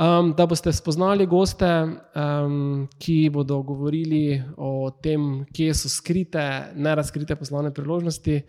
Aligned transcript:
Um, 0.00 0.32
da 0.36 0.46
boste 0.46 0.72
spoznali 0.72 1.26
goste, 1.26 1.66
um, 1.66 2.88
ki 2.98 3.30
bodo 3.32 3.60
govorili 3.62 4.42
o 4.56 4.90
tem, 5.02 5.44
kje 5.52 5.74
so 5.74 5.92
skrite, 5.92 6.44
ne 6.74 6.94
razkrite 6.94 7.36
poslovne 7.36 7.74
priložnosti. 7.74 8.40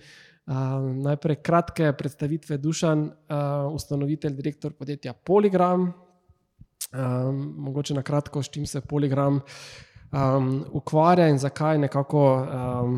Um, 0.52 1.02
najprej 1.04 1.38
kratke 1.44 1.92
predstavitve, 1.98 2.58
Dušan, 2.58 3.04
uh, 3.04 3.74
ustanovitelj, 3.74 4.34
direktor 4.36 4.74
podjetja 4.74 5.14
Poligram. 5.14 5.92
Um, 6.92 7.44
mogoče 7.58 7.94
na 7.94 8.04
kratko, 8.04 8.44
s 8.44 8.50
čim 8.50 8.66
se 8.66 8.82
Poligram 8.82 9.40
um, 10.12 10.66
ukvarja 10.72 11.28
in 11.30 11.38
zakaj 11.38 11.78
nekako 11.78 12.24
um, 12.36 12.98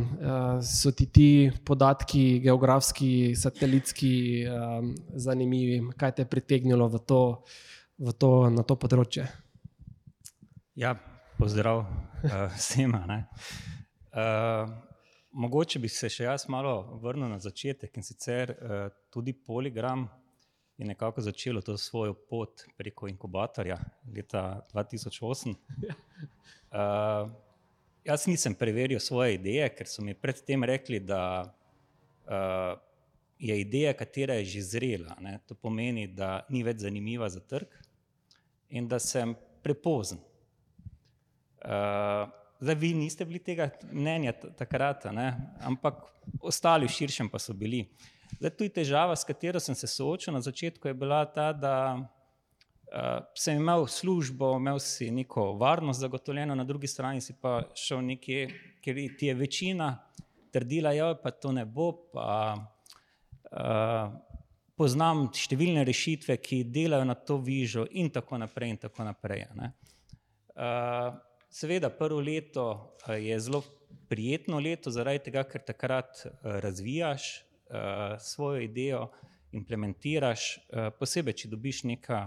so 0.62 0.92
ti 0.92 1.06
ti 1.06 1.52
podatki, 1.66 2.40
geografski, 2.40 3.36
satelitski, 3.36 4.46
um, 4.48 4.96
zanimivi, 5.16 5.82
kaj 5.98 6.12
te 6.12 6.22
je 6.22 6.30
pritegnilo 6.30 6.88
v 6.88 7.00
to 7.06 7.22
to, 8.20 8.50
na 8.50 8.64
to 8.64 8.78
področje. 8.80 9.28
Ja, 10.80 10.96
pozdrav 11.38 11.84
uh, 11.84 12.50
vsem. 12.58 12.94
Uh, 12.94 14.70
mogoče 15.38 15.82
bi 15.82 15.90
se 15.92 16.10
še 16.10 16.28
jaz 16.28 16.48
malo 16.50 17.00
vrnil 17.04 17.30
na 17.30 17.40
začetek 17.42 17.98
in 17.98 18.06
sicer 18.06 18.56
uh, 18.56 18.88
tudi 19.14 19.34
Poligram 19.34 20.08
je 20.78 20.88
nekako 20.90 21.22
začelo 21.22 21.62
to 21.62 21.78
svojo 21.78 22.14
pot 22.14 22.66
preko 22.78 23.08
inkubatorja 23.08 23.78
leta 24.16 24.66
2008. 24.74 25.54
Uh, 26.74 27.30
jaz 28.10 28.26
nisem 28.28 28.56
preveril 28.56 29.00
svoje 29.00 29.38
ideje, 29.38 29.70
ker 29.78 29.88
so 29.88 30.04
mi 30.04 30.18
predtem 30.18 30.66
rekli, 30.66 31.00
da 31.00 31.22
uh, 32.26 32.74
je 33.44 33.60
ideja, 33.60 33.94
katera 33.94 34.38
je 34.40 34.46
že 34.46 34.62
zrela. 34.62 35.18
Ne? 35.20 35.40
To 35.48 35.56
pomeni, 35.56 36.08
da 36.08 36.46
ni 36.50 36.64
več 36.64 36.80
zanimiva 36.86 37.28
za 37.30 37.42
trg 37.44 37.68
in 38.72 38.88
da 38.88 39.00
sem 39.04 39.36
prepozen. 39.64 40.22
Uh, 41.64 42.32
zdaj, 42.64 42.78
vi 42.80 42.94
niste 42.96 43.28
bili 43.28 43.42
tega 43.44 43.68
mnenja 43.92 44.34
takrat, 44.60 45.10
ne? 45.12 45.28
ampak 45.64 46.02
ostali 46.40 46.88
v 46.88 46.96
širšem 46.96 47.30
pa 47.32 47.40
so 47.40 47.56
bili. 47.56 47.84
Zdaj, 48.40 48.56
tudi 48.56 48.74
težava, 48.80 49.16
s 49.16 49.28
katero 49.28 49.60
sem 49.60 49.76
se 49.76 49.92
soočil 49.92 50.34
na 50.34 50.42
začetku, 50.44 50.88
je 50.88 50.96
bila 50.96 51.22
ta, 51.28 51.52
da 51.54 51.76
uh, 52.00 53.22
sem 53.36 53.60
imel 53.60 53.88
službo, 53.92 54.56
imel 54.56 54.80
si 54.80 55.12
neko 55.12 55.52
varnost 55.60 56.00
zagotovljeno, 56.00 56.56
na 56.56 56.64
drugi 56.64 56.88
strani 56.88 57.22
si 57.22 57.36
pa 57.36 57.60
šel 57.76 58.04
nekje, 58.08 58.48
ker 58.84 59.08
ti 59.20 59.32
je 59.32 59.36
večina 59.36 59.98
trdila, 60.56 60.96
da 60.96 60.96
ja, 60.96 61.34
to 61.42 61.52
ne 61.52 61.66
bo. 61.66 61.92
Pa, 62.14 62.73
poznam 64.78 65.28
številne 65.36 65.84
rešitve, 65.86 66.38
ki 66.42 66.64
delajo 66.74 67.06
na 67.06 67.16
to 67.16 67.38
vižo, 67.38 67.86
in 67.92 68.10
tako 68.14 68.40
naprej. 68.42 68.74
In 68.74 68.80
tako 68.82 69.06
naprej 69.08 69.46
uh, 70.56 71.14
seveda, 71.50 71.90
prvo 71.90 72.20
leto 72.20 72.96
uh, 73.08 73.16
je 73.18 73.40
zelo 73.40 73.64
prijetno 74.10 74.60
leto, 74.60 74.92
zaradi 74.92 75.30
tega, 75.30 75.44
ker 75.50 75.62
takrat 75.66 76.26
razvijaš 76.44 77.30
uh, 77.40 78.18
svojo 78.20 78.62
idejo, 78.62 79.08
implementiraš, 79.54 80.58
uh, 80.58 80.90
posebej, 81.00 81.38
če 81.44 81.52
dobiš 81.54 81.84
neka 81.90 82.26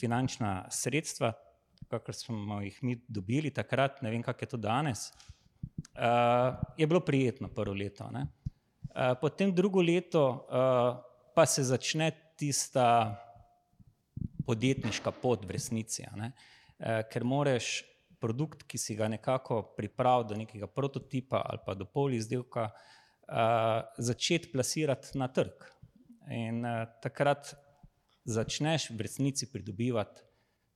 finančna 0.00 0.66
sredstva, 0.70 1.32
kakor 1.90 2.14
smo 2.14 2.60
jih 2.64 2.78
mi 2.82 2.98
dobili 3.08 3.52
takrat, 3.54 4.02
ne 4.02 4.10
vem, 4.10 4.22
kako 4.22 4.44
je 4.44 4.48
to 4.50 4.60
danes. 4.60 5.10
Uh, 5.96 6.56
je 6.76 6.86
bilo 6.86 7.00
prijetno 7.00 7.48
prvo 7.48 7.74
leto. 7.74 8.10
Uh, 8.10 8.45
potem 9.20 9.52
drugo 9.54 9.82
leto, 9.82 10.24
uh, 10.48 10.96
pa 11.34 11.46
se 11.46 11.64
začne 11.64 12.10
tista 12.36 13.16
podjetniška 14.46 15.10
pot 15.10 15.44
v 15.44 15.56
resnici. 15.56 16.04
E, 16.06 16.30
ker 17.10 17.24
moraš 17.24 17.82
produkt, 18.20 18.64
ki 18.64 18.78
si 18.80 18.96
ga 18.96 19.08
nekako 19.12 19.60
pripravil 19.76 20.28
do 20.30 20.38
nekega 20.38 20.68
prototipa 20.70 21.42
ali 21.44 21.60
pa 21.66 21.74
do 21.74 21.84
pol 21.84 22.14
izdelka, 22.16 22.70
začeti 23.98 24.52
plasirati 24.52 25.18
na 25.18 25.28
trg. 25.28 25.66
In 26.32 26.62
takrat 27.02 27.52
začneš 28.24 28.90
v 28.94 29.02
resnici 29.02 29.50
pridobivati 29.50 30.22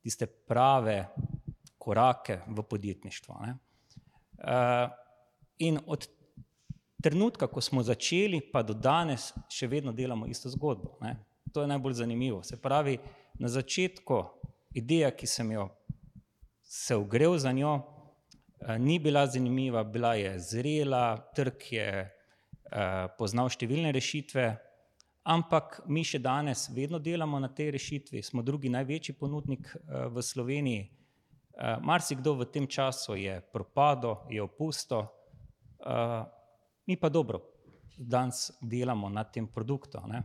tiste 0.02 0.26
prave 0.26 1.08
korake 1.78 2.40
v 2.48 2.64
podjetništvo. 2.68 3.38
In 5.58 5.78
od 5.86 6.08
trenutka, 7.02 7.46
ko 7.46 7.60
smo 7.60 7.82
začeli, 7.82 8.40
pa 8.52 8.62
do 8.62 8.74
danes 8.74 9.30
še 9.52 9.66
vedno 9.66 9.92
delamo 9.92 10.26
isto 10.26 10.50
zgodbo. 10.52 10.98
Ne? 11.00 11.16
To 11.52 11.64
je 11.64 11.70
najbolj 11.70 11.94
zanimivo. 12.02 12.42
Se 12.42 12.60
pravi, 12.60 12.98
na 13.40 13.48
začetku 13.48 14.22
ideja, 14.74 15.10
ki 15.10 15.26
sem 15.26 15.52
jo 15.52 15.68
se 16.70 16.96
ogrel 16.96 17.38
za 17.38 17.52
njo, 17.52 17.80
eh, 18.60 18.78
ni 18.78 18.98
bila 18.98 19.26
zanimiva, 19.26 19.84
bila 19.84 20.14
je 20.14 20.38
zrela, 20.38 21.16
trg 21.34 21.72
je 21.72 21.88
eh, 21.90 23.08
poznal 23.18 23.48
številne 23.50 23.90
rešitve, 23.92 24.44
ampak 25.26 25.80
mi 25.90 26.04
še 26.06 26.20
danes 26.22 26.68
vedno 26.70 27.00
delamo 27.02 27.40
na 27.40 27.48
tej 27.48 27.72
rešitvi, 27.74 28.22
smo 28.22 28.42
drugi 28.46 28.70
največji 28.70 29.16
ponudnik 29.18 29.66
eh, 29.74 30.06
v 30.08 30.22
Sloveniji. 30.22 30.88
Marsikdo 31.60 32.38
v 32.38 32.46
tem 32.48 32.64
času 32.64 33.18
je 33.20 33.34
propadel, 33.52 34.14
je 34.32 34.40
opustil, 34.40 35.02
mi 36.90 36.96
pa 36.96 37.08
dobro, 37.08 37.40
danes 37.96 38.50
delamo 38.60 39.08
na 39.08 39.22
tem 39.24 39.46
produktu. 39.46 40.00
Ne. 40.10 40.24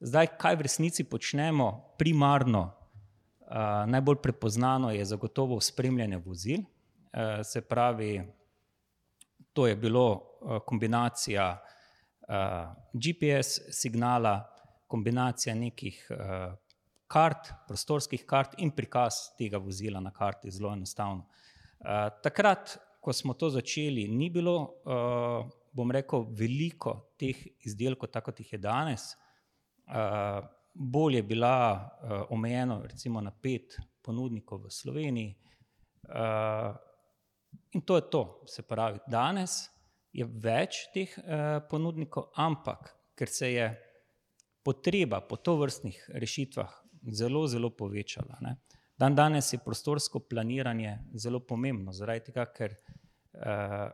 Zdaj, 0.00 0.32
kaj 0.34 0.56
v 0.58 0.64
resnici 0.66 1.04
počnemo 1.06 1.94
primarno, 1.98 2.62
uh, 2.66 3.84
najbolj 3.86 4.18
prepoznano 4.22 4.90
je 4.90 5.04
zagotovo 5.06 5.60
spremljanje 5.60 6.18
vozil. 6.24 6.64
Uh, 6.64 7.44
se 7.46 7.62
pravi, 7.62 8.24
to 9.52 9.66
je 9.66 9.76
bilo 9.76 10.08
uh, 10.10 10.58
kombinacija 10.66 11.46
uh, 11.62 12.74
GPS 12.92 13.62
signala, 13.70 14.34
kombinacija 14.90 15.54
nekih 15.54 16.02
uh, 16.10 16.50
kart, 17.06 17.54
prostorskih 17.68 18.26
kart 18.26 18.58
in 18.58 18.74
prikaz 18.74 19.36
tega 19.38 19.62
vozila 19.62 20.02
na 20.02 20.10
karti, 20.10 20.50
zelo 20.50 20.74
enostavno. 20.74 21.28
Uh, 21.78 22.08
takrat, 22.26 22.78
ko 23.00 23.12
smo 23.12 23.38
to 23.38 23.54
začeli, 23.54 24.08
ni 24.08 24.30
bilo. 24.30 24.56
Uh, 24.82 25.61
bom 25.72 25.90
rekel, 25.90 26.26
veliko 26.36 26.94
teh 27.20 27.38
izdelkov, 27.66 28.10
tako 28.12 28.30
kot 28.30 28.40
jih 28.40 28.52
je 28.52 28.60
danes. 28.60 29.12
Uh, 29.88 30.44
bolje 30.74 31.20
je 31.20 31.28
bila 31.28 31.56
uh, 31.74 32.24
omejena, 32.30 32.80
recimo, 32.86 33.20
na 33.20 33.32
pet 33.32 33.76
ponudnikov 34.02 34.66
v 34.66 34.70
Sloveniji. 34.70 35.36
Uh, 36.08 36.74
in 37.72 37.84
to 37.86 37.96
je 37.96 38.10
to. 38.10 38.22
Se 38.46 38.62
pravi, 38.62 39.00
danes 39.06 39.64
je 40.12 40.26
več 40.26 40.86
teh 40.94 41.12
uh, 41.18 41.62
ponudnikov, 41.70 42.30
ampak 42.36 42.92
ker 43.16 43.28
se 43.28 43.52
je 43.52 43.70
potreba 44.62 45.20
po 45.20 45.36
to 45.36 45.56
vrstnih 45.60 45.98
rešitvah 46.14 46.70
zelo, 47.12 47.46
zelo 47.46 47.70
povečala. 47.70 48.38
Ne? 48.40 48.56
Dan 48.96 49.16
danes 49.18 49.52
je 49.52 49.58
prostorsko 49.58 50.20
planiranje 50.28 50.98
zelo 51.18 51.40
pomembno, 51.40 51.92
zaradi 51.92 52.28
tega, 52.30 52.46
ker 52.54 52.76
uh, 52.76 53.88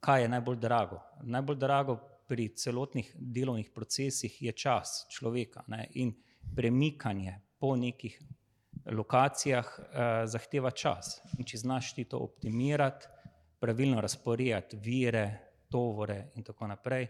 kaj 0.00 0.22
je 0.22 0.28
najbolj 0.28 0.56
drago. 0.60 1.00
Najbolj 1.22 1.56
drago 1.56 1.96
pri 2.26 2.48
celotnih 2.58 3.12
delovnih 3.18 3.70
procesih 3.74 4.42
je 4.42 4.52
čas 4.52 5.06
človeka 5.10 5.64
ne? 5.68 5.86
in 5.94 6.14
premikanje 6.56 7.40
po 7.58 7.76
nekih 7.76 8.18
lokacijah 8.86 9.66
eh, 9.78 10.26
zahteva 10.26 10.70
čas. 10.70 11.20
In 11.38 11.44
če 11.44 11.58
znaš 11.58 11.94
ti 11.94 12.04
to 12.04 12.18
optimirati, 12.18 13.06
pravilno 13.60 14.00
razporediti 14.00 14.76
vire, 14.76 15.24
tovore 15.70 16.30
in 16.34 16.44
tako 16.44 16.66
naprej, 16.66 17.08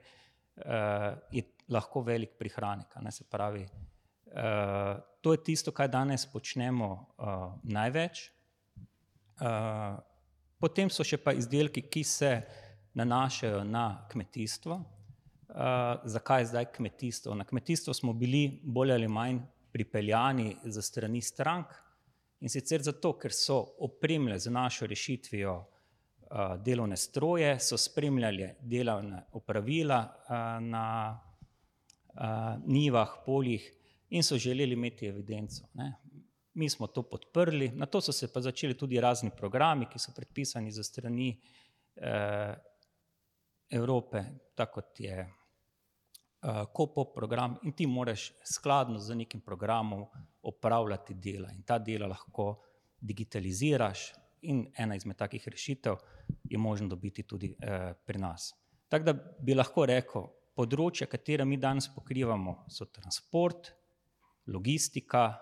eh, 0.57 1.17
je 1.31 1.43
lahko 1.69 2.01
velik 2.03 2.39
prihranek. 2.39 2.95
Se 3.11 3.25
pravi, 3.31 3.63
eh, 3.63 4.97
to 5.21 5.33
je 5.33 5.45
tisto, 5.45 5.73
kar 5.73 5.89
danes 5.89 6.27
počnemo 6.27 7.07
eh, 7.19 7.25
največ. 7.63 8.31
Uh, 9.37 9.99
potem 10.57 10.89
so 10.89 11.05
še 11.05 11.19
pa 11.21 11.35
izdelki, 11.37 11.83
ki 11.93 12.03
se 12.09 12.31
nanašajo 12.97 13.65
na 13.65 14.07
kmetijstvo. 14.11 14.75
Uh, 14.75 15.57
zakaj 16.05 16.45
zdaj 16.45 16.65
kmetijstvo? 16.65 17.35
Na 17.35 17.45
kmetijstvo 17.45 17.95
smo 17.95 18.13
bili 18.13 18.61
bolj 18.63 18.93
ali 18.93 19.09
manj 19.09 19.39
pripeljani 19.73 20.57
za 20.65 20.83
strani 20.83 21.21
strank 21.21 21.67
in 22.41 22.49
sicer 22.49 22.83
zato, 22.83 23.13
ker 23.19 23.33
so 23.33 23.59
opremljali 23.79 24.41
z 24.41 24.51
našo 24.51 24.87
rešitvijo 24.87 25.55
uh, 25.59 26.57
delovne 26.65 26.97
stroje, 26.97 27.59
so 27.61 27.77
spremljali 27.77 28.51
delovne 28.61 29.23
opravila 29.33 30.01
na 30.61 31.21
nivah, 32.67 33.09
poljih 33.27 33.73
in 34.11 34.23
so 34.23 34.39
želeli 34.39 34.73
imeti 34.73 35.07
evidenco. 35.07 35.67
Ne. 35.75 35.93
Mi 36.55 36.71
smo 36.71 36.87
to 36.87 37.03
podprli, 37.03 37.69
na 37.69 37.87
to 37.87 38.01
so 38.01 38.13
se 38.13 38.33
pa 38.33 38.41
začeli 38.41 38.75
tudi 38.75 39.01
razni 39.01 39.31
programi, 39.37 39.87
ki 39.93 39.99
so 39.99 40.13
predpisani 40.17 40.73
za 40.73 40.83
strani 40.83 41.41
eh, 41.97 42.55
Evrope, 43.71 44.25
tako 44.55 44.81
kot 44.81 45.01
je 45.01 45.17
eh, 45.21 46.65
KOPO 46.73 47.05
program 47.15 47.57
in 47.63 47.73
ti 47.73 47.87
moraš 47.87 48.33
skladno 48.45 48.99
z 48.99 49.15
nekim 49.15 49.41
programom 49.41 50.05
opravljati 50.43 51.15
dela 51.15 51.51
in 51.53 51.63
ta 51.63 51.79
dela 51.79 52.07
lahko 52.07 52.63
digitaliziraš 53.01 54.13
in 54.43 54.67
ena 54.79 54.95
izmed 54.97 55.17
takih 55.17 55.49
rešitev 55.49 55.97
je 56.45 56.59
možno 56.59 56.89
dobiti 56.89 57.23
tudi 57.23 57.57
eh, 57.61 57.95
pri 58.07 58.19
nas. 58.19 58.55
Tako 58.89 59.05
da 59.05 59.13
bi 59.43 59.55
lahko 59.55 59.87
rekel, 59.87 60.29
področja, 60.57 61.09
katera 61.11 61.45
mi 61.45 61.59
danes 61.61 61.89
pokrivamo, 61.93 62.63
so 62.73 62.87
transport, 62.87 63.73
logistika, 64.47 65.35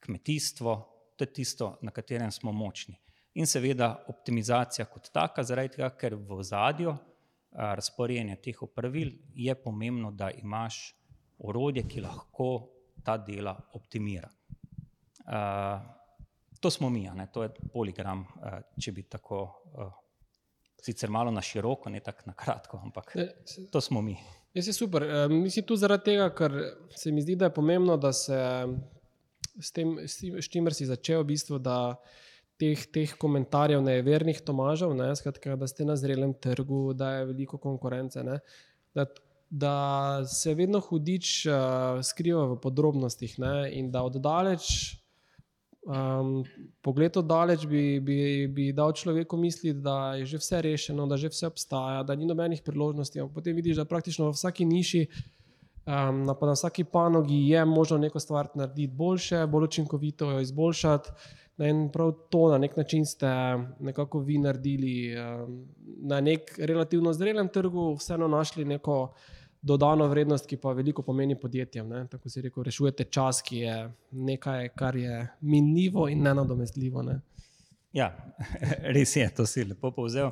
kmetijstvo, 0.00 0.76
to 1.16 1.26
je 1.26 1.32
tisto, 1.34 1.72
na 1.82 1.90
katerem 1.90 2.30
smo 2.32 2.52
močni. 2.52 2.94
In 3.34 3.46
seveda 3.46 3.90
optimizacija 4.08 4.86
kot 4.86 5.10
taka, 5.12 5.44
zaradi 5.44 5.76
tega, 5.76 5.90
ker 5.98 6.16
v 6.16 6.38
zadju 6.46 6.94
razporejanja 7.58 8.36
teh 8.36 8.62
opravil 8.62 9.12
je 9.34 9.54
pomembno, 9.54 10.10
da 10.10 10.30
imaš 10.30 10.94
orodje, 11.38 11.82
ki 11.88 12.00
lahko 12.00 12.50
ta 13.04 13.16
dela 13.18 13.56
optimira. 13.74 14.30
To 16.60 16.70
smo 16.70 16.90
mi, 16.90 17.10
ne? 17.14 17.28
to 17.32 17.42
je 17.42 17.50
poligram, 17.72 18.24
če 18.80 18.92
bi 18.92 19.02
tako, 19.10 19.42
sicer 20.82 21.10
malo 21.10 21.30
na 21.30 21.42
široko, 21.42 21.90
ne 21.90 22.00
tako 22.00 22.30
na 22.30 22.34
kratko, 22.34 22.80
ampak 22.82 23.14
to 23.72 23.80
smo 23.80 24.02
mi. 24.02 24.16
Jaz 24.54 24.66
je 24.66 24.72
super. 24.72 25.04
Mislim 25.30 25.66
tu 25.66 25.76
zaradi 25.76 26.04
tega, 26.12 26.30
ker 26.34 26.54
se 26.96 27.12
mi 27.12 27.22
zdi, 27.22 27.36
da 27.36 27.50
je 27.50 27.54
pomembno, 27.54 27.96
da 27.96 28.12
se 28.12 28.38
s 29.60 29.72
tem, 29.72 29.98
s 30.06 30.48
čimer 30.50 30.74
si 30.74 30.86
začel, 30.86 31.22
v 31.22 31.34
bistvu, 31.34 31.58
da 31.58 31.96
teh, 32.58 32.84
teh 32.92 33.14
komentarjev 33.20 33.82
nevernih 33.84 34.40
Tomažev, 34.44 34.92
ne, 34.98 35.10
skratka, 35.16 35.56
da 35.56 35.68
ste 35.70 35.86
na 35.88 35.96
zrelem 35.96 36.34
trgu, 36.34 36.92
da 36.98 37.18
je 37.18 37.26
veliko 37.32 37.58
konkurence. 37.58 38.22
Ne, 38.26 38.40
da, 38.94 39.06
da 39.50 39.74
se 40.28 40.54
vedno 40.54 40.80
hudič 40.84 41.46
uh, 41.46 42.02
skriva 42.04 42.44
v 42.52 42.58
podrobnostih 42.62 43.38
ne, 43.42 43.54
in 43.78 43.92
da 43.94 44.04
oddaleč. 44.06 44.98
Um, 45.88 46.42
pogled 46.84 47.16
od 47.16 47.24
daleč 47.24 47.62
bi, 47.64 47.96
bi, 48.04 48.18
bi 48.52 48.66
dal 48.76 48.92
človeku 48.92 49.38
misliti, 49.40 49.78
da 49.80 50.18
je 50.20 50.26
že 50.34 50.40
vse 50.42 50.60
rešeno, 50.66 51.06
da 51.08 51.16
že 51.16 51.30
vse 51.32 51.48
obstaja, 51.48 52.02
da 52.04 52.16
ni 52.18 52.28
nobenih 52.28 52.60
priložnosti. 52.62 53.24
Potem 53.34 53.56
vidiš, 53.56 53.78
da 53.80 53.88
praktično 53.88 54.28
v 54.28 54.36
vsaki 54.36 54.68
niši 54.68 55.06
Um, 55.88 56.26
na, 56.28 56.36
na 56.36 56.52
vsaki 56.52 56.84
panogi 56.84 57.48
je 57.48 57.64
možno 57.64 57.96
neko 57.98 58.20
stvar 58.20 58.48
narediti 58.54 58.92
boljše, 58.92 59.46
bolj 59.46 59.64
učinkovito 59.64 60.30
jo 60.30 60.40
izboljšati. 60.40 61.10
In 61.58 61.88
prav 61.92 62.12
to 62.30 62.48
na 62.52 62.58
nek 62.58 62.76
način 62.76 63.06
ste 63.06 63.26
nekako 63.80 64.20
vi 64.20 64.38
naredili 64.38 65.16
um, 65.18 65.66
na 65.84 66.20
nek 66.20 66.54
relativno 66.58 67.12
zrelem 67.12 67.48
trgu, 67.48 67.94
vseeno 67.94 68.28
našli 68.28 68.64
neko 68.64 69.14
dodano 69.62 70.06
vrednost, 70.06 70.46
ki 70.46 70.56
pa 70.56 70.72
veliko 70.72 71.02
pomeni 71.02 71.34
podjetjem. 71.40 71.88
Ne? 71.88 72.04
Tako 72.10 72.30
si 72.30 72.42
rekel, 72.42 72.62
rešujete 72.62 73.04
čas, 73.04 73.42
ki 73.42 73.56
je 73.64 73.74
nekaj, 74.10 74.68
kar 74.68 74.96
je 74.96 75.26
minljivo 75.40 76.08
in 76.08 76.22
nenadomestljivo. 76.22 77.02
Ne? 77.02 77.20
Ja, 77.92 78.12
res 78.96 79.16
je, 79.16 79.26
to 79.34 79.46
si 79.46 79.64
lepo 79.64 79.90
povzel. 79.90 80.30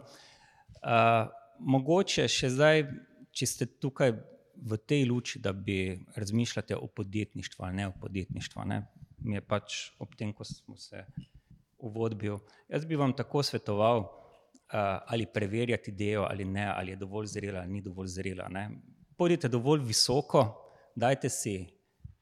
Uh, 0.78 1.26
mogoče 1.58 2.28
še 2.30 2.52
zdaj, 2.54 2.84
če 3.34 3.46
ste 3.50 3.66
tukaj 3.82 4.14
v 4.56 4.78
tej 4.78 5.04
luči, 5.10 5.40
da 5.42 5.52
bi 5.52 5.98
razmišljali 6.16 6.78
o 6.78 6.86
podjetništvu 6.86 7.72
ne 7.72 7.88
o 7.88 7.92
podjetništvu. 8.00 8.64
Ne? 8.64 8.84
Mi 9.26 9.38
je 9.38 9.42
pač 9.42 9.78
ob 9.98 10.14
tem, 10.16 10.32
ko 10.32 10.46
smo 10.46 10.76
se 10.78 11.02
uvodbil. 11.82 12.38
Jaz 12.70 12.86
bi 12.86 12.96
vam 12.96 13.12
tako 13.16 13.42
svetoval, 13.42 14.04
uh, 14.06 14.76
ali 15.12 15.26
preverjati 15.26 15.90
idejo 15.90 16.26
ali 16.30 16.44
ne, 16.44 16.66
ali 16.70 16.94
je 16.94 17.00
dovolj 17.00 17.26
zrela 17.34 17.64
ali 17.64 17.72
ni 17.72 17.82
dovolj 17.82 18.12
zrela. 18.14 18.46
Ne? 18.48 18.68
Pojdite 19.16 19.48
dovolj 19.48 19.82
visoko, 19.84 20.44
dajte 20.94 21.28
si 21.28 21.56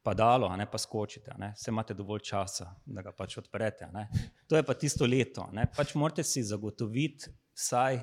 padalo, 0.02 0.48
ne 0.56 0.66
pa 0.70 0.78
skočite, 0.78 1.32
vse 1.54 1.70
imate 1.70 1.94
dovolj 1.94 2.24
časa, 2.28 2.66
da 2.86 3.02
ga 3.02 3.12
pač 3.12 3.38
odprete. 3.40 3.88
Ne? 3.92 4.08
To 4.48 4.56
je 4.56 4.62
pa 4.62 4.74
tisto 4.74 5.06
leto. 5.06 5.46
Ne? 5.52 5.68
Pač 5.76 5.94
morate 5.94 6.24
si 6.24 6.42
zagotoviti 6.42 7.30
vsaj 7.54 8.00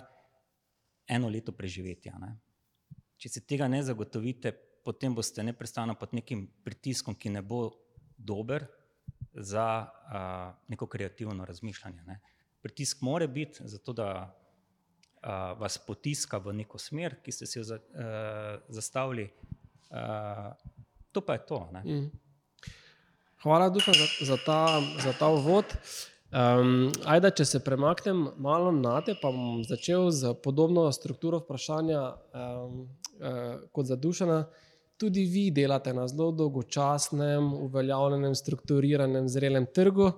eno 1.11 1.29
leto 1.29 1.51
preživetja. 1.51 2.15
Ne? 2.21 2.37
če 3.21 3.29
se 3.29 3.43
tega 3.45 3.67
ne 3.69 3.83
zagotovite, 3.85 4.53
potem 4.81 5.13
boste 5.13 5.43
neprestano 5.45 5.93
pod 5.99 6.15
nekim 6.17 6.47
pritiskom, 6.65 7.13
ki 7.13 7.35
ne 7.35 7.43
bo 7.45 7.67
dober 8.17 8.65
za 9.33 9.65
a, 9.65 10.53
neko 10.67 10.87
kreativno 10.87 11.45
razmišljanje. 11.45 12.03
Ne. 12.03 12.19
Pritisk 12.61 13.01
mora 13.01 13.27
biti 13.27 13.67
zato, 13.67 13.93
da 13.93 14.37
a, 15.21 15.53
vas 15.53 15.77
potiska 15.77 16.37
v 16.37 16.53
neko 16.53 16.77
smer, 16.77 17.15
ki 17.23 17.31
ste 17.31 17.45
si 17.45 17.59
jo 17.59 17.63
za, 17.63 17.79
a, 17.95 18.57
zastavili. 18.69 19.29
A, 19.89 20.53
to 21.11 21.21
pa 21.21 21.33
je 21.33 21.45
to. 21.45 21.69
Mm. 21.85 22.11
Hvala, 23.43 23.69
Duha, 23.69 23.91
za, 23.93 24.25
za, 24.25 24.37
ta, 24.45 24.81
za 25.03 25.13
ta 25.19 25.27
uvod. 25.27 25.65
Um, 26.31 26.91
ajde, 27.05 27.27
če 27.41 27.45
se 27.45 27.59
premaknem 27.59 28.21
malo 28.39 28.69
na 28.71 29.01
te, 29.03 29.17
pa 29.19 29.33
bom 29.35 29.65
začel 29.67 30.07
z 30.15 30.31
podobno 30.39 30.85
strukturo 30.95 31.41
vprašanja 31.41 32.03
um, 32.07 32.77
uh, 33.19 33.65
kot 33.75 33.89
za 33.89 33.97
dušana. 33.99 34.45
Tudi 35.01 35.23
vi 35.25 35.47
delate 35.49 35.93
na 35.97 36.03
zelo 36.07 36.29
dolgočasnem, 36.31 37.53
uveljavljenem, 37.65 38.35
strukturiranem, 38.37 39.29
zrelem 39.29 39.65
trgu, 39.73 40.11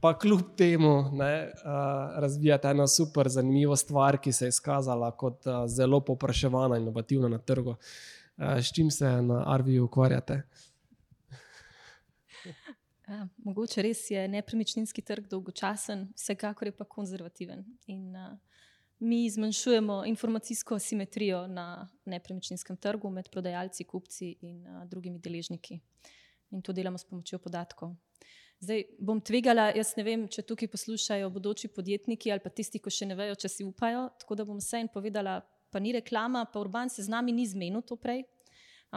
pa 0.00 0.12
kljub 0.18 0.40
temu 0.56 1.10
ne, 1.12 1.30
uh, 1.48 2.20
razvijate 2.20 2.68
eno 2.68 2.86
super, 2.86 3.28
zanimivo 3.32 3.76
stvar, 3.76 4.18
ki 4.20 4.32
se 4.32 4.44
je 4.44 4.52
izkazala 4.52 5.10
kot 5.16 5.46
uh, 5.46 5.64
zelo 5.66 6.00
popraševana 6.04 6.76
in 6.76 6.82
inovativna 6.82 7.28
na 7.32 7.38
trgu. 7.38 7.70
Uh, 7.70 8.58
s 8.60 8.74
čim 8.76 8.90
se 8.90 9.08
na 9.22 9.42
Arviju 9.46 9.84
ukvarjate? 9.84 10.42
Ja, 13.06 13.28
mogoče 13.44 13.82
res 13.86 14.00
je 14.10 14.28
nepremičninski 14.28 15.02
trg 15.02 15.28
dolgočasen, 15.30 16.08
vsekakor 16.18 16.66
je 16.66 16.72
pa 16.74 16.84
konzervativen. 16.84 17.60
In, 17.86 18.16
uh, 18.16 18.32
mi 18.98 19.30
zmanjšujemo 19.30 20.04
informacijsko 20.06 20.78
simetrijo 20.78 21.46
na 21.46 21.88
nepremičninskem 22.04 22.76
trgu 22.76 23.10
med 23.10 23.28
prodajalci, 23.30 23.84
kupci 23.84 24.36
in 24.40 24.66
uh, 24.66 24.84
drugimi 24.88 25.18
deležniki. 25.18 25.80
In 26.50 26.62
to 26.62 26.72
delamo 26.72 26.98
s 26.98 27.04
pomočjo 27.04 27.38
podatkov. 27.38 27.94
Zdaj 28.60 28.84
bom 28.98 29.20
tvegala, 29.20 29.68
jaz 29.76 29.92
ne 29.98 30.04
vem, 30.06 30.24
če 30.32 30.46
tukaj 30.48 30.70
poslušajo 30.72 31.28
bodoči 31.30 31.68
podjetniki 31.68 32.32
ali 32.32 32.40
pa 32.40 32.48
tisti, 32.48 32.80
ki 32.80 32.90
še 32.90 33.08
ne 33.10 33.18
vejo, 33.18 33.34
če 33.36 33.50
si 33.52 33.66
upajo. 33.66 34.06
Tako 34.22 34.38
da 34.38 34.46
bom 34.48 34.62
vse 34.62 34.80
en 34.80 34.88
povedala, 34.88 35.42
pa 35.70 35.82
ni 35.82 35.92
reklama, 35.92 36.46
pa 36.48 36.62
urban 36.62 36.88
se 36.88 37.04
z 37.04 37.12
nami 37.12 37.34
ni 37.36 37.44
zmenil 37.46 37.84
to 37.84 37.98
prej. 38.00 38.24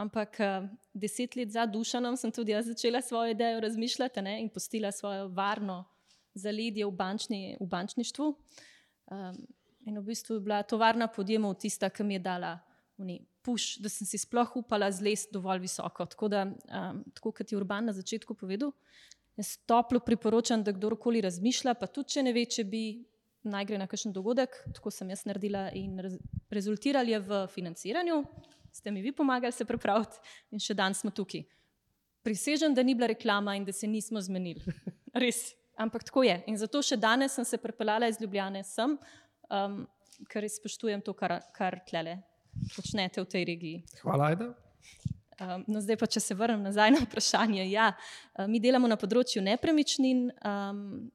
Ampak 0.00 0.40
uh, 0.40 0.64
deset 0.94 1.36
let 1.36 1.52
za 1.52 1.66
dušanom 1.68 2.16
sem 2.16 2.32
tudi 2.32 2.54
jaz 2.54 2.70
začela 2.70 3.02
svojo 3.04 3.34
idejo 3.34 3.60
razmišljati 3.60 4.22
ne, 4.24 4.38
in 4.40 4.48
postila 4.48 4.92
svojo 4.92 5.28
varno 5.28 5.82
zaledje 6.34 6.86
v, 6.86 6.92
bančni, 6.96 7.40
v 7.60 7.66
bančništvu. 7.68 8.32
Um, 9.10 9.40
in 9.86 9.98
v 9.98 10.04
bistvu 10.04 10.38
je 10.38 10.44
bila 10.44 10.62
tovarna 10.62 11.08
podjemov 11.08 11.56
tista, 11.60 11.90
ki 11.90 12.04
mi 12.04 12.18
je 12.18 12.24
dala 12.24 12.58
puš, 13.42 13.78
da 13.80 13.88
sem 13.88 14.06
si 14.06 14.18
sploh 14.20 14.50
upala 14.60 14.90
zlesti 14.92 15.32
dovolj 15.32 15.62
visoko. 15.62 16.04
Tako, 16.06 16.28
da, 16.28 16.42
um, 16.44 16.98
tako 17.16 17.32
kot 17.32 17.52
je 17.52 17.56
Urban 17.56 17.88
na 17.88 17.94
začetku 17.96 18.34
povedal, 18.36 18.74
jaz 19.40 19.54
toplo 19.64 20.02
priporočam, 20.04 20.60
da 20.62 20.74
kdorkoli 20.76 21.22
razmišlja, 21.24 21.74
pa 21.80 21.88
tudi 21.88 22.12
če 22.12 22.26
ne 22.26 22.34
ve, 22.36 22.44
če 22.44 22.66
bi 22.68 22.84
naj 23.48 23.64
gre 23.64 23.78
na 23.80 23.88
kakšen 23.88 24.12
dogodek, 24.12 24.52
tako 24.76 24.92
sem 24.92 25.08
jaz 25.08 25.24
naredila 25.24 25.70
in 25.72 25.96
rezultirali 26.52 27.16
je 27.16 27.20
v 27.24 27.44
financiranju 27.48 28.20
ste 28.72 28.90
mi 28.90 29.02
vi 29.02 29.12
pomagali 29.12 29.52
se 29.52 29.64
pripraviti 29.64 30.18
in 30.50 30.62
še 30.62 30.74
danes 30.74 31.02
smo 31.02 31.10
tukaj. 31.10 31.44
Prisežem, 32.22 32.74
da 32.74 32.82
ni 32.82 32.94
bila 32.94 33.08
reklama 33.10 33.56
in 33.56 33.64
da 33.64 33.72
se 33.72 33.88
nismo 33.88 34.20
zmenili. 34.20 34.60
Res, 35.22 35.54
ampak 35.80 36.04
tako 36.04 36.24
je. 36.26 36.36
In 36.46 36.58
zato 36.60 36.82
še 36.84 36.98
danes 37.00 37.34
sem 37.34 37.46
se 37.48 37.58
pripeljala 37.58 38.10
iz 38.10 38.20
Ljubljane 38.20 38.62
sem, 38.64 38.98
um, 39.50 39.82
ker 40.30 40.44
res 40.46 40.58
spoštujem 40.60 41.04
to, 41.04 41.14
kar, 41.18 41.40
kar 41.56 41.80
tlele 41.88 42.18
počnete 42.74 43.22
v 43.22 43.30
tej 43.30 43.46
regiji. 43.46 43.84
Hvala, 44.02 44.32
Aida. 44.32 44.50
Um, 45.40 45.64
no, 45.70 45.80
zdaj 45.80 45.96
pa, 45.96 46.08
če 46.10 46.20
se 46.20 46.36
vrnem 46.36 46.62
nazaj 46.66 46.92
na 46.92 47.00
vprašanje. 47.06 47.64
Ja, 47.70 47.92
mi 48.50 48.60
delamo 48.60 48.90
na 48.90 48.98
področju 49.00 49.42
nepremičnin. 49.44 50.28
Um, 50.44 51.08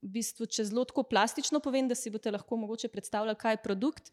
v 0.00 0.14
bistvu, 0.16 0.48
če 0.48 0.64
zelo 0.70 0.86
tako 0.88 1.04
plastično 1.04 1.60
povem, 1.60 1.88
da 1.88 1.96
si 1.98 2.10
boste 2.12 2.32
lahko 2.32 2.56
mogoče 2.56 2.88
predstavljali, 2.88 3.38
kaj 3.38 3.58
je 3.58 3.64
produkt. 3.64 4.10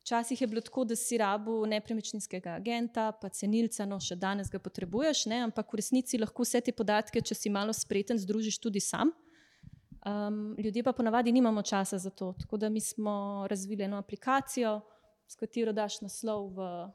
Včasih 0.00 0.40
je 0.40 0.46
bilo 0.48 0.62
tako, 0.64 0.86
da 0.88 0.96
si 0.96 1.18
rabu 1.20 1.58
nepremičninskega 1.68 2.54
agenta, 2.56 3.10
pa 3.12 3.28
cenilca, 3.28 3.84
no 3.86 3.98
še 4.00 4.16
danes 4.16 4.48
ga 4.48 4.58
potrebuješ, 4.62 5.26
ne? 5.28 5.42
ampak 5.44 5.74
v 5.74 5.82
resnici 5.82 6.18
lahko 6.18 6.46
vse 6.46 6.62
te 6.64 6.72
podatke, 6.72 7.20
če 7.20 7.36
si 7.36 7.52
malo 7.52 7.74
spreten, 7.76 8.18
združiš 8.18 8.58
tudi 8.64 8.80
sam. 8.80 9.12
Um, 10.06 10.56
ljudje 10.58 10.82
pa 10.82 10.92
ponavadi 10.92 11.32
nimamo 11.32 11.62
časa 11.62 11.98
za 11.98 12.10
to. 12.10 12.32
Tako 12.40 12.56
da 12.56 12.68
mi 12.68 12.80
smo 12.80 13.46
razvili 13.50 13.84
eno 13.84 13.96
aplikacijo, 13.96 14.80
s 15.26 15.36
katero 15.36 15.72
daš 15.72 16.00
naslov 16.00 16.48
v 16.56 16.88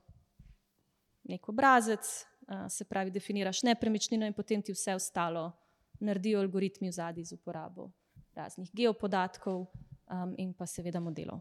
nek 1.23 1.49
obrazec, 1.49 2.25
uh, 2.47 2.65
se 2.69 2.85
pravi, 2.85 3.11
definiraš 3.11 3.63
nepremičnino 3.63 4.25
in 4.25 4.33
potem 4.33 4.61
ti 4.61 4.73
vse 4.73 4.95
ostalo 4.95 5.51
naredijo 5.99 6.39
algoritmi 6.39 6.89
v 6.89 6.91
zadnji 6.91 7.25
z 7.25 7.33
uporabo 7.33 7.91
raznih 8.35 8.69
geopodatkov 8.73 9.61
um, 9.61 10.35
in 10.37 10.53
pa 10.53 10.65
seveda 10.65 10.99
modelov. 10.99 11.39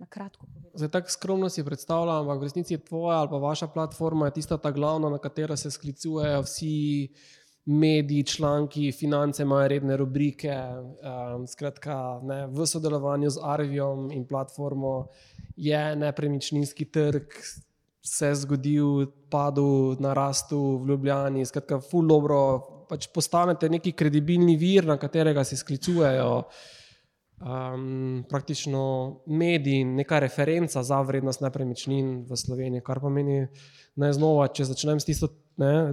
Na 0.00 0.06
kratko. 0.08 0.46
Zdaj, 0.74 0.88
tako 0.88 1.10
skromno 1.10 1.48
si 1.48 1.64
predstavljam, 1.64 2.22
ampak 2.24 2.40
v 2.40 2.48
resnici 2.48 2.74
je 2.74 2.84
tvoja 2.84 3.18
ali 3.20 3.28
pa 3.28 3.36
vaša 3.36 3.68
platforma 3.68 4.30
tista 4.30 4.56
ta 4.58 4.70
glavna, 4.70 5.10
na 5.10 5.18
katero 5.18 5.56
se 5.56 5.70
sklicujejo 5.70 6.40
vsi 6.42 7.08
mediji, 7.70 8.24
članki, 8.24 8.92
finance 8.92 9.42
imajo 9.42 9.68
redne 9.68 9.96
rubrike. 9.96 10.52
Um, 10.52 11.46
skratka, 11.46 12.20
ne, 12.22 12.46
v 12.46 12.66
sodelovanju 12.66 13.30
z 13.30 13.38
Arvijom 13.42 14.10
in 14.12 14.26
platformo 14.26 15.06
je 15.56 15.96
nepremičninski 15.96 16.84
trg 16.84 17.24
se 18.02 18.34
zgodil, 18.34 19.06
padel 19.30 19.96
na 20.00 20.14
rastu 20.14 20.58
v 20.82 20.88
Ljubljani. 20.88 21.46
Skratka, 21.46 21.80
ful 21.84 22.08
dobro, 22.08 22.40
pač 22.88 23.06
postanete 23.14 23.68
neki 23.70 23.92
kredibilni 23.92 24.56
vir, 24.58 24.88
na 24.88 24.96
katerega 24.98 25.44
se 25.44 25.58
sklicujejo. 25.60 26.44
Um, 27.40 28.24
praktično 28.28 28.82
mediji, 29.26 29.84
neka 29.84 30.18
referenca 30.20 30.82
za 30.84 30.98
vrednost 31.00 31.40
nepremičnin 31.40 32.26
v 32.28 32.36
Sloveniji, 32.36 32.84
kar 32.84 33.00
pomeni, 33.00 33.46
da 33.96 34.10
je 34.10 34.18
znova, 34.18 34.50
če 34.52 34.66
začnem 34.68 35.00
s 35.00 35.08
tisto 35.08 35.30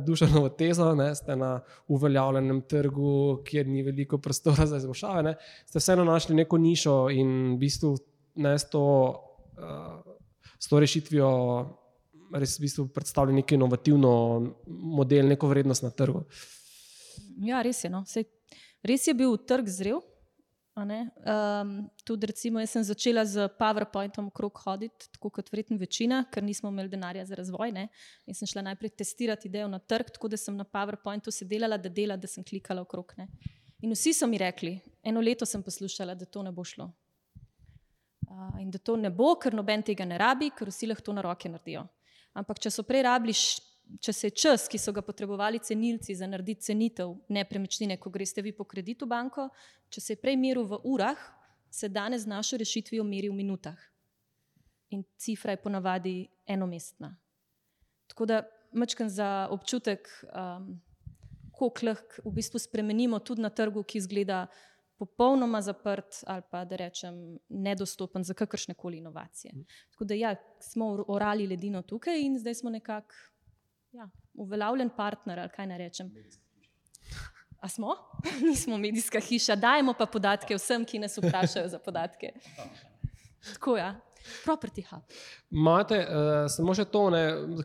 duševno 0.05 0.49
tezo, 0.49 0.91
ne, 0.95 1.09
ste 1.15 1.35
na 1.35 1.59
uveljavljenem 1.87 2.61
trgu, 2.69 3.41
kjer 3.47 3.67
ni 3.67 3.83
veliko 3.83 4.17
prostora 4.17 4.65
za 4.65 4.77
izboljšave, 4.77 5.35
ste 5.65 5.79
vseeno 5.79 6.05
našli 6.07 6.35
neko 6.35 6.57
nišo 6.57 6.99
in 7.11 7.33
v 7.55 7.57
bistvu 7.65 7.95
ne, 8.35 8.53
s, 8.59 8.69
to, 8.69 8.85
uh, 9.57 10.15
s 10.59 10.69
to 10.69 10.79
rešitvijo 10.79 11.33
res 12.33 12.57
v 12.59 12.65
bistvu 12.65 12.87
predstavljali 12.93 13.41
neko 13.41 13.55
inovativno 13.55 14.11
model, 14.67 15.27
neko 15.27 15.47
vrednost 15.47 15.83
na 15.83 15.91
trgu. 15.91 16.23
Ja, 17.43 17.61
res 17.61 17.83
je. 17.83 17.91
No. 17.91 18.03
Sej, 18.07 18.27
res 18.85 19.07
je 19.07 19.15
bil 19.17 19.37
trg 19.37 19.69
zrel. 19.71 20.01
Um, 20.77 21.89
tudi, 22.05 22.27
recimo, 22.29 22.59
jaz 22.61 22.75
sem 22.75 22.83
začela 22.85 23.23
z 23.25 23.47
PowerPointom 23.57 24.27
okrog 24.29 24.59
hoditi, 24.61 25.07
tako 25.15 25.31
kot 25.33 25.47
verjetno 25.49 25.77
večina, 25.81 26.19
ker 26.29 26.45
nismo 26.45 26.69
imeli 26.69 26.91
denarja 26.91 27.23
za 27.25 27.35
razvoj. 27.39 27.71
Ne? 27.73 27.87
In 28.29 28.37
sem 28.37 28.45
šla 28.47 28.61
najprej 28.67 28.93
testirati 29.01 29.49
idejo 29.49 29.67
na 29.67 29.79
trg, 29.79 30.11
tako 30.13 30.29
da 30.29 30.37
sem 30.37 30.53
na 30.53 30.67
PowerPointu 30.69 31.33
sedela, 31.33 31.79
da 31.81 31.89
dela, 31.89 32.17
da 32.17 32.29
sem 32.29 32.45
klikala 32.45 32.85
okrog. 32.85 33.15
Ne? 33.17 33.25
In 33.81 33.95
vsi 33.97 34.13
so 34.13 34.29
mi 34.29 34.37
rekli, 34.37 34.75
eno 35.01 35.21
leto 35.21 35.45
sem 35.49 35.63
poslušala, 35.65 36.13
da 36.13 36.29
to 36.29 36.45
ne 36.45 36.53
bo 36.53 36.63
šlo. 36.63 36.91
Uh, 38.27 38.61
in 38.61 38.69
da 38.69 38.77
to 38.77 38.99
ne 39.01 39.09
bo, 39.09 39.33
ker 39.41 39.57
noben 39.57 39.81
tega 39.81 40.05
ne 40.05 40.17
rabi, 40.21 40.51
ker 40.53 40.69
vsi 40.69 40.91
lahko 40.91 41.09
to 41.09 41.17
na 41.17 41.25
roke 41.25 41.49
naredijo. 41.49 41.87
Ampak 42.37 42.61
če 42.61 42.69
so 42.69 42.85
prej 42.85 43.07
rabili 43.07 43.33
če 44.01 44.13
se 44.13 44.27
je 44.27 44.35
čas, 44.35 44.67
ki 44.67 44.79
so 44.79 44.91
ga 44.93 45.01
potrebovali 45.01 45.59
cenilci 45.63 46.15
za 46.15 46.27
narediti 46.27 46.69
cenitev 46.69 47.15
nepremičnine, 47.29 47.97
ko 47.97 48.09
greste 48.09 48.41
vi 48.41 48.53
po 48.55 48.65
kreditu 48.67 49.07
banko, 49.07 49.49
če 49.89 50.01
se 50.01 50.13
je 50.15 50.21
prej 50.21 50.37
meril 50.39 50.67
v 50.67 50.79
urah, 50.83 51.19
se 51.71 51.89
danes 51.89 52.23
z 52.23 52.31
našo 52.31 52.57
rešitvijo 52.57 53.03
meri 53.03 53.29
v 53.29 53.37
minutah. 53.37 53.77
In 54.95 55.03
cifra 55.19 55.51
je 55.51 55.61
ponavadi 55.61 56.15
enomestna. 56.47 57.11
Tako 58.07 58.25
da 58.25 58.41
mačkam 58.71 59.09
za 59.09 59.47
občutek, 59.51 60.07
um, 60.31 60.77
koliko 61.51 61.85
lahko 61.89 62.23
v 62.23 62.33
bistvu 62.39 62.59
spremenimo 62.59 63.19
tudi 63.19 63.43
na 63.43 63.49
trgu, 63.49 63.83
ki 63.83 63.97
izgleda 63.99 64.45
popolnoma 64.97 65.61
zaprt 65.61 66.23
ali 66.25 66.41
pa 66.51 66.63
da 66.65 66.75
rečem 66.75 67.37
nedostopen 67.49 68.23
za 68.23 68.33
kakršne 68.33 68.73
koli 68.73 68.97
inovacije. 68.97 69.53
Tako 69.91 70.05
da 70.05 70.13
ja, 70.13 70.35
smo 70.59 71.05
orali 71.07 71.47
ledino 71.47 71.81
tukaj 71.81 72.21
in 72.21 72.39
zdaj 72.39 72.55
smo 72.63 72.69
nekako 72.69 73.13
ja, 73.97 74.09
uveljavljen 74.33 74.89
partner, 74.97 75.39
ali 75.39 75.49
kaj 75.49 75.67
naj 75.67 75.77
rečem. 75.77 76.11
A 77.59 77.69
smo? 77.69 77.95
Nismo 78.49 78.77
medijska 78.77 79.19
hiša, 79.19 79.55
dajemo 79.55 79.95
pa 79.97 80.05
podatke 80.05 80.55
vsem, 80.55 80.85
ki 80.85 80.99
nas 80.99 81.17
vprašajo 81.17 81.67
za 81.67 81.79
podatke. 81.79 82.33
Tako 83.53 83.77
je. 83.77 83.83
Ja. 83.83 83.95
Property 84.43 84.83
hub. 84.89 85.05
Imate 85.55 86.01
uh, 86.03 86.49
samo 86.51 86.73
še 86.75 86.83
to, 86.91 87.05
ne, 87.13 87.21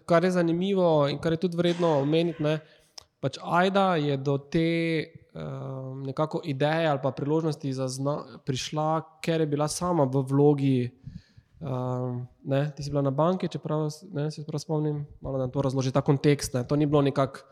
kar 0.07 0.23
je 0.23 0.31
zanimivo 0.37 1.09
in 1.11 1.19
kar 1.19 1.35
je 1.35 1.41
tudi 1.43 1.59
vredno 1.59 1.97
omeniti. 2.05 2.45
Ne, 2.45 2.61
pač 3.23 3.41
Aida 3.43 3.97
je 3.99 4.15
do 4.17 4.37
te 4.39 4.69
uh, 5.35 5.91
nekako 6.07 6.43
ideje 6.45 6.87
ali 6.87 7.03
pa 7.03 7.11
priložnosti 7.17 7.73
zna, 7.73 8.17
prišla, 8.47 8.89
ker 9.25 9.43
je 9.43 9.49
bila 9.51 9.67
sama 9.69 10.07
v 10.07 10.23
vlogi 10.29 10.77
Uh, 11.63 12.19
ne, 12.45 12.65
ti 12.75 12.83
si 12.83 12.91
bila 12.91 13.05
na 13.07 13.13
banki, 13.15 13.47
če 13.47 13.61
prav, 13.63 13.85
ne, 14.11 14.27
se 14.35 14.43
prav 14.47 14.59
spomnim, 14.59 15.05
malo 15.23 15.39
da 15.39 15.47
to 15.47 15.63
razloži 15.63 15.93
ta 15.95 16.03
kontekst. 16.03 16.57
Ne. 16.59 16.65
To 16.67 16.75
ni 16.77 16.89
bilo 16.91 17.03
nekako 17.07 17.45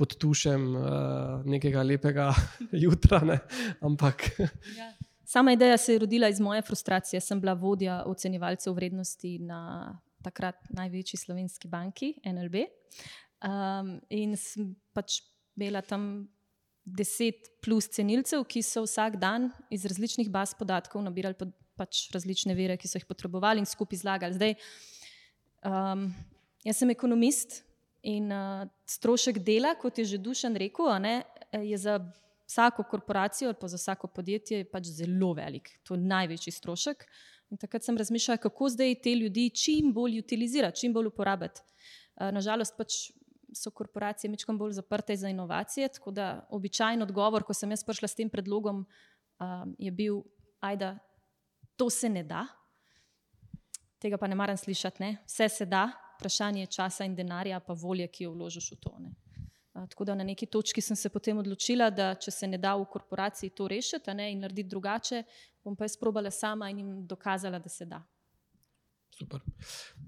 pod 0.00 0.14
tušem 0.16 0.62
uh, 0.72 1.44
nekega 1.44 1.82
lepega 1.84 2.30
jutra, 2.84 3.20
ne, 3.28 3.40
ampak. 3.84 4.30
Ja. 4.80 4.88
Sama 5.32 5.54
ideja 5.56 5.78
se 5.80 5.94
je 5.94 5.98
rodila 6.02 6.28
iz 6.28 6.40
moje 6.40 6.60
frustracije. 6.62 7.20
Sem 7.20 7.40
bila 7.40 7.54
vodja 7.56 8.02
ocenjevalcev 8.06 8.74
vrednosti 8.76 9.38
na 9.40 9.60
takrat 10.22 10.58
največji 10.68 11.18
slovenski 11.18 11.68
banki, 11.68 12.10
NLB. 12.24 12.66
Um, 13.40 13.94
in 14.12 14.36
sem 14.36 14.74
pač 14.92 15.22
imela 15.56 15.80
tam 15.80 16.26
deset 16.84 17.48
plus 17.64 17.88
cenilcev, 17.94 18.44
ki 18.44 18.60
so 18.66 18.84
vsak 18.84 19.16
dan 19.22 19.48
iz 19.72 19.86
različnih 19.88 20.28
baz 20.30 20.52
podatkov 20.58 21.00
nabirali 21.02 21.38
pod 21.38 21.54
pač 21.82 22.06
različne 22.14 22.54
vere, 22.58 22.78
ki 22.78 22.90
so 22.90 23.00
jih 23.00 23.08
potrebovali 23.08 23.62
in 23.62 23.68
skupaj 23.68 24.02
zlagali. 24.04 24.38
Zdaj, 24.38 24.56
um, 25.66 26.08
jaz 26.66 26.82
sem 26.82 26.94
ekonomist 26.94 27.62
in 28.06 28.30
uh, 28.34 28.64
strošek 28.88 29.42
dela, 29.42 29.74
kot 29.78 29.98
je 29.98 30.06
že 30.14 30.22
Dušan 30.22 30.58
rekel, 30.58 30.90
ne, 31.02 31.22
je 31.52 31.78
za 31.78 31.98
vsako 32.48 32.84
korporacijo 32.90 33.50
ali 33.50 33.58
pa 33.60 33.68
za 33.68 33.78
vsako 33.80 34.06
podjetje 34.06 34.64
pač 34.70 34.90
zelo 34.92 35.32
velik. 35.34 35.70
To 35.88 35.94
je 35.94 36.00
največji 36.00 36.52
strošek. 36.52 37.06
In 37.52 37.60
takrat 37.60 37.84
sem 37.84 37.96
razmišljala, 37.96 38.40
kako 38.40 38.68
zdaj 38.72 38.94
te 39.04 39.14
ljudi 39.14 39.50
čim 39.50 39.92
bolj 39.92 40.18
utilizirati, 40.22 40.80
čim 40.80 40.92
bolj 40.92 41.10
uporabiti. 41.12 41.60
Uh, 42.16 42.30
nažalost, 42.32 42.76
pač 42.76 43.12
so 43.54 43.70
korporacije 43.70 44.30
mečkam 44.30 44.58
bolj 44.58 44.72
zaprte 44.72 45.16
za 45.16 45.28
inovacije, 45.28 45.88
tako 45.88 46.10
da 46.10 46.46
običajen 46.50 47.02
odgovor, 47.02 47.44
ko 47.44 47.54
sem 47.54 47.70
jaz 47.70 47.84
prišla 47.84 48.08
s 48.08 48.16
tem 48.16 48.30
predlogom, 48.30 48.86
um, 48.86 49.74
je 49.78 49.90
bil, 49.90 50.22
ajda, 50.60 50.96
to 51.76 51.90
se 51.90 52.08
ne 52.08 52.22
da. 52.22 52.46
Tega 53.98 54.18
pa 54.18 54.26
ne 54.26 54.34
maram 54.34 54.56
slišati. 54.56 55.02
Ne? 55.02 55.16
Vse 55.26 55.48
se 55.48 55.66
da, 55.66 55.88
vprašanje 56.16 56.60
je 56.60 56.66
časa 56.66 57.04
in 57.04 57.14
denarja, 57.14 57.60
pa 57.60 57.72
volje, 57.72 58.08
ki 58.08 58.24
jo 58.24 58.32
vložiš 58.32 58.72
v 58.72 58.80
to. 58.80 58.94
Ne? 58.98 59.14
Tako 59.72 60.04
da 60.04 60.14
na 60.14 60.24
neki 60.24 60.46
točki 60.46 60.80
sem 60.80 60.96
se 60.96 61.08
potem 61.08 61.38
odločila, 61.38 61.90
da 61.90 62.14
če 62.14 62.30
se 62.30 62.46
ne 62.46 62.58
da 62.58 62.74
v 62.76 62.84
korporaciji 62.92 63.54
to 63.56 63.68
rešiti 63.68 64.14
ne, 64.14 64.28
in 64.32 64.42
narediti 64.44 64.68
drugače, 64.68 65.22
bom 65.64 65.76
pa 65.76 65.88
jaz 65.88 65.96
probala 65.96 66.30
sama 66.30 66.68
in 66.70 66.78
jim 66.78 66.90
dokazala, 67.06 67.58
da 67.58 67.68
se 67.68 67.86
da. 67.88 68.02
Super. 69.22 69.40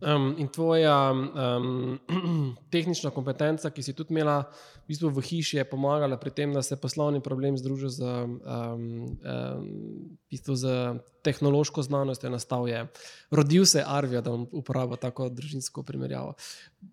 Um, 0.02 0.34
in 0.42 0.48
tvoja 0.50 1.12
um, 1.14 1.98
tehnična 2.74 3.12
kompetenca, 3.14 3.70
ki 3.70 3.82
si 3.82 3.94
tudi 3.94 4.10
imela 4.10 4.40
v, 4.42 4.90
bistvu 4.90 5.12
v 5.14 5.22
hiši, 5.22 5.60
je 5.60 5.66
pomagala 5.70 6.18
pri 6.18 6.32
tem, 6.34 6.50
da 6.50 6.64
se 6.66 6.74
poslovni 6.76 7.22
problem 7.22 7.54
združi 7.54 7.92
z, 7.94 8.02
um, 8.02 8.34
um, 8.42 10.18
bistvu 10.26 10.58
z 10.58 10.74
tehnološko 11.22 11.86
znanostjo. 11.86 12.34
Nastal 12.34 12.66
je, 12.68 12.82
rodil 13.30 13.62
se 13.70 13.84
je 13.84 13.86
Arvija, 13.86 14.20
da 14.20 14.34
uporablja 14.34 14.98
tako 15.06 15.30
družinsko 15.30 15.86
primerjavo. 15.86 16.34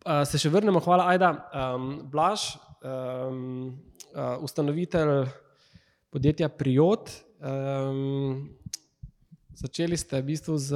Uh, 0.05 0.21
se 0.29 0.37
še 0.37 0.53
vrnemo, 0.53 0.79
hvala, 0.85 1.09
Aida. 1.09 1.33
Um, 1.49 2.05
Blaž, 2.05 2.53
um, 2.85 3.81
uh, 4.13 4.37
ustanovitelj 4.45 5.25
podjetja 6.13 6.53
Priot. 6.53 7.09
Um, 7.41 8.60
Začeli 9.51 9.99
ste, 9.99 10.23
v, 10.23 10.31
bistvu 10.31 10.55
z, 10.55 10.71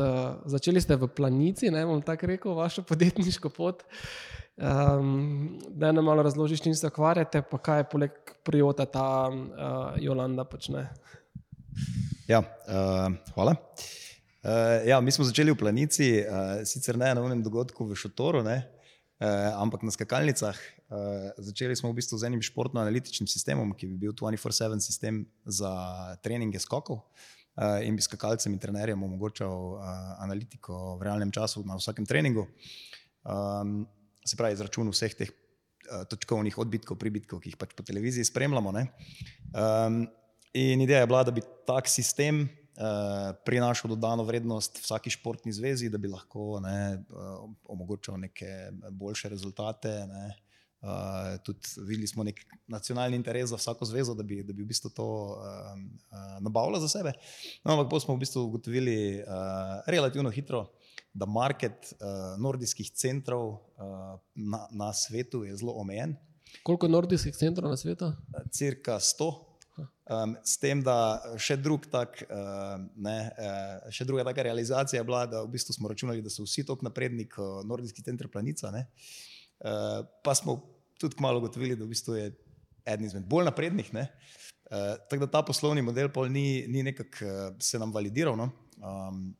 začeli 0.52 0.84
ste 0.84 1.00
v 1.00 1.08
planici, 1.08 1.72
ne 1.72 1.86
bom 1.88 2.04
tako 2.04 2.28
rekel, 2.28 2.52
vašo 2.52 2.84
podjetniško 2.84 3.50
pot. 3.50 3.88
Um, 4.56 5.60
da 5.72 5.92
nam 5.92 6.08
malo 6.08 6.24
razložiš, 6.24 6.64
čim 6.64 6.76
se 6.76 6.88
ukvarjate, 6.88 7.42
pa 7.44 7.58
kaj 7.58 7.80
je 7.80 7.90
poleg 7.92 8.12
prijota 8.44 8.86
ta 8.86 9.08
uh, 9.32 9.96
Jolanda 10.00 10.44
počne. 10.44 10.90
Ja, 12.28 12.40
uh, 12.40 13.16
hvala. 13.36 13.56
Uh, 14.44 14.84
ja, 14.88 15.00
mi 15.02 15.12
smo 15.12 15.26
začeli 15.28 15.52
v 15.52 15.60
planici, 15.60 16.20
uh, 16.24 16.64
sicer 16.68 17.00
ne 17.00 17.14
na 17.16 17.24
enem 17.26 17.44
dogodku 17.44 17.88
v 17.88 18.00
Šotoru, 18.00 18.44
ne, 18.44 18.60
uh, 19.20 19.56
ampak 19.60 19.88
na 19.88 19.92
skakalnicah. 19.92 20.60
Uh, 20.86 21.32
začeli 21.40 21.76
smo 21.76 21.92
v 21.92 22.00
bistvu 22.00 22.20
z 22.20 22.28
enim 22.28 22.44
športno-analitičnim 22.44 23.28
sistemom, 23.28 23.72
ki 23.76 23.88
bi 23.92 24.06
bil 24.08 24.16
24-7 24.16 24.84
sistem 24.84 25.24
za 25.48 25.72
treninge 26.24 26.60
skokov. 26.64 27.02
Uh, 27.02 27.36
in 27.88 27.96
bi 27.96 28.04
skakalcem 28.04 28.52
in 28.52 28.60
trenerjem 28.60 29.04
omogočal 29.04 29.78
uh, 29.78 29.86
analitiko 30.24 30.98
v 31.00 31.08
realnem 31.08 31.32
času 31.32 31.64
na 31.68 31.78
vsakem 31.80 32.06
treningu. 32.06 32.48
Um, 33.24 33.86
se 34.26 34.36
pravi, 34.36 34.58
izračun 34.58 34.92
vseh 34.92 35.16
teh 35.16 35.32
uh, 35.32 36.04
točkovnih 36.10 36.58
odbitkov, 36.60 37.00
pribitkov, 37.00 37.40
ki 37.42 37.54
jih 37.54 37.60
pač 37.60 37.72
po 37.78 37.86
televiziji 37.88 38.28
spremljamo. 38.28 38.76
Um, 38.76 40.04
in 40.54 40.84
ideja 40.84 41.06
je 41.06 41.10
bila, 41.12 41.24
da 41.24 41.32
bi 41.32 41.46
tak 41.68 41.88
sistem 41.92 42.44
uh, 42.44 43.32
prinašal 43.48 43.96
dodano 43.96 44.26
vrednost 44.28 44.82
vsaki 44.84 45.14
športni 45.16 45.56
zvezi, 45.56 45.90
da 45.90 46.02
bi 46.02 46.12
lahko 46.12 46.60
ne, 46.64 47.06
uh, 47.08 47.46
omogočal 47.72 48.20
neke 48.20 48.74
boljše 48.92 49.32
rezultate. 49.32 50.02
Ne. 50.12 50.28
Uh, 50.82 51.40
tudi 51.42 51.60
videli 51.88 52.08
smo 52.08 52.24
nek 52.24 52.42
nacionalni 52.68 53.18
interes 53.18 53.50
za 53.50 53.58
vsako 53.58 53.86
zvezo, 53.86 54.14
da 54.14 54.24
bi, 54.24 54.44
da 54.44 54.54
bi 54.54 54.62
v 54.64 54.68
bistvu 54.70 54.92
to 54.94 55.06
uh, 55.06 55.40
uh, 56.12 56.36
nabavila 56.46 56.80
za 56.80 56.90
sebe. 56.92 57.14
No, 57.64 57.74
ampak 57.74 57.90
pa 57.90 58.00
smo 58.04 58.16
v 58.16 58.22
bistvu 58.22 58.44
ugotovili 58.46 58.98
uh, 59.24 59.82
relativno 59.88 60.30
hitro, 60.30 60.68
da 61.14 61.26
market 61.26 61.90
uh, 61.96 62.36
nordijskih 62.38 62.92
centrov 62.92 63.48
uh, 63.50 64.20
na, 64.36 64.68
na 64.72 64.94
svetu 64.94 65.44
je 65.44 65.56
zelo 65.58 65.74
omejen. 65.82 66.16
Koliko 66.64 66.88
nordijskih 66.88 67.36
centrov 67.36 67.72
na 67.72 67.78
svetu? 67.78 68.12
Cirka 68.52 69.00
100. 69.00 69.34
Um, 70.06 70.36
s 70.46 70.60
tem, 70.62 70.84
da 70.86 71.18
še, 71.42 71.58
drug 71.58 71.88
tak, 71.92 72.20
uh, 72.30 72.76
ne, 72.96 73.16
uh, 73.42 73.88
še 73.90 74.06
druga 74.06 74.24
taka 74.28 74.46
realizacija 74.46 75.02
je 75.02 75.08
bila, 75.08 75.26
da 75.26 75.42
v 75.42 75.50
bistvu 75.56 75.74
smo 75.74 75.90
računali, 75.90 76.22
da 76.22 76.30
so 76.30 76.46
vsi 76.46 76.64
tako 76.68 76.86
napredni 76.86 77.26
kot 77.26 77.66
nordijski 77.66 78.06
center 78.06 78.30
planica. 78.30 78.70
Uh, 78.70 78.86
pa 80.24 80.36
smo 80.36 80.60
tudi 81.00 81.16
kmalo 81.16 81.38
ugotovili, 81.38 81.76
da 81.76 81.86
v 81.86 81.94
bistvu 81.94 82.16
je 82.16 82.32
eden 82.86 83.06
izmed 83.06 83.26
bolj 83.30 83.46
naprednih. 83.50 83.92
Uh, 83.94 84.98
tako 85.10 85.26
da 85.26 85.32
ta 85.32 85.42
poslovni 85.46 85.82
model 85.82 86.10
ni, 86.30 86.66
ni 86.68 86.84
nekako 86.84 87.26
uh, 87.26 87.56
se 87.60 87.80
nam 87.80 87.94
validiral. 87.94 88.38
No? 88.38 88.50
Um, 88.78 89.36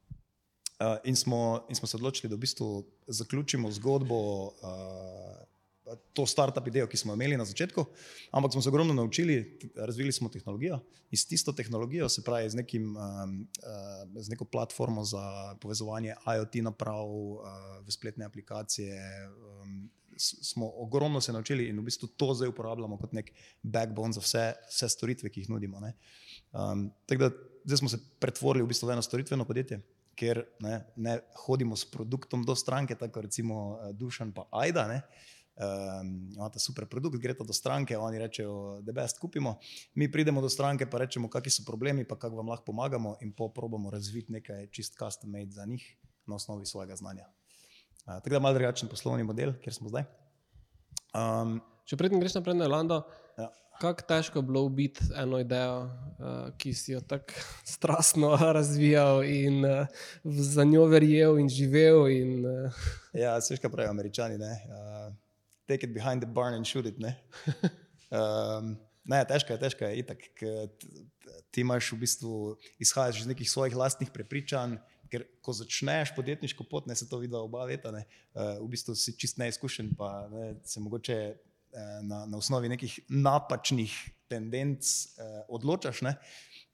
uh, 0.80 0.98
in, 1.04 1.16
smo, 1.16 1.66
in 1.70 1.76
smo 1.76 1.88
se 1.88 1.98
odločili, 1.98 2.30
da 2.30 2.36
v 2.36 2.46
bistvu 2.46 2.86
zaključimo 3.08 3.72
zgodbo. 3.72 4.46
Uh, 4.46 5.46
to 6.14 6.26
startup 6.26 6.68
idejo, 6.68 6.88
ki 6.90 6.98
smo 6.98 7.14
imeli 7.14 7.38
na 7.38 7.46
začetku, 7.46 7.84
ampak 8.34 8.52
smo 8.52 8.62
se 8.62 8.70
ogromno 8.70 8.94
naučili, 8.94 9.60
razvili 9.76 10.12
smo 10.12 10.30
tehnologijo 10.30 10.80
in 11.12 11.18
s 11.18 11.28
tisto 11.30 11.54
tehnologijo, 11.54 12.10
se 12.10 12.24
pravi 12.24 12.50
z, 12.50 12.56
nekim, 12.56 12.98
um, 12.98 13.48
uh, 13.62 14.22
z 14.22 14.30
neko 14.30 14.46
platformo 14.46 15.04
za 15.04 15.56
povezovanje 15.62 16.16
IoT 16.26 16.56
naprav 16.66 17.06
uh, 17.06 17.46
v 17.86 17.92
spletne 17.92 18.26
aplikacije. 18.26 18.98
Um, 19.62 19.90
Smo 20.18 20.72
ogromno 20.76 21.22
se 21.22 21.34
naučili 21.34 21.68
in 21.70 21.80
v 21.80 21.84
bistvu 21.84 22.08
to 22.08 22.34
zdaj 22.34 22.50
uporabljamo 22.50 22.98
kot 22.98 23.14
nek 23.14 23.32
backbone 23.64 24.14
za 24.14 24.24
vse, 24.24 24.46
vse 24.70 24.90
storitve, 24.90 25.30
ki 25.30 25.44
jih 25.44 25.50
nudimo. 25.50 25.82
Um, 26.52 26.90
da, 27.08 27.30
zdaj 27.66 27.78
smo 27.78 27.90
se 27.90 28.00
pretvorili 28.20 28.64
v 28.64 28.72
bistvu 28.72 28.88
v 28.88 28.96
eno 28.96 29.02
storitveno 29.02 29.46
podjetje, 29.46 29.82
kjer 30.16 30.44
ne, 30.60 30.82
ne 30.96 31.20
hodimo 31.46 31.76
s 31.76 31.86
produktom 31.92 32.46
do 32.46 32.56
stranke, 32.56 32.96
tako 32.96 33.22
recimo 33.22 33.64
uh, 33.76 33.90
Dušan 33.96 34.32
pa 34.34 34.48
Aida. 34.52 34.88
Ne, 34.88 35.02
um, 35.56 36.32
imate 36.36 36.60
super 36.60 36.86
produkt, 36.86 37.18
greste 37.22 37.44
do 37.44 37.54
stranke, 37.54 37.98
oni 37.98 38.20
rečejo, 38.20 38.82
da 38.82 38.92
best 38.92 39.20
kupimo. 39.20 39.58
Mi 39.96 40.12
pridemo 40.12 40.42
do 40.42 40.50
stranke, 40.50 40.90
pa 40.90 40.98
rečemo, 41.04 41.30
kakšni 41.30 41.60
so 41.60 41.68
problemi, 41.68 42.08
pa 42.08 42.20
kako 42.20 42.36
vam 42.42 42.52
lahko 42.52 42.66
pomagamo, 42.72 43.18
in 43.22 43.34
po 43.34 43.50
probamo 43.54 43.92
razviti 43.92 44.32
nekaj 44.32 44.68
čist 44.72 44.98
custom 45.00 45.32
made 45.32 45.52
za 45.52 45.66
njih 45.66 45.84
na 46.28 46.36
osnovi 46.36 46.66
svojega 46.66 46.96
znanja. 46.96 47.28
Uh, 48.06 48.20
tako 48.22 48.30
da 48.30 48.40
malo 48.40 48.54
drugačen 48.54 48.90
poslovni 48.90 49.24
model, 49.24 49.54
kjer 49.62 49.74
smo 49.74 49.90
zdaj. 49.90 50.06
Um, 51.16 51.58
Če 51.86 51.98
predtem 51.98 52.22
greš 52.22 52.36
naprej 52.38 52.56
na 52.58 52.66
Irlando, 52.66 53.00
ja. 53.38 53.48
kako 53.82 54.06
težko 54.10 54.42
je 54.42 54.46
bilo 54.46 54.64
ubiti 54.66 55.06
eno 55.22 55.40
idejo, 55.42 55.84
uh, 55.86 56.48
ki 56.58 56.74
si 56.74 56.96
jo 56.96 57.02
tako 57.02 57.34
strastno 57.66 58.32
razvijal 58.58 59.24
in 59.26 59.66
uh, 59.66 59.86
za 60.24 60.66
njo 60.66 60.86
verjel 60.90 61.38
in 61.42 61.50
živel. 61.50 62.08
In, 62.14 62.46
uh... 62.46 62.88
Ja, 63.14 63.36
vse, 63.38 63.58
kar 63.58 63.74
pravijo 63.74 63.94
američani. 63.94 64.38
Uh, 64.38 65.14
take 65.70 65.86
it 65.86 65.94
behind 65.94 66.22
the 66.22 66.30
barn 66.30 66.54
and 66.54 66.66
shoot 66.66 66.86
it. 66.86 66.98
Ne, 67.02 67.16
um, 68.18 68.76
ne 69.06 69.22
težko 69.30 69.54
je, 69.54 69.62
težko 69.62 69.86
je. 69.86 70.02
Itak, 70.02 70.26
ti 71.54 71.62
imaš 71.62 71.92
v 71.94 72.02
bistvu 72.02 72.36
izhajaš 72.82 73.24
iz 73.24 73.30
nekih 73.30 73.50
svojih 73.50 73.78
lastnih 73.78 74.14
prepričanj. 74.14 74.78
Ker 75.12 75.26
ko 75.46 75.54
začneš 75.54 76.16
podjetniško 76.16 76.66
pot, 76.70 76.88
ne 76.90 76.96
se 76.98 77.06
to 77.10 77.20
vidi 77.22 77.36
oba 77.38 77.66
leta, 77.70 77.92
ne, 77.94 78.06
uh, 78.34 78.56
v 78.64 78.70
bistvu 78.74 78.96
si 78.98 79.14
čist 79.14 79.38
neizkušen, 79.38 79.92
pa 79.98 80.28
ne, 80.32 80.56
se 80.66 80.82
mogoče 80.82 81.18
uh, 81.36 81.80
na, 82.08 82.24
na 82.26 82.38
osnovi 82.38 82.72
nekih 82.72 82.98
napačnih 83.10 83.94
tendenc 84.32 84.90
uh, 85.20 85.44
odločaš. 85.54 86.02
Ne, 86.08 86.16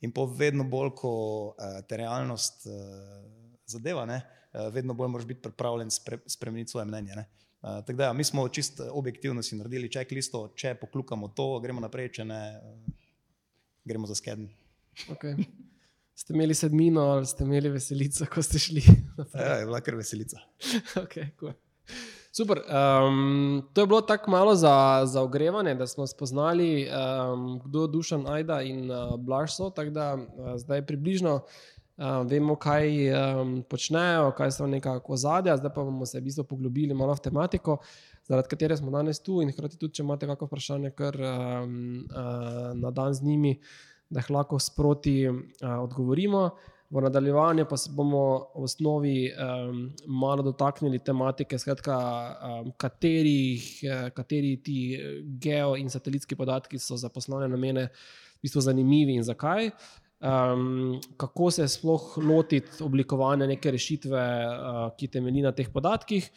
in 0.02 0.13
po 0.15 0.26
vedno 0.26 0.63
bolj, 0.63 0.94
ko 1.02 1.13
uh, 1.52 1.82
te 1.88 2.00
realnost 2.00 2.65
uh, 2.70 3.20
zadeva, 3.67 4.06
ne, 4.10 4.22
uh, 4.54 4.70
vedno 4.74 4.96
bolj 4.98 5.12
moraš 5.12 5.28
biti 5.30 5.44
pripravljen 5.46 5.91
spre, 5.91 6.22
spremeniti 6.26 6.72
svoje 6.72 6.88
mnenje. 6.88 7.20
Ne. 7.20 7.26
Uh, 7.62 7.82
da, 7.86 8.10
ja, 8.10 8.13
mi 8.13 8.24
smo 8.24 8.48
čisto 8.50 8.88
objektivno 8.94 9.44
si 9.44 9.60
naredili 9.60 9.91
checklisto, 9.91 10.48
če 10.56 10.74
poklukamo 10.82 11.34
to, 11.36 11.60
gremo 11.60 11.84
naprej, 11.84 12.10
če 12.20 12.26
ne, 12.26 12.41
uh, 12.58 12.96
gremo 13.86 14.08
za 14.08 14.15
skedn. 14.15 14.48
Okay. 15.10 15.46
Ste 16.15 16.34
imeli 16.34 16.54
sedmino 16.54 17.02
ali 17.02 17.26
ste 17.26 17.43
imeli 17.43 17.69
veselico, 17.69 18.26
ko 18.34 18.43
ste 18.43 18.60
šli? 18.60 18.84
ja, 19.34 19.56
je 19.62 19.65
bila 19.65 19.82
kar 19.82 19.95
veselica. 19.95 20.39
okay, 21.04 21.32
cool. 21.39 21.54
Super. 22.32 22.58
Um, 22.58 23.69
to 23.74 23.82
je 23.82 23.88
bilo 23.88 24.02
tako 24.02 24.32
malo 24.32 24.56
za, 24.56 25.02
za 25.06 25.21
ogrevanje, 25.21 25.76
da 25.76 25.88
smo 25.88 26.08
spoznali, 26.08 26.88
um, 26.88 27.62
kdo 27.65 27.82
je 27.82 27.88
Dušan 27.88 28.28
Aida 28.28 28.62
in 28.62 28.91
uh, 28.91 29.19
Blažso. 29.19 29.69
Tako 29.69 29.89
da 29.89 30.13
uh, 30.15 30.56
zdaj 30.56 30.86
približno 30.86 31.36
uh, 31.36 32.06
vemo, 32.26 32.56
kaj 32.56 33.12
um, 33.12 33.63
počnejo, 33.69 34.32
kaj 34.38 34.52
so 34.52 34.67
nekako 34.67 35.17
zadja, 35.17 35.58
zdaj 35.58 35.74
pa 35.74 35.84
bomo 35.84 36.06
se 36.06 36.19
v 36.19 36.24
bistvu 36.24 36.43
poglobili 36.43 36.93
malo 36.93 37.13
v 37.13 37.19
tematiko, 37.19 37.78
zaradi 38.28 38.47
katere 38.47 38.78
smo 38.78 38.91
danes 38.91 39.19
tu. 39.19 39.41
In 39.41 39.52
hkrati 39.52 39.78
tudi, 39.78 39.93
če 40.00 40.04
imate 40.04 40.28
kakšno 40.28 40.47
vprašanje, 40.47 40.91
kar 40.95 41.19
um, 41.19 42.06
uh, 42.15 42.71
na 42.80 42.91
dan 42.91 43.13
z 43.13 43.28
njimi, 43.28 43.58
da 44.12 44.19
jih 44.19 44.30
lahko 44.36 44.60
sproti 44.60 45.15
uh, 45.30 45.39
odgovorimo. 45.80 46.50
V 46.91 47.02
nadaljevanju 47.02 47.63
pa 47.69 47.78
se 47.80 47.89
bomo 47.95 48.24
v 48.52 48.65
osnovi 48.67 49.15
um, 49.32 49.86
malo 50.12 50.43
dotaknili 50.43 51.00
tematike, 51.00 51.56
skratka, 51.60 51.95
um, 52.43 52.74
katerih, 52.78 53.63
kateri 54.13 54.58
ti 54.60 54.76
geo- 55.39 55.78
in 55.80 55.89
satelitski 55.89 56.36
podatki 56.36 56.80
so 56.80 57.00
za 57.00 57.10
poslovne 57.10 57.47
namene 57.47 57.88
v 57.88 58.43
bistvu 58.43 58.65
zanimivi 58.67 59.15
in 59.15 59.24
zakaj 59.24 59.71
um, 60.21 61.02
kako 61.17 61.52
se 61.52 61.67
sploh 61.67 62.17
lotiti 62.17 62.84
oblikovanja 62.84 63.47
neke 63.47 63.71
rešitve, 63.71 64.21
uh, 64.45 64.82
ki 64.97 65.08
temelji 65.08 65.41
na 65.41 65.52
teh 65.52 65.69
podatkih. 65.74 66.30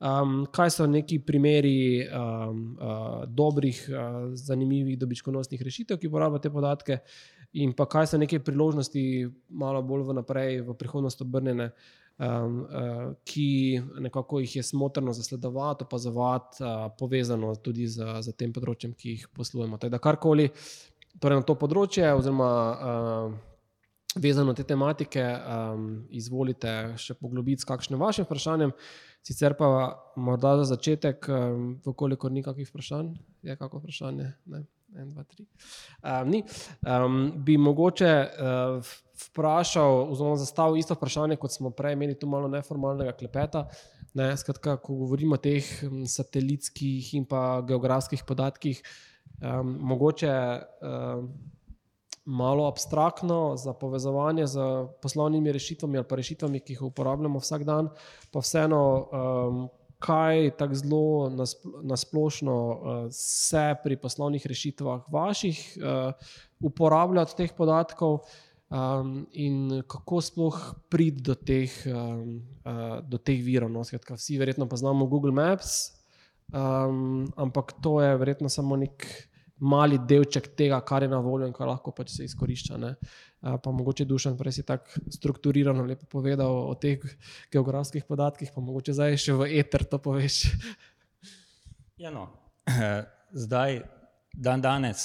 Um, 0.00 0.46
kaj 0.48 0.70
so 0.72 0.86
neki 0.88 1.18
primeri 1.28 2.06
um, 2.08 2.60
uh, 2.80 3.24
dobrih, 3.28 3.82
uh, 3.92 4.30
zanimivih, 4.32 4.96
dobičkonosnih 4.98 5.62
rešitev, 5.62 5.98
ki 6.00 6.08
uporabljajo 6.08 6.40
te 6.40 6.50
podatke, 6.50 6.96
in 7.60 7.74
pa 7.76 7.84
kaj 7.84 8.06
so 8.08 8.20
neke 8.20 8.40
priložnosti, 8.40 9.02
malo 9.52 9.82
bolj 9.84 10.06
vnaprej, 10.08 10.62
v 10.64 10.76
prihodnost 10.80 11.20
obrnjene, 11.20 11.68
um, 12.16 12.62
uh, 12.64 13.02
ki 13.28 13.82
nekako 14.00 14.40
jih 14.40 14.56
je 14.56 14.64
smotrno 14.70 15.12
zasledovati, 15.12 15.84
opazovati, 15.84 16.64
uh, 16.64 16.88
povezano 16.98 17.52
tudi 17.60 17.84
z, 17.84 18.22
z 18.24 18.36
tem 18.40 18.56
področjem, 18.56 18.96
ki 18.96 19.18
jih 19.18 19.28
poslujemo. 19.36 19.76
Teda 19.84 20.00
karkoli, 20.00 20.48
torej 21.20 21.42
na 21.42 21.44
to 21.44 21.60
področje, 21.60 22.08
oziroma 22.16 22.50
uh, 22.72 23.38
vezano 24.16 24.54
te 24.54 24.64
tematike, 24.66 25.22
um, 25.22 25.86
izvolite 26.10 26.94
še 26.98 27.14
poglobiti 27.14 27.62
s 27.62 27.68
kakšnim 27.68 28.00
vašim 28.00 28.26
vprašanjem. 28.26 28.74
Sicer 29.26 29.54
pa 29.58 29.68
morda 30.16 30.56
za 30.62 30.70
začetek, 30.72 31.28
um, 31.28 31.70
vkolikor 31.86 32.32
ni 32.32 32.42
kakšnih 32.42 32.70
vprašanj, 32.70 33.14
je 33.46 33.56
kako 33.56 33.82
vprašanje. 33.82 34.32
Ne? 34.50 34.64
En, 34.98 35.12
dva, 35.12 35.22
um, 35.22 36.30
ni. 36.32 36.40
Um, 36.82 37.20
bi 37.46 37.54
mogoče 37.60 38.10
uh, 38.10 38.94
vprašal, 39.28 40.08
oziroma 40.10 40.40
zastavil 40.40 40.80
isto 40.80 40.96
vprašanje, 40.98 41.38
kot 41.38 41.54
smo 41.54 41.70
prej 41.70 41.94
imeli 41.94 42.18
tu 42.18 42.26
malo 42.26 42.48
neformalnega 42.50 43.14
klepeta. 43.20 43.68
Ne, 44.18 44.32
skratka, 44.34 44.74
ko 44.82 44.96
govorimo 45.04 45.36
o 45.38 45.42
teh 45.42 45.62
satelitskih 46.10 47.14
in 47.20 47.28
pa 47.30 47.60
geografskih 47.68 48.24
podatkih, 48.26 48.82
um, 49.38 49.76
mogoče 49.92 50.34
um, 50.82 51.30
malo 52.30 52.68
abstraktno 52.68 53.56
za 53.58 53.74
povezovanje 53.74 54.46
z 54.46 54.60
poslovnimi 55.02 55.52
rešitvami 55.52 55.98
ali 55.98 56.06
pa 56.08 56.16
rešitvami, 56.16 56.60
ki 56.62 56.76
jih 56.76 56.82
uporabljamo 56.92 57.42
vsak 57.42 57.64
dan, 57.64 57.90
pa 58.32 58.42
vseeno. 58.44 58.82
Um, 59.10 59.68
Kaj 60.00 60.56
tako 60.56 60.74
zelo 60.74 61.08
nasplošno 61.84 62.54
uh, 62.56 63.08
se 63.12 63.74
pri 63.82 63.98
poslovnih 64.00 64.46
rešitvah 64.48 65.02
vaših 65.12 65.58
uh, 65.76 66.14
uporablja 66.64 67.26
od 67.26 67.34
teh 67.36 67.52
podatkov, 67.52 68.22
um, 68.70 69.26
in 69.32 69.82
kako 69.86 70.20
sploh 70.20 70.58
priti 70.88 71.22
do 71.22 71.34
teh, 71.34 71.70
um, 71.90 72.40
uh, 72.64 73.00
do 73.04 73.18
teh 73.18 73.42
virov? 73.44 73.70
No? 73.70 73.84
Skratka, 73.84 74.16
vsi 74.16 74.38
verjetno 74.40 74.68
poznamo 74.70 75.06
Google 75.06 75.34
Maps, 75.34 75.92
um, 76.54 77.26
ampak 77.36 77.74
to 77.82 78.00
je 78.00 78.16
verjetno 78.16 78.48
samo 78.48 78.76
nek 78.76 79.04
mali 79.60 79.98
delček 80.08 80.50
tega, 80.56 80.80
kar 80.86 81.04
je 81.04 81.10
na 81.12 81.20
voljo 81.24 81.48
in 81.48 81.54
kar 81.56 81.68
lahko 81.68 81.92
pač 81.96 82.14
se 82.14 82.24
izkorišča. 82.24 82.78
Ne. 82.80 82.94
Pa 83.40 83.72
mogoče 83.72 84.04
dušan, 84.08 84.36
prej 84.36 84.58
si 84.58 84.64
tako 84.68 85.02
strukturirano 85.12 85.84
lepo 85.88 86.08
povedal 86.08 86.52
o 86.68 86.74
teh 86.80 87.04
geografskih 87.52 88.04
podatkih, 88.08 88.52
pa 88.54 88.64
mogoče 88.64 88.96
zdaj 88.96 89.18
še 89.20 89.36
v 89.36 89.48
eter 89.60 89.84
to 89.88 90.00
poveš. 90.02 90.42
Ja, 92.00 92.12
no. 92.12 92.28
Zdaj, 93.30 93.76
dan 94.34 94.62
danes, 94.64 95.02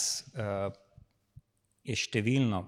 je 1.86 1.98
številno 2.00 2.64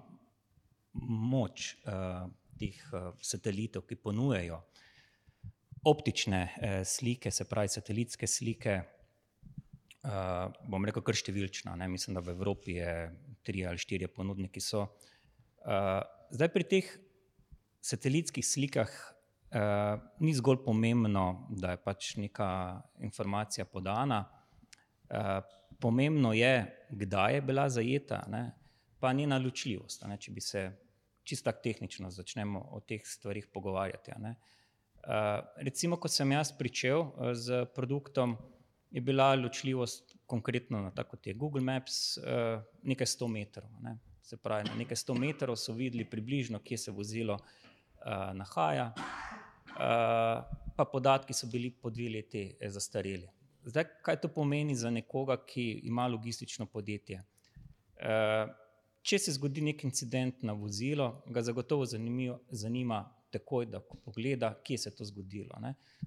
moč 1.02 1.72
uh, 1.86 2.28
teh 2.58 2.78
uh, 2.92 3.14
satelitov, 3.22 3.86
ki 3.90 3.98
ponujajo 4.02 4.60
optične 5.88 6.42
uh, 6.44 6.78
slike, 6.86 7.32
se 7.32 7.46
pravi 7.50 7.74
satelitske 7.74 8.30
slike. 8.30 8.78
Uh, 10.06 10.54
bom 10.70 10.86
rekel, 10.86 11.04
kar 11.04 11.18
številčna. 11.18 11.74
Ne? 11.80 11.88
Mislim, 11.92 12.16
da 12.16 12.24
v 12.24 12.36
Evropi 12.36 12.78
je 12.78 12.92
tri 13.44 13.66
ali 13.68 13.82
štiri 13.82 14.08
ponudniki. 14.08 14.62
Uh, 14.74 16.04
zdaj, 16.32 16.52
pri 16.54 16.68
teh 16.70 16.92
satelitskih 17.84 18.46
slikah 18.46 18.92
uh, 18.92 19.98
ni 20.24 20.36
zgolj 20.38 20.62
pomembno, 20.64 21.50
da 21.50 21.74
je 21.74 21.82
pač 21.84 22.14
neka 22.22 22.50
informacija 23.04 23.66
podana. 23.66 24.24
Uh, 25.10 25.42
pomembno 25.82 26.32
je, 26.38 26.54
kdaj 26.94 27.40
je 27.40 27.44
bila 27.50 27.68
zajeta. 27.72 28.24
Ne? 28.32 28.46
pa 29.00 29.14
njena 29.14 29.38
ločljivost. 29.38 30.06
Ne, 30.08 30.18
če 30.18 30.32
bi 30.32 30.42
se 30.42 30.72
čisto 31.28 31.52
tehnično 31.52 32.10
začnemo 32.12 32.60
o 32.72 32.80
teh 32.80 33.04
stvarih 33.06 33.48
pogovarjati. 33.54 34.14
Uh, 34.18 34.34
recimo, 35.64 36.00
ko 36.00 36.08
sem 36.08 36.32
jaz 36.32 36.54
pričel 36.58 37.06
z 37.34 37.66
produktom, 37.76 38.38
je 38.92 39.02
bila 39.02 39.36
ločljivost 39.36 40.16
konkretno 40.26 40.82
na 40.82 40.92
tako 40.92 41.10
kot 41.10 41.28
je 41.28 41.34
Google 41.34 41.62
Maps 41.62 42.18
uh, 42.18 42.24
nekaj 42.84 43.08
sto 43.08 43.28
metrov. 43.28 43.70
Ne. 43.82 43.98
Se 44.22 44.38
pravi, 44.38 44.68
na 44.70 44.76
nekaj 44.76 44.98
sto 44.98 45.16
metrov 45.16 45.56
so 45.56 45.74
videli 45.74 46.06
približno, 46.10 46.60
kje 46.60 46.78
se 46.78 46.92
vozilo 46.92 47.34
uh, 47.34 48.34
nahaja, 48.36 48.92
uh, 48.96 50.44
pa 50.76 50.86
podatki 50.92 51.34
so 51.34 51.48
bili 51.48 51.72
po 51.72 51.90
dve 51.90 52.10
leti 52.10 52.44
zastareli. 52.62 53.30
Zdaj, 53.64 53.86
kaj 54.04 54.22
to 54.22 54.28
pomeni 54.28 54.76
za 54.76 54.90
nekoga, 54.90 55.38
ki 55.46 55.82
ima 55.84 56.08
logistično 56.08 56.66
podjetje? 56.66 57.24
Uh, 57.98 58.52
Če 59.08 59.16
se 59.24 59.32
zgodi 59.38 59.62
nek 59.64 59.86
incident 59.88 60.42
na 60.44 60.52
vozilu, 60.52 61.06
ga 61.32 61.40
zagotovo 61.40 61.86
zanimivo, 61.88 62.42
zanima 62.52 63.06
takoj, 63.32 63.66
da 63.66 63.80
pogleda, 63.80 64.54
kje 64.64 64.78
se 64.78 64.90
je 64.90 64.96
to 64.96 65.06
zgodilo. 65.06 65.60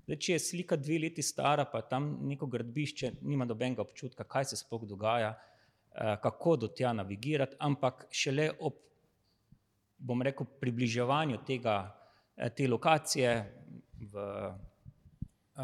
Zdaj, 0.04 0.16
če 0.16 0.32
je 0.32 0.42
slika 0.42 0.76
dve 0.76 0.98
leti 1.04 1.22
stara, 1.22 1.66
pa 1.68 1.82
tam 1.82 2.10
neko 2.28 2.46
gradbišče, 2.50 3.12
nima 3.22 3.46
dobenega 3.46 3.82
občutka, 3.82 4.24
kaj 4.24 4.50
se 4.50 4.60
sploh 4.60 4.86
dogaja, 4.88 5.34
eh, 5.34 6.16
kako 6.22 6.56
do 6.56 6.68
tja 6.68 6.92
navigirati, 6.92 7.56
ampak 7.58 8.06
šele 8.10 8.50
ob, 8.60 8.78
bom 9.98 10.22
rekel, 10.22 10.46
približevanju 10.60 11.42
tega, 11.46 11.76
eh, 12.36 12.50
te 12.56 12.68
lokacije 12.68 13.34
v, 14.12 14.26
eh, 15.58 15.62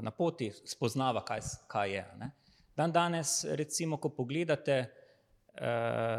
na 0.00 0.10
poti 0.10 0.50
spoznava, 0.64 1.24
kaj, 1.24 1.40
kaj 1.68 1.94
je. 1.94 2.04
Ne? 2.18 2.30
Dan 2.76 2.92
danes, 2.92 3.44
recimo, 3.44 3.96
ko 3.96 4.08
pogledate, 4.08 4.84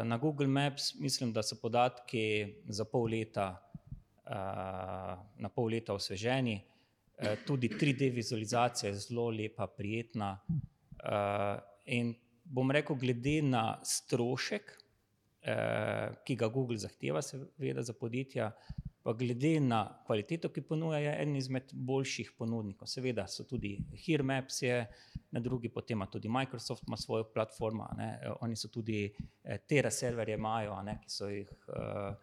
na 0.04 0.16
Google 0.16 0.46
Maps 0.46 0.94
mislim, 0.94 1.32
da 1.32 1.42
so 1.42 1.58
podatki 1.60 2.54
za 2.68 2.84
pol 2.84 3.10
leta, 3.10 3.65
na 4.26 5.48
pol 5.54 5.70
leta 5.70 5.94
osveženi. 5.94 6.56
Eh, 7.18 7.36
tudi 7.46 7.68
3D 7.68 8.10
vizualizacija 8.12 8.90
je 8.90 8.98
zelo 9.06 9.30
lepa, 9.30 9.66
prijetna. 9.66 10.38
In 11.86 12.14
bom 12.44 12.70
rekel, 12.70 12.96
glede 12.96 13.38
na 13.42 13.78
strošek, 13.84 14.72
ki 16.26 16.36
ga 16.36 16.48
Google 16.50 16.76
zahteva, 16.82 17.22
seveda 17.22 17.82
za 17.86 17.94
podjetja, 17.94 18.50
pa 19.06 19.12
glede 19.12 19.60
na 19.60 19.84
kvaliteto, 20.06 20.48
ki 20.50 20.64
ponuja, 20.66 20.98
je 20.98 21.12
eden 21.22 21.36
izmed 21.38 21.70
boljših 21.72 22.32
ponudnikov. 22.38 22.88
Seveda 22.90 23.28
so 23.30 23.44
tudi 23.46 23.76
Hirmaps, 24.02 24.64
na 25.30 25.40
drugi 25.40 25.70
potem 25.70 26.02
tudi 26.10 26.28
Microsoft 26.28 26.82
ima 26.88 26.96
svojo 26.96 27.28
platformo, 27.34 27.86
ne? 27.96 28.18
oni 28.40 28.56
so 28.56 28.68
tudi 28.68 29.04
eh, 29.44 29.58
Terra 29.68 29.90
serverje 29.90 30.34
imajo, 30.34 30.82
ne? 30.82 30.98
ki 31.04 31.10
so 31.10 31.30
jih 31.30 31.52
uh, 31.68 32.16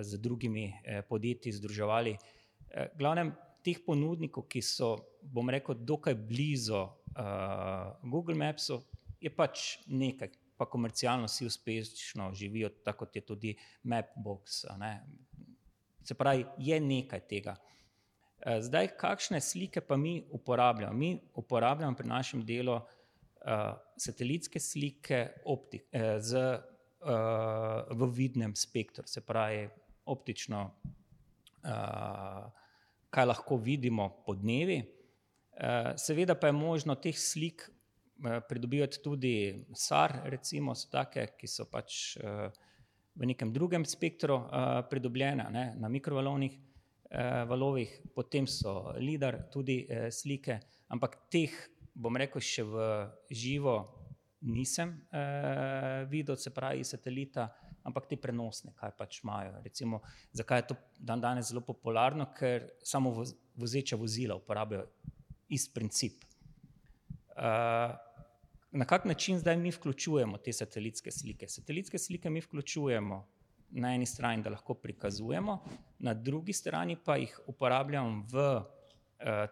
z 0.00 0.18
drugimi 0.18 0.72
eh, 0.84 1.02
podjetji 1.02 1.52
združevali. 1.52 2.16
Eh, 2.70 2.88
glavnem, 2.98 3.34
teh 3.62 3.78
ponudnikov, 3.84 4.48
ki 4.50 4.62
so, 4.62 4.96
bom 5.22 5.50
rekel, 5.50 5.76
dokaj 5.78 6.16
blizu 6.18 6.80
uh, 6.82 7.92
Google 8.02 8.34
Mapsu, 8.34 8.80
je 9.22 9.30
pač 9.30 9.78
nekaj. 9.86 10.32
Pa 10.58 10.66
komercialno 10.66 11.26
si 11.30 11.46
uspešno 11.46 12.28
živijo, 12.38 12.68
tako 12.84 13.06
kot 13.06 13.16
je 13.16 13.22
tudi 13.26 13.52
Mapbox. 13.88 14.64
Se 16.04 16.14
pravi, 16.14 16.44
je 16.58 16.80
nekaj 16.80 17.22
tega. 17.30 17.54
Zdaj, 18.42 18.92
kakšne 18.98 19.40
slike 19.40 19.80
pa 19.80 19.96
mi 19.96 20.20
uporabljamo? 20.30 20.98
Mi 20.98 21.16
uporabljamo 21.34 21.96
pri 21.96 22.08
našem 22.08 22.44
delu 22.46 22.76
uh, 23.42 23.74
satelitske 23.96 24.60
slike 24.60 25.28
optik, 25.44 25.86
eh, 25.92 26.20
z, 26.20 26.36
uh, 27.00 27.96
v 27.96 28.10
vidnem 28.14 28.54
spektru, 28.54 29.06
se 29.06 29.20
pravi, 29.20 29.68
optično, 30.04 30.64
uh, 31.62 32.50
kaj 33.10 33.26
lahko 33.26 33.56
vidimo 33.56 34.08
po 34.26 34.34
dnevi. 34.34 34.80
Uh, 34.82 35.92
seveda 35.96 36.34
pa 36.34 36.48
je 36.48 36.56
možno 36.56 36.94
teh 36.94 37.18
slik 37.18 37.64
uh, 37.68 38.40
pridobivati 38.48 39.02
tudi 39.04 39.34
SAR, 39.74 40.20
recimo, 40.24 40.74
so 40.74 40.90
take, 40.90 41.32
ki 41.38 41.46
so 41.48 41.68
pač. 41.70 42.16
V 43.12 43.26
nekem 43.28 43.50
drugem 43.52 43.82
spektru 43.84 44.38
pridobljena, 44.88 45.50
ne, 45.52 45.74
na 45.76 45.88
mikrovalovnih 45.92 46.54
valovih, 47.44 47.90
potem 48.16 48.46
so 48.48 48.94
LIDAR, 48.96 49.36
tudi 49.52 49.82
uh, 49.84 50.06
slike, 50.08 50.56
ampak 50.88 51.18
teh, 51.28 51.52
bom 51.92 52.16
rekel, 52.16 52.40
še 52.40 52.64
v 52.64 52.86
živo 53.28 53.74
nisem 54.42 54.94
uh, 55.12 56.08
videl, 56.08 56.36
se 56.36 56.50
pravi, 56.50 56.84
satelita, 56.84 57.50
ampak 57.84 58.06
te 58.08 58.16
prenosne, 58.16 58.72
kaj 58.78 58.94
pač 58.98 59.20
imajo. 59.22 59.56
Recimo, 59.64 60.00
zakaj 60.32 60.58
je 60.58 60.66
to 60.70 60.76
dan 60.98 61.20
danes 61.20 61.50
zelo 61.50 61.62
popularno, 61.66 62.28
ker 62.38 62.68
samo 62.82 63.14
vozeča 63.58 63.96
vozila 63.96 64.36
uporabljajo 64.38 64.86
isti 65.52 65.74
princip. 65.74 66.24
Uh, 67.36 67.92
na 68.72 68.84
kak 68.88 69.04
način 69.04 69.38
zdaj 69.38 69.56
mi 69.56 69.70
vključujemo 69.70 70.38
te 70.38 70.52
satelitske 70.52 71.10
slike? 71.10 71.48
Satelitske 71.48 71.98
slike 71.98 72.30
mi 72.30 72.40
vključujemo 72.40 73.26
na 73.70 73.94
eni 73.94 74.06
strani, 74.06 74.42
da 74.42 74.50
lahko 74.50 74.74
prikazujemo, 74.74 75.58
na 75.98 76.14
drugi 76.14 76.52
strani 76.52 76.96
pa 77.04 77.16
jih 77.16 77.40
uporabljamo 77.46 78.26
v 78.32 78.46
uh, 78.56 78.64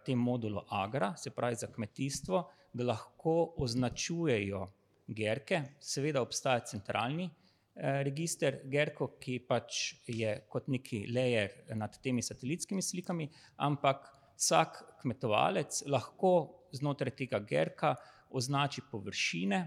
tem 0.04 0.18
modulu 0.18 0.62
Agra, 0.68 1.14
se 1.16 1.30
pravi 1.30 1.56
za 1.56 1.66
kmetijstvo, 1.66 2.44
da 2.72 2.84
lahko 2.84 3.54
označujejo 3.56 4.68
gerke. 5.06 5.62
Seveda 5.80 6.22
obstaja 6.22 6.60
centralni 6.60 7.24
uh, 7.24 7.39
register 7.80 8.60
gerkov, 8.68 9.16
ki 9.20 9.38
pač 9.48 9.80
je 10.06 10.34
kot 10.52 10.68
neki 10.68 11.06
layer 11.14 11.76
nad 11.78 11.96
temi 12.02 12.22
satelitskimi 12.22 12.82
slikami, 12.84 13.28
ampak 13.64 14.08
vsak 14.36 14.82
kmetovalec 15.02 15.82
lahko 15.88 16.32
znotraj 16.76 17.14
tega 17.16 17.40
gerka 17.40 17.94
označi 18.30 18.84
površine, 18.90 19.62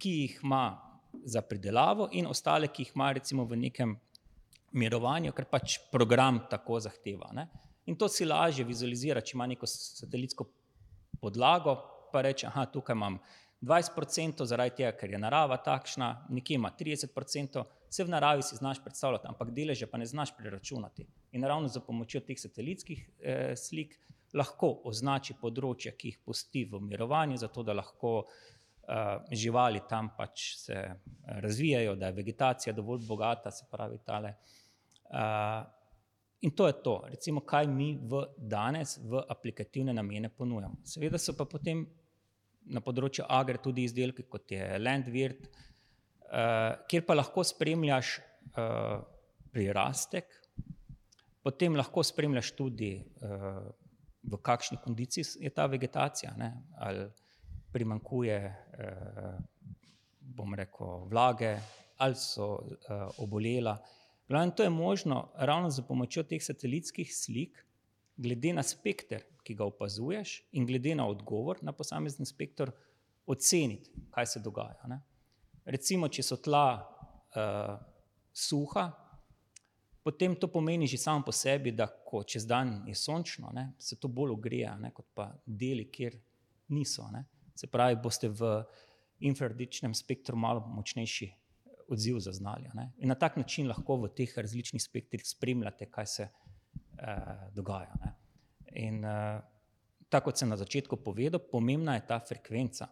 ki 0.00 0.12
jih 0.20 0.38
ima 0.44 0.64
za 1.24 1.42
pridelavo, 1.42 2.08
in 2.12 2.26
ostale, 2.30 2.70
ki 2.70 2.86
jih 2.86 2.94
ima 2.94 3.10
recimo 3.12 3.44
v 3.44 3.58
nekem 3.60 3.96
mirovanju, 4.72 5.34
ker 5.34 5.48
pač 5.50 5.78
program 5.92 6.44
tako 6.50 6.78
zahteva. 6.80 7.32
Ne? 7.34 7.48
In 7.90 7.98
to 7.98 8.08
si 8.08 8.24
lažje 8.24 8.64
vizualizira, 8.64 9.20
če 9.20 9.34
ima 9.34 9.48
neko 9.50 9.66
satelitsko 9.66 10.46
podlago, 11.20 11.76
pa 12.12 12.22
reče, 12.22 12.48
da 12.54 12.66
tukaj 12.70 12.96
imam 12.96 13.18
20%, 13.62 14.44
zaradi 14.48 14.76
tega, 14.80 14.92
ker 14.96 15.10
je 15.12 15.18
narava 15.20 15.58
takšna, 15.60 16.10
nekje 16.32 16.56
ima 16.56 16.70
30%, 16.78 17.64
vse 17.90 18.04
v 18.04 18.12
naravi 18.12 18.42
si 18.42 18.56
znaš 18.56 18.80
predstavljati, 18.84 19.28
ampak 19.28 19.50
deleže 19.52 19.86
pa 19.90 19.98
ne 19.98 20.06
znaš 20.06 20.32
preračunati. 20.36 21.06
In 21.32 21.44
ravno 21.44 21.68
za 21.68 21.80
pomočjo 21.80 22.22
teh 22.24 22.40
satelitskih 22.40 23.02
eh, 23.20 23.56
slik 23.56 23.98
lahko 24.36 24.70
označi 24.86 25.34
področja, 25.40 25.92
ki 25.98 26.12
jih 26.12 26.22
pusti 26.24 26.64
v 26.70 26.80
mirovanju, 26.86 27.36
zato 27.42 27.64
da 27.66 27.74
lahko 27.74 28.12
uh, 28.22 29.26
živali 29.34 29.82
tam 29.90 30.12
pač 30.16 30.44
se 30.60 30.76
razvijajo, 31.42 31.96
da 31.98 32.10
je 32.10 32.18
vegetacija 32.20 32.74
dovolj 32.76 33.02
bogata, 33.08 33.50
se 33.50 33.66
pravi 33.70 33.98
tale. 34.06 34.36
Uh, 35.10 35.64
in 36.46 36.54
to 36.56 36.68
je 36.70 36.76
to, 36.82 36.94
recimo, 37.10 37.42
kaj 37.42 37.66
mi 37.66 37.96
v 37.98 38.22
danes 38.38 38.98
v 39.02 39.24
aplikativne 39.28 39.94
namene 39.96 40.30
ponujamo. 40.30 40.84
Seveda 40.86 41.18
so 41.18 41.34
pa 41.36 41.44
potem 41.50 41.82
na 42.66 42.82
področju 42.84 43.24
agre 43.28 43.58
tudi 43.62 43.86
izdelki, 43.88 44.26
kot 44.28 44.52
je 44.52 44.66
Landvirt, 44.78 45.48
uh, 45.48 46.76
kjer 46.90 47.06
pa 47.06 47.16
lahko 47.16 47.44
spremljaš 47.46 48.18
uh, 48.20 49.00
prirastek, 49.50 50.28
potem 51.42 51.78
lahko 51.78 52.04
spremljaš 52.04 52.52
tudi 52.58 52.92
uh, 53.00 53.64
v 54.22 54.36
kakšni 54.42 54.78
kondiciji 54.84 55.24
je 55.40 55.50
ta 55.50 55.66
vegetacija, 55.66 56.34
ne? 56.36 56.52
ali 56.78 57.08
primankuje, 57.72 58.36
eh, 58.36 59.38
bom 60.20 60.54
rekel, 60.54 61.06
vlage, 61.10 61.54
ali 61.98 62.14
so 62.14 62.58
eh, 62.58 63.06
obolela. 63.18 63.78
Glavno, 64.28 64.52
to 64.52 64.62
je 64.62 64.70
možno 64.70 65.30
ravno 65.36 65.70
z 65.70 65.82
pomočjo 65.86 66.22
teh 66.22 66.42
satelitskih 66.42 67.14
slik, 67.14 67.66
glede 68.16 68.52
na 68.52 68.62
spekter, 68.62 69.24
ki 69.44 69.54
ga 69.58 69.66
opazuješ, 69.68 70.36
in 70.52 70.66
glede 70.66 70.94
na 70.94 71.06
odgovor 71.08 71.60
na 71.62 71.72
posamezen 71.72 72.26
spekter, 72.26 72.72
oceniti, 73.26 73.90
kaj 74.10 74.26
se 74.26 74.40
dogaja. 74.40 74.88
Ne? 74.90 75.00
Recimo, 75.64 76.08
če 76.08 76.24
so 76.24 76.40
tla 76.42 76.64
uh, 76.80 77.76
suha, 78.32 78.88
potem 80.02 80.34
to 80.36 80.48
pomeni 80.48 80.88
že 80.88 80.98
samo 80.98 81.24
po 81.24 81.32
sebi, 81.32 81.72
da 81.72 81.86
ko 81.86 82.24
čez 82.24 82.46
dan 82.48 82.80
je 82.88 82.94
sončno, 82.94 83.52
ne, 83.54 83.72
se 83.78 84.00
to 84.00 84.08
bolj 84.08 84.34
ogreje, 84.34 84.72
ne, 84.80 84.92
kot 84.96 85.12
pa 85.14 85.30
deli, 85.46 85.86
kjer 85.92 86.16
niso. 86.74 87.06
Ne. 87.12 87.26
Se 87.54 87.68
pravi, 87.70 88.00
boste 88.02 88.30
v 88.32 88.62
infrardičnem 89.28 89.94
spektru 89.94 90.36
malo 90.36 90.64
močnejši 90.66 91.28
odziv 91.90 92.20
zaznali. 92.24 92.70
Ne. 92.74 92.92
In 92.98 93.10
na 93.12 93.18
tak 93.18 93.36
način 93.36 93.68
lahko 93.68 93.98
v 94.04 94.12
teh 94.16 94.32
različnih 94.36 94.82
spektrih 94.82 95.26
spremljate, 95.26 95.90
kaj 95.90 96.06
se 96.06 96.28
uh, 96.30 97.46
dogaja. 97.54 97.92
Ne. 98.00 98.14
In 98.78 99.04
uh, 99.04 99.40
tako 100.08 100.30
kot 100.30 100.38
sem 100.38 100.48
na 100.48 100.56
začetku 100.56 100.96
povedal, 101.02 101.40
pomembna 101.42 101.94
je 101.98 102.06
ta 102.06 102.20
frekvenca. 102.20 102.90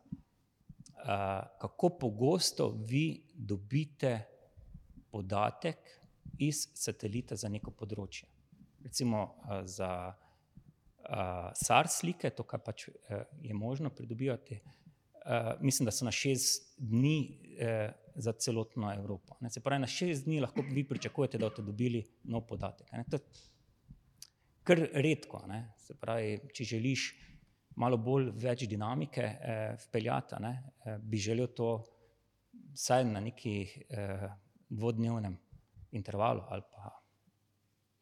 Uh, 0.98 1.46
kako 1.60 1.88
pogosto 1.98 2.70
vi 2.86 3.22
dobite 3.34 4.24
podatek 5.10 5.78
iz 6.38 6.68
satelita 6.74 7.36
za 7.36 7.48
neko 7.48 7.70
področje. 7.70 8.26
Recimo 8.82 9.22
uh, 9.22 9.62
za 9.66 9.90
uh, 10.10 11.50
SARS 11.54 12.00
slike, 12.02 12.30
to, 12.30 12.44
kar 12.46 12.62
pač 12.62 12.88
uh, 12.88 13.22
je 13.42 13.54
možno 13.54 13.90
pridobivati, 13.94 14.58
uh, 14.58 15.54
mislim, 15.60 15.86
da 15.86 15.94
so 15.94 16.06
na 16.06 16.14
šest 16.14 16.74
dni 16.78 17.18
uh, 17.30 17.94
za 18.18 18.34
celotno 18.34 18.90
Evropo. 18.94 19.38
Ne? 19.40 19.50
Se 19.50 19.62
pravi, 19.62 19.86
na 19.86 19.90
šest 19.90 20.26
dni 20.26 20.40
lahko 20.42 20.66
vi 20.66 20.84
pričakujete, 20.84 21.38
da 21.38 21.46
boste 21.46 21.62
dobili 21.62 22.02
nov 22.24 22.46
podatek. 22.50 22.90
Ne? 22.92 23.04
To 23.10 23.18
je 23.18 23.46
kar 24.68 24.82
redko. 25.04 25.42
Ne? 25.48 25.62
Se 25.80 25.96
pravi, 25.98 26.36
če 26.54 26.66
želiš 26.76 27.08
malo 27.78 27.98
bolj 28.02 28.32
več 28.42 28.66
dinamike 28.70 29.24
eh, 29.24 29.76
vpeljati, 29.86 30.40
ne? 30.42 30.52
Eh, 30.84 30.98
bi 31.02 31.20
želel 31.22 31.50
to 31.56 31.70
vsaj 32.74 33.04
na 33.08 33.22
neki 33.22 33.54
eh, 33.64 34.26
dvodnevnem 34.68 35.36
intervalu 35.96 36.42
ali 36.52 36.66
pa 36.72 36.90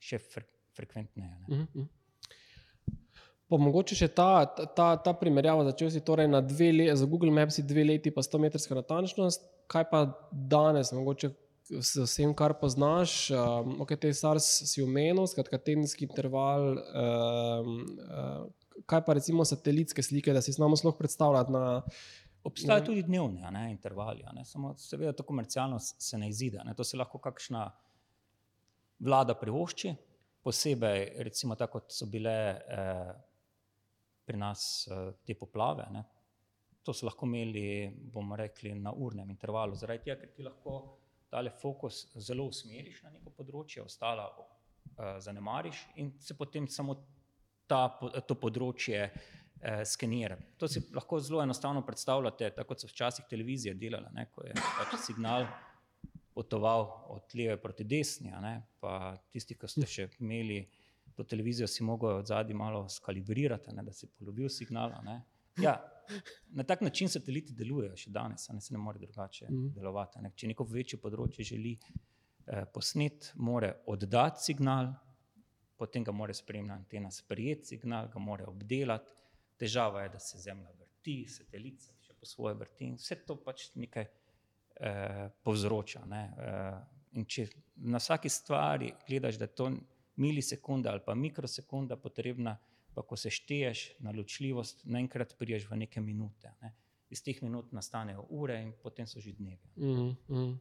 še 0.03 0.19
fre, 0.23 0.47
frekventneje. 0.77 1.37
Uh 1.49 1.59
-huh. 1.59 1.87
Pa 3.47 3.59
mogoče 3.63 3.95
še 3.95 4.09
ta, 4.09 4.47
ta, 4.75 4.97
ta 4.99 5.13
primerjava, 5.15 5.65
začel 5.65 5.91
si 5.91 6.01
torej 6.05 6.27
na 6.29 6.41
dve 6.41 6.73
leti, 6.73 6.97
za 6.97 7.07
Google 7.07 7.31
Maps 7.31 7.61
dve 7.63 7.85
leti, 7.85 8.11
pa 8.11 8.23
100 8.23 8.39
metrska 8.43 8.75
natančnost, 8.75 9.45
kaj 9.71 9.85
pa 9.91 10.01
danes, 10.33 10.91
mogoče 10.93 11.31
s 11.71 11.97
vsem, 11.97 12.33
kar 12.37 12.55
poznaš, 12.61 13.31
um, 13.35 13.81
ok, 13.83 13.97
te 14.01 14.13
SARS 14.15 14.47
si 14.71 14.83
umenil, 14.85 15.27
skratka, 15.31 15.59
tedenski 15.59 16.07
interval, 16.07 16.77
um, 16.77 17.73
uh, 18.07 18.83
kaj 18.87 19.03
pa 19.07 19.17
recimo 19.19 19.45
satelitske 19.45 20.03
slike, 20.03 20.35
da 20.35 20.43
si 20.45 20.55
znamo 20.55 20.79
sploh 20.79 20.97
predstavljati 20.99 21.53
na. 21.53 21.67
Obstajajo 22.47 22.85
tudi 22.87 23.03
dnevni 23.03 23.43
ne, 23.51 23.65
intervali, 23.73 24.23
ne, 24.35 24.45
samo 24.47 24.77
seveda 24.79 25.13
to 25.19 25.25
komercialno 25.27 25.81
se 25.83 26.19
ne 26.19 26.29
izide. 26.31 26.63
Ne, 26.65 26.77
to 26.79 26.85
se 26.87 26.97
lahko 26.97 27.19
kakšna 27.19 27.65
vlada 29.03 29.35
privošči, 29.35 29.97
posebej 30.47 31.09
recimo 31.27 31.59
tako, 31.59 31.81
kot 31.81 31.97
so 31.97 32.07
bile. 32.07 32.37
Eh, 32.71 33.17
pri 34.27 34.37
nas 34.37 34.89
uh, 34.91 35.15
te 35.25 35.37
poplave. 35.39 35.87
Ne. 35.95 36.03
To 36.83 36.95
so 36.95 37.07
lahko 37.07 37.27
imeli, 37.27 37.87
bomo 38.13 38.37
rekli, 38.39 38.75
na 38.75 38.93
urnem 38.93 39.31
intervalu, 39.31 39.79
zaradi 39.79 40.09
tega, 40.09 40.19
ker 40.21 40.33
ti 40.35 40.47
lahko 40.47 40.81
tale 41.31 41.51
fokus 41.51 42.07
zelo 42.15 42.47
usmeriš 42.51 43.03
na 43.05 43.13
neko 43.15 43.33
področje, 43.37 43.83
ostala 43.83 44.29
uh, 44.37 45.17
zanemariš 45.23 45.83
in 46.03 46.13
se 46.23 46.37
potem 46.39 46.69
samo 46.69 46.97
ta, 47.67 47.89
to 48.27 48.37
področje 48.39 49.01
uh, 49.11 49.83
skenira. 49.85 50.39
To 50.61 50.69
si 50.71 50.85
lahko 50.95 51.21
zelo 51.21 51.43
enostavno 51.43 51.83
predstavljate, 51.87 52.53
tako 52.57 52.75
kot 52.75 52.85
so 52.85 52.91
včasih 52.91 53.29
televizije 53.31 53.75
delale, 53.75 54.13
ne, 54.15 54.29
ko 54.35 54.47
je 54.47 54.55
pač 54.57 54.99
signal 55.09 55.49
potoval 56.37 56.83
od 57.15 57.33
leve 57.35 57.57
proti 57.57 57.85
desni, 57.89 58.29
ne, 58.29 58.59
pa 58.81 59.17
tisti, 59.33 59.57
ki 59.57 59.71
ste 59.73 59.87
še 59.89 60.11
imeli 60.21 60.61
to 61.17 61.25
televizijo 61.25 61.67
si 61.67 61.85
mogel 61.85 62.19
od 62.21 62.27
zadaj 62.29 62.55
malo 62.55 62.83
skalibrirati, 62.93 63.73
ne, 63.73 63.83
da 63.83 63.93
si 63.93 64.09
polobil 64.19 64.51
signal. 64.53 64.93
Ja, 65.57 65.79
na 66.59 66.65
tak 66.65 66.81
način 66.81 67.09
sateliti 67.09 67.55
delujejo 67.57 67.97
še 67.97 68.11
danes, 68.11 68.49
ne 68.53 68.61
se 68.61 68.75
ne 68.75 68.81
more 68.83 68.99
drugače 68.99 69.49
mm. 69.51 69.73
delovati. 69.77 70.23
Ne. 70.25 70.33
Če 70.37 70.53
neko 70.53 70.67
večje 70.71 71.01
področje 71.03 71.45
želi 71.45 71.77
eh, 71.77 72.65
posnet, 72.75 73.33
mora 73.37 73.73
oddati 73.87 74.45
signal, 74.51 74.93
potem 75.77 76.05
ga 76.05 76.13
mora 76.13 76.35
spremljati 76.35 76.81
antena, 76.81 77.11
sprejeti 77.13 77.75
signal, 77.75 78.09
ga 78.13 78.23
mora 78.23 78.49
obdelati. 78.49 79.13
Težava 79.57 80.03
je, 80.05 80.13
da 80.13 80.21
se 80.21 80.39
Zemlja 80.41 80.73
vrti, 80.77 81.23
satelit 81.33 81.81
se 81.81 81.95
še 82.05 82.17
po 82.21 82.29
svoje 82.29 82.57
vrti 82.61 82.91
in 82.91 82.97
vse 83.01 83.17
to 83.25 83.39
pač 83.41 83.71
nekaj 83.77 84.07
eh, 84.07 85.29
povzroča. 85.45 86.05
Ne. 86.09 86.23
Eh, 86.37 86.81
in 87.17 87.25
če 87.25 87.47
na 87.89 88.01
vsaki 88.03 88.29
stvari 88.33 88.93
gledaš, 89.09 89.39
da 89.41 89.49
to 89.49 89.71
milisekunda 90.21 90.93
ali 90.93 91.05
pa 91.05 91.15
mikrosekunda 91.15 91.97
potrebna, 91.97 92.57
pa 92.97 93.05
ko 93.05 93.17
se 93.21 93.31
šteješ 93.31 94.01
na 94.01 94.13
ločljivost, 94.17 94.87
naenkrat 94.89 95.35
priješ 95.37 95.69
v 95.69 95.83
neke 95.85 96.01
minute. 96.01 96.49
Ne. 96.65 96.73
Iz 97.13 97.21
teh 97.23 97.43
minut 97.45 97.69
nastanejo 97.77 98.25
ure 98.33 98.57
in 98.63 98.73
potem 98.83 99.07
so 99.07 99.21
že 99.21 99.37
dnevi. 99.37 99.61
Mm, 99.77 100.17
mm. 100.33 100.55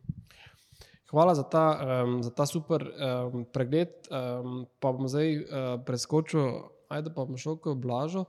Hvala 1.09 1.35
za 1.37 1.45
ta, 1.47 1.63
um, 2.03 2.19
za 2.23 2.33
ta 2.35 2.45
super 2.45 2.83
um, 2.83 3.45
pregled. 3.47 3.95
Um, 4.11 4.65
pa 4.83 4.91
bom 4.91 5.07
zdaj 5.07 5.31
uh, 5.39 5.47
preskočil, 5.87 6.67
ajde 6.91 7.15
pa 7.15 7.23
bom 7.23 7.39
šel 7.39 7.55
k 7.55 7.77
Blažu. 7.79 8.25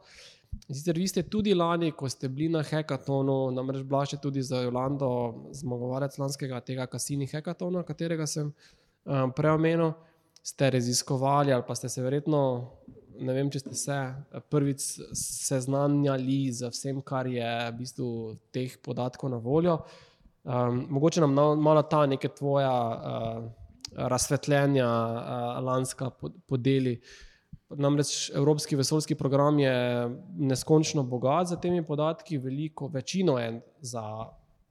Sicer 0.70 0.96
vi 0.96 1.08
ste 1.10 1.26
tudi 1.26 1.52
lani, 1.54 1.90
ko 1.92 2.08
ste 2.08 2.30
bili 2.32 2.48
na 2.48 2.62
hekatonu, 2.62 3.50
namreč 3.52 3.82
Blaž 3.82 4.14
je 4.14 4.22
tudi 4.22 4.42
za 4.42 4.62
Jolando, 4.62 5.50
zmagovalec 5.52 6.14
lanskega 6.16 6.62
tega 6.62 6.86
kasini 6.86 7.26
hekatona, 7.26 7.82
katerega 7.82 8.24
sem 8.30 8.54
um, 8.54 9.34
prej 9.34 9.58
omenil 9.58 9.96
ste 10.46 10.70
raziskovali, 10.70 11.52
ali 11.52 11.64
pa 11.66 11.74
ste 11.74 11.88
se 11.88 12.02
verjetno, 12.02 12.70
ne 13.20 13.34
vem, 13.36 13.50
če 13.52 13.62
ste 13.62 13.76
se 13.78 13.96
prvič 14.52 14.84
seznanjali 15.16 16.40
z 16.54 16.70
vsem, 16.72 17.02
kar 17.04 17.28
je 17.30 17.46
v 17.70 17.76
bistvu 17.78 18.08
teh 18.54 18.76
podatkov 18.82 19.32
na 19.32 19.40
voljo. 19.42 19.78
Um, 20.46 20.84
mogoče 20.94 21.24
nam 21.24 21.34
malo 21.60 21.82
ta 21.90 22.04
neka 22.06 22.30
tvoja 22.34 22.72
uh, 22.72 23.46
razsvetljenja 23.96 24.86
uh, 24.86 25.62
lanska 25.66 26.10
podeli. 26.46 26.96
Namreč 27.74 28.30
Evropski 28.30 28.78
vesoljski 28.78 29.16
program 29.18 29.58
je 29.58 29.74
neskončno 30.38 31.02
bogat 31.02 31.50
za 31.50 31.56
temi 31.58 31.82
podatki, 31.82 32.38
veliko 32.38 32.86
večino 32.86 33.40
je 33.42 33.56
za 33.80 34.04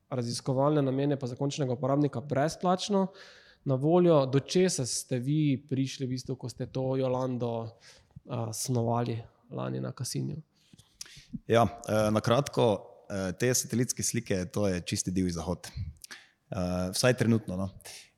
raziskovalne 0.09 0.81
namene, 0.81 1.19
pa 1.19 1.27
za 1.27 1.35
končnega 1.35 1.75
uporabnika 1.75 2.21
brezplačno. 2.21 3.01
Uh, 3.01 3.43
na 3.65 3.75
voljo, 3.75 4.25
do 4.25 4.39
česa 4.39 4.85
ste 4.85 5.19
vi 5.19 5.57
prišli, 5.69 6.05
v 6.05 6.09
bistvu, 6.09 6.35
ko 6.37 6.49
ste 6.49 6.69
to 6.69 6.95
Jolando 6.97 7.73
uh, 8.25 8.49
snovali 8.53 9.19
lani 9.51 9.79
na 9.79 9.91
Kasinju? 9.91 10.41
Ja, 11.47 11.63
uh, 11.63 12.13
na 12.13 12.21
kratko, 12.21 12.67
uh, 13.09 13.31
te 13.39 13.53
satelitske 13.53 14.03
slike, 14.03 14.45
to 14.53 14.67
je 14.67 14.81
čisti 14.81 15.11
divji 15.11 15.31
zahod. 15.37 15.67
Uh, 16.51 16.91
vsaj 16.93 17.17
trenutno. 17.17 17.57
No. 17.57 17.69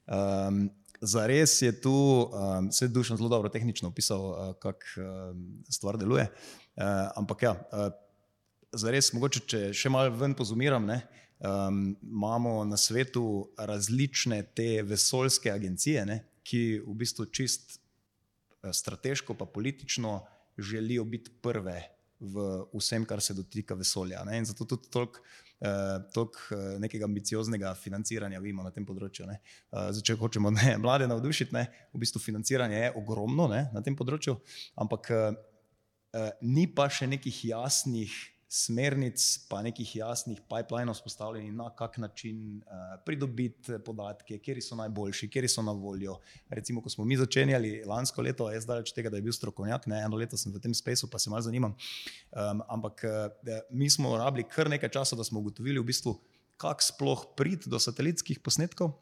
Um, 0.08 0.68
Za 1.02 1.28
res 1.30 1.52
je 1.62 1.70
tu, 1.78 1.92
um, 1.94 2.72
vse 2.74 2.88
dušno 2.90 3.20
zelo 3.20 3.30
dobro 3.30 3.52
tehnično 3.54 3.92
opisal, 3.92 4.24
uh, 4.32 4.56
kako 4.58 4.98
um, 4.98 5.44
stvar 5.70 5.98
deluje. 5.98 6.24
Uh, 6.74 7.12
ampak 7.16 7.44
ja, 7.44 7.52
uh, 7.54 7.92
za 8.74 8.90
res, 8.90 9.12
mogoče 9.14 9.44
če 9.46 9.60
še 9.78 9.92
malo 9.94 10.10
ven 10.18 10.34
pozumiram, 10.34 10.88
ne, 10.90 11.04
um, 11.38 11.92
imamo 12.02 12.64
na 12.66 12.80
svetu 12.82 13.46
različne 13.62 14.42
te 14.58 14.82
vesoljske 14.82 15.54
agencije, 15.54 16.06
ne, 16.10 16.18
ki 16.42 16.80
v 16.82 16.98
bistvu 16.98 17.28
čist 17.30 17.78
strateško, 18.74 19.34
pa 19.38 19.46
politično 19.46 20.20
želijo 20.58 21.04
biti 21.04 21.32
prve 21.42 21.82
v 22.20 22.46
vsem, 22.74 23.06
kar 23.06 23.22
se 23.22 23.34
dotika 23.34 23.76
vesolja. 23.76 24.24
Ne, 24.26 24.38
in 24.38 24.46
zato 24.46 24.66
tudi 24.66 24.90
toliko. 24.90 25.22
Uh, 25.58 26.04
Tok 26.14 26.36
uh, 26.52 26.58
nekega 26.78 27.06
ambicioznega 27.06 27.72
financiranja 27.82 28.38
vidimo 28.40 28.62
na 28.62 28.70
tem 28.70 28.86
področju. 28.86 29.26
Uh, 29.26 29.90
če 30.06 30.14
hočemo 30.14 30.52
ne, 30.54 30.76
mlade 30.84 31.08
navdušiti, 31.10 31.50
ne, 31.56 31.64
v 31.96 32.02
bistvu 32.04 32.22
financiranje 32.22 32.78
je 32.78 32.92
ogromno 33.00 33.48
ne, 33.50 33.64
na 33.74 33.82
tem 33.82 33.98
področju, 33.98 34.36
ampak 34.78 35.10
uh, 35.10 35.40
uh, 36.14 36.28
ni 36.46 36.68
pa 36.70 36.86
še 36.94 37.10
nekih 37.10 37.40
jasnih 37.50 38.14
smernic, 38.48 39.20
pa 39.50 39.60
nekih 39.62 39.96
jasnih 40.00 40.40
pipelinov 40.48 40.96
spostavljenih, 40.96 41.52
na 41.54 41.68
kak 41.76 41.98
način 41.98 42.62
uh, 42.64 42.96
pridobiti 43.06 43.76
podatke, 43.86 44.40
kje 44.40 44.62
so 44.62 44.76
najboljši, 44.80 45.30
kje 45.30 45.50
so 45.52 45.62
na 45.62 45.72
voljo. 45.72 46.18
Recimo, 46.50 46.82
ko 46.82 46.90
smo 46.90 47.06
mi 47.06 47.18
začenjali 47.18 47.84
lansko 47.86 48.22
leto, 48.22 48.48
jaz 48.52 48.64
zdaleč 48.64 48.94
tega, 48.96 49.12
da 49.12 49.20
je 49.20 49.28
bil 49.28 49.36
strokovnjak, 49.36 49.88
ne 49.92 50.00
eno 50.06 50.18
leto 50.18 50.40
sem 50.40 50.54
v 50.54 50.64
tem 50.64 50.74
spaceu, 50.74 51.10
pa 51.12 51.20
se 51.20 51.30
malo 51.30 51.44
zanimam. 51.44 51.76
Um, 52.32 52.64
ampak 52.70 53.04
uh, 53.04 53.60
mi 53.70 53.90
smo 53.90 54.16
rabili 54.18 54.48
kar 54.48 54.72
nekaj 54.72 54.96
časa, 54.96 55.20
da 55.20 55.28
smo 55.28 55.44
ugotovili, 55.44 55.80
v 55.80 55.92
bistvu, 55.92 56.16
kako 56.58 56.84
sploh 56.84 57.28
priti 57.36 57.70
do 57.70 57.80
satelitskih 57.80 58.40
posnetkov. 58.40 58.96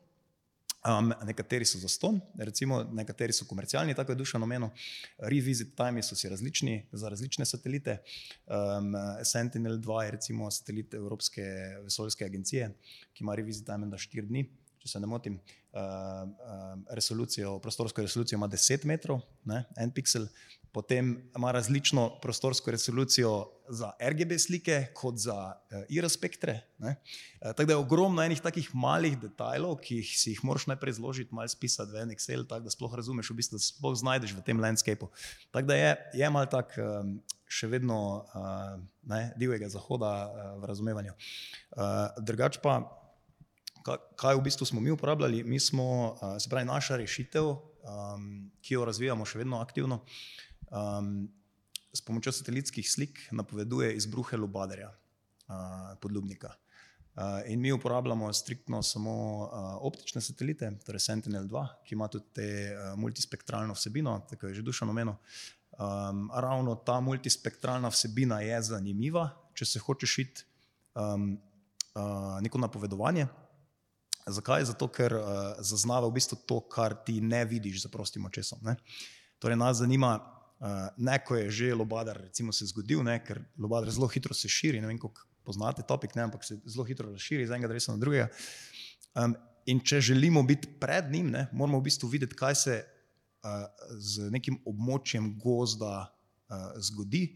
Um, 0.86 1.14
nekateri 1.26 1.66
so 1.66 1.80
za 1.82 1.90
ston, 1.90 2.20
recimo, 2.38 2.84
nekateri 2.94 3.34
so 3.34 3.46
komercialni, 3.50 3.96
tako 3.98 4.12
je 4.12 4.16
dušno 4.16 4.40
omenjeno. 4.44 4.70
Revisit 5.18 5.72
time 5.76 6.04
so 6.04 6.16
si 6.16 6.30
različni 6.30 6.76
za 6.92 7.10
različne 7.10 7.46
satelite. 7.46 7.98
Um, 8.46 8.94
Sentinel-2 9.24 10.02
je 10.04 10.12
recimo 10.12 10.52
satelit 10.52 10.94
Evropske 10.94 11.42
vesoljske 11.84 12.26
agencije, 12.26 12.70
ki 13.14 13.24
ima 13.24 13.36
revisit 13.36 13.66
time 13.66 13.88
na 13.88 13.98
4 13.98 14.28
dni, 14.28 14.46
če 14.78 14.92
se 14.92 15.02
ne 15.02 15.10
motim, 15.10 15.40
uh, 15.40 15.82
uh, 15.82 16.78
resolucijo, 16.94 17.58
prostorsko 17.60 18.06
resolucijo 18.06 18.38
ima 18.38 18.48
10 18.48 18.86
metrov, 18.86 19.26
ne, 19.50 19.64
en 19.82 19.92
pixel, 19.92 20.30
potem 20.76 21.32
ima 21.38 21.52
različno 21.56 22.20
prostorsko 22.20 22.72
resolucijo 22.72 23.48
za 23.70 23.94
RGB 24.00 24.36
slike, 24.40 24.88
kot 24.94 25.16
za 25.24 25.36
uh, 25.36 25.84
IR 25.90 26.10
spektre. 26.12 26.58
Uh, 26.78 26.92
tako 27.40 27.66
da 27.66 27.74
je 27.74 27.78
ogromno 27.78 28.24
enih 28.24 28.42
takih 28.44 28.68
malih 28.76 29.16
detajlov, 29.22 29.78
ki 29.80 30.02
jih 30.02 30.10
si 30.20 30.34
jih 30.34 30.42
moraš 30.44 30.68
najprej 30.68 30.98
zložiti, 31.00 31.36
malo 31.36 31.48
spisati 31.48 31.96
v 31.96 32.02
en 32.04 32.12
Excel, 32.12 32.44
tako 32.44 32.68
da 32.68 32.74
sploh 32.76 32.98
razumeš, 33.00 33.32
v 33.32 33.38
bistvu, 33.40 33.56
da 33.56 33.64
se 33.64 33.72
sploh 33.72 33.96
znajdeš 33.96 34.36
v 34.36 34.44
tem 34.44 34.60
landscapeu. 34.60 35.08
Tako 35.56 35.72
da 35.72 35.80
je, 35.80 35.96
je 36.20 36.30
mal 36.30 36.52
tak. 36.52 36.76
Um, 36.78 37.18
Še 37.46 37.68
vedno 37.70 37.96
uh, 38.26 38.72
ne, 39.06 39.20
divjega 39.38 39.68
zahoda 39.70 40.10
uh, 40.26 40.46
v 40.64 40.66
razumevanju. 40.66 41.14
Uh, 41.14 42.18
drugač 42.26 42.58
pa, 42.64 42.80
kaj 44.18 44.40
v 44.40 44.42
bistvu 44.48 44.66
smo 44.66 44.82
mi 44.82 44.90
uporabljali. 44.92 45.44
Mi 45.46 45.60
smo, 45.62 46.18
se 46.42 46.50
pravi, 46.50 46.66
naša 46.66 46.98
rešitev, 46.98 47.52
um, 47.86 48.52
ki 48.62 48.74
jo 48.74 48.86
razvijamo 48.86 49.26
še 49.30 49.44
vedno 49.44 49.60
aktivno, 49.62 50.02
um, 50.76 51.30
s 51.94 52.02
pomočjo 52.02 52.32
satelitskih 52.32 52.92
slik 52.92 53.20
napoveduje 53.32 53.96
izbruhe 53.96 54.38
lubaderja, 54.38 54.92
uh, 54.92 55.98
podlubnika. 56.02 56.52
Uh, 57.16 57.22
in 57.48 57.62
mi 57.62 57.72
uporabljamo 57.72 58.34
striktno 58.34 58.84
samo 58.84 59.44
uh, 59.44 59.50
optične 59.88 60.22
satelite, 60.22 60.72
torej 60.86 61.00
Sentinel-2, 61.00 61.68
ki 61.88 61.96
ima 61.96 62.08
tudi 62.08 62.26
te 62.34 62.48
uh, 62.76 63.00
multispektralno 63.00 63.74
vsebino, 63.74 64.20
tako 64.30 64.48
je 64.48 64.54
že 64.60 64.62
dušno 64.62 64.90
omenil. 64.90 65.16
Um, 65.80 66.32
ravno 66.36 66.76
ta 66.76 67.00
multispektralna 67.00 67.88
vsebina 67.88 68.42
je 68.42 68.62
zanimiva, 68.62 69.30
če 69.54 69.66
se 69.66 69.80
hočeš 69.80 70.18
iti 70.20 70.44
um, 70.96 71.38
uh, 71.96 72.42
neko 72.42 72.58
napovedovanje. 72.58 73.28
Zakaj? 74.28 74.66
Zato, 74.66 74.88
ker 74.88 75.16
uh, 75.16 75.26
zaznava 75.60 76.08
v 76.08 76.18
bistvu 76.20 76.38
to, 76.48 76.60
kar 76.68 76.98
ti 77.06 77.22
ne 77.22 77.46
vidiš 77.46 77.86
za 77.86 77.90
prostim 77.94 78.26
očesom. 78.26 78.60
Ne? 78.64 78.76
Torej, 79.40 79.56
nas 79.56 79.78
zanima, 79.78 80.18
uh, 80.60 80.88
ne, 80.98 81.20
ko 81.26 81.36
je 81.36 81.52
že 81.52 81.74
lobadar 81.76 82.18
recimo, 82.22 82.54
se 82.54 82.66
zgodil, 82.66 83.04
ne? 83.04 83.20
ker 83.24 83.42
lobadar 83.58 83.92
zelo 83.92 84.08
hitro 84.08 84.34
se 84.34 84.50
širi. 84.50 84.82
Ne 84.82 84.88
vem, 84.88 85.00
kako 85.00 85.28
poznate 85.46 85.86
topik, 85.86 86.16
ne? 86.16 86.26
ampak 86.26 86.44
se 86.44 86.58
zelo 86.66 86.86
hitro 86.86 87.12
razširi 87.12 87.46
iz 87.46 87.54
enega 87.54 87.70
drevesa 87.70 87.94
na 87.94 88.02
drugega. 88.02 88.30
Um, 89.16 89.36
in 89.66 89.80
če 89.80 90.02
želimo 90.02 90.44
biti 90.44 90.70
pred 90.82 91.12
njim, 91.14 91.30
ne? 91.34 91.48
moramo 91.54 91.80
v 91.80 91.88
bistvu 91.90 92.10
videti, 92.10 92.38
kaj 92.38 92.56
se 92.56 92.78
uh, 92.82 93.66
z 94.02 94.30
nekim 94.34 94.58
območjem 94.66 95.36
gozda 95.42 96.06
uh, 96.06 96.72
zgodi, 96.82 97.28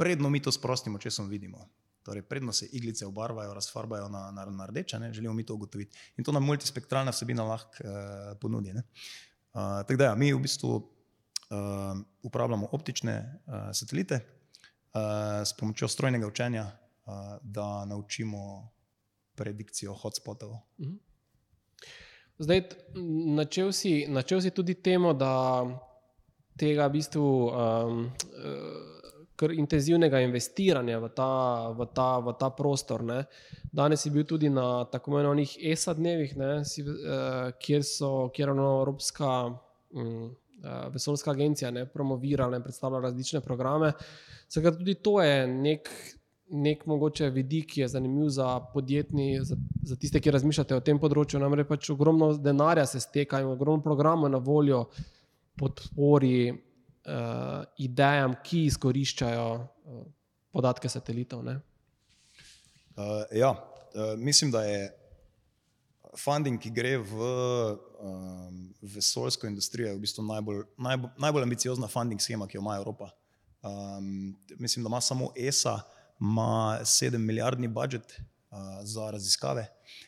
predno 0.00 0.30
mi 0.30 0.40
to 0.42 0.52
s 0.52 0.60
prostim 0.60 0.96
očesom 0.96 1.28
vidimo. 1.28 1.68
Torej, 2.08 2.24
predno 2.24 2.54
se 2.56 2.70
iglice 2.72 3.04
obarvajo, 3.06 3.52
razfarbajo 3.54 4.08
na, 4.08 4.30
na, 4.32 4.46
na 4.48 4.66
rdeče, 4.66 4.98
ne? 4.98 5.12
želimo 5.12 5.34
mi 5.34 5.44
to 5.44 5.54
ugotoviti. 5.54 5.96
In 6.16 6.24
to 6.24 6.32
nam 6.32 6.46
multispektralna 6.48 7.12
vsebina 7.12 7.44
lahko 7.44 7.84
uh, 7.84 8.36
ponudi. 8.40 8.72
Uh, 8.72 8.82
tako 9.84 9.96
da, 10.00 10.12
ja, 10.12 10.14
mi 10.14 10.32
v 10.32 10.40
bistvu 10.40 10.80
uh, 11.50 11.98
uporabljamo 12.22 12.68
optične 12.72 13.40
uh, 13.46 13.54
satelite 13.72 14.14
uh, 14.14 15.00
s 15.44 15.56
pomočjo 15.56 15.88
strojnega 15.88 16.26
učenja, 16.26 16.62
uh, 16.64 17.12
da 17.42 17.84
naučimo 17.84 18.68
predikcijo 19.34 19.94
hotspotov. 19.94 20.56
Mhm. 20.78 20.96
Zdaj, 22.38 22.62
načel 23.34 23.72
si, 23.72 24.06
načel 24.08 24.40
si 24.40 24.50
tudi 24.50 24.74
temo, 24.74 25.12
da 25.12 25.64
tega 26.58 26.86
v 26.86 26.92
bistvu. 26.92 27.50
Um, 27.50 28.04
uh, 28.06 28.98
kar 29.38 29.54
intenzivnega 29.54 30.20
investiranja 30.26 30.98
v 30.98 31.08
ta, 31.14 31.30
v 31.70 31.86
ta, 31.94 32.18
v 32.18 32.34
ta 32.34 32.50
prostor. 32.50 33.06
Ne. 33.06 33.22
Danes 33.70 34.02
je 34.02 34.10
bil 34.10 34.26
tudi 34.26 34.50
na 34.50 34.82
tako 34.90 35.14
imenovanih 35.14 35.54
ESA 35.62 35.94
dnevih, 35.94 36.34
ne, 36.36 36.50
si, 36.66 36.82
eh, 36.82 37.52
kjer 37.62 37.86
so 37.86 38.28
kjer 38.34 38.50
Evropska 38.50 39.30
hm, 39.94 40.02
eh, 40.02 40.47
vesoljska 40.92 41.30
agencija 41.30 41.70
ne, 41.70 41.86
promovirala 41.86 42.56
in 42.56 42.62
predstavljala 42.62 43.02
različne 43.02 43.40
programe. 43.40 43.92
Sekaj 44.48 44.78
tudi 44.78 44.94
to 44.94 45.22
je 45.22 45.46
nek. 45.46 45.90
Nek 46.50 46.86
mogoče 46.88 47.26
vidik, 47.28 47.66
ki 47.74 47.80
je 47.82 47.88
zanimiv 47.92 48.30
za 48.32 48.46
podjetni, 48.72 49.44
za, 49.44 49.56
za 49.84 49.96
tiste, 50.00 50.16
ki 50.16 50.30
razmišljate 50.32 50.78
o 50.78 50.80
tem 50.80 50.96
področju. 50.96 51.36
Namreč 51.42 51.66
pač 51.68 51.90
ogromno 51.92 52.30
denarja 52.40 52.86
se 52.88 53.02
steka 53.04 53.42
in 53.42 53.50
ogromno 53.50 53.84
programov 53.84 54.30
na 54.32 54.40
voljo 54.40 54.86
podpori 55.60 56.48
uh, 56.48 57.66
idejam, 57.76 58.38
ki 58.40 58.62
izkoriščajo 58.70 59.44
uh, 59.58 60.00
podatke 60.56 60.88
satelitov. 60.88 61.44
Uh, 61.44 63.28
ja, 63.36 63.52
uh, 63.52 64.16
mislim, 64.16 64.48
da 64.56 64.64
je 64.64 64.88
funding, 66.16 66.56
ki 66.62 66.72
gre 66.72 66.96
v 66.96 67.28
um, 67.98 68.74
vesoljsko 68.82 69.46
industrijo, 69.46 69.94
v 69.96 70.00
bistvu 70.00 70.24
najbolj, 70.24 70.64
najbolj, 70.78 71.10
najbolj 71.18 71.42
ambiciozna 71.42 71.88
funding 71.88 72.20
schema, 72.20 72.46
ki 72.46 72.56
jo 72.56 72.60
ima 72.60 72.76
Evropa. 72.76 73.10
Um, 73.62 74.36
mislim, 74.58 74.84
da 74.84 74.88
ima 74.88 75.00
samo 75.00 75.32
ESA, 75.36 75.80
ima 76.20 76.78
7 76.82 77.18
milijardni 77.18 77.68
budžet. 77.68 78.20
Uh, 78.50 78.58
za 78.82 79.10
raziskave, 79.10 79.66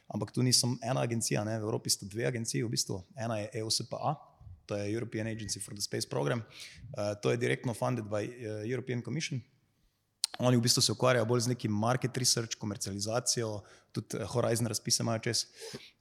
ampak 0.08 0.30
tu 0.32 0.42
nisem 0.42 0.78
ena 0.82 1.02
agencija, 1.04 1.44
ne? 1.44 1.58
v 1.58 1.62
Evropi 1.62 1.90
sta 1.90 2.06
dve 2.08 2.24
agencije, 2.24 2.64
v 2.64 2.70
bistvu. 2.72 3.02
ena 3.16 3.36
je 3.36 3.50
EUSPA, 3.60 4.14
to 4.66 4.76
je 4.76 4.92
European 4.94 5.26
Agency 5.26 5.60
for 5.60 5.74
the 5.74 5.82
Space 5.82 6.08
Program. 6.08 6.40
Uh, 6.40 7.12
to 7.22 7.30
je 7.30 7.36
direktno 7.36 7.74
funded 7.74 8.04
by 8.04 8.24
uh, 8.24 8.64
European 8.64 9.02
Commission. 9.02 9.42
Oni 10.40 10.56
v 10.56 10.64
bistvu 10.64 10.82
se 10.82 10.92
ukvarjajo 10.92 11.26
bolj 11.28 11.44
z 11.46 11.52
nekim 11.52 11.72
market 11.72 12.16
research, 12.16 12.56
komercializacijo, 12.58 13.60
tudi 13.92 14.16
uh, 14.16 14.26
Horizon 14.32 14.66
razpise 14.66 15.02
imajo 15.02 15.24
čez. 15.28 15.44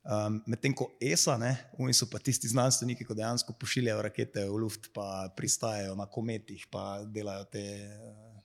Um, 0.04 0.40
Medtem 0.48 0.74
ko 0.74 0.90
ESA, 1.02 1.38
ne, 1.38 1.52
oni 1.78 1.94
so 1.94 2.08
pa 2.12 2.22
tisti 2.24 2.48
znanstveniki, 2.48 3.06
ki 3.06 3.18
dejansko 3.20 3.54
pošiljajo 3.60 4.02
rakete 4.08 4.46
v 4.50 4.64
luft, 4.64 4.92
pa 4.96 5.28
pristajajo 5.36 5.96
na 6.00 6.08
kometih, 6.08 6.66
pa 6.72 7.04
delajo 7.06 7.46
te 7.52 7.66
uh, 7.84 8.40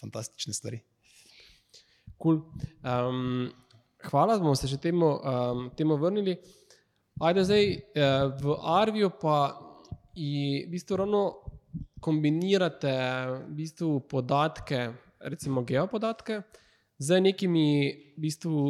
fantastične 0.00 0.56
stvari. 0.56 0.80
Cool. 2.22 2.40
Um, 2.80 3.50
hvala, 4.08 4.38
bomo 4.40 4.56
se 4.56 4.70
še 4.70 4.80
temu, 4.80 5.18
um, 5.20 5.66
temu 5.76 5.98
vrnili. 6.00 6.38
Ajde 7.20 7.44
zdaj 7.44 7.64
eh, 7.72 7.80
v 8.42 8.56
Arviju 8.60 9.10
pa 9.20 9.56
v 10.12 10.68
bistvu 10.68 10.96
ravno 11.00 11.20
kombinirate 12.00 12.92
v 13.48 13.54
bistvu 13.56 14.00
podatke, 14.04 14.92
recimo 15.28 15.62
geopodatke, 15.62 16.42
z 16.98 17.20
nekimi 17.20 17.68
v 18.16 18.20
bistvu 18.20 18.60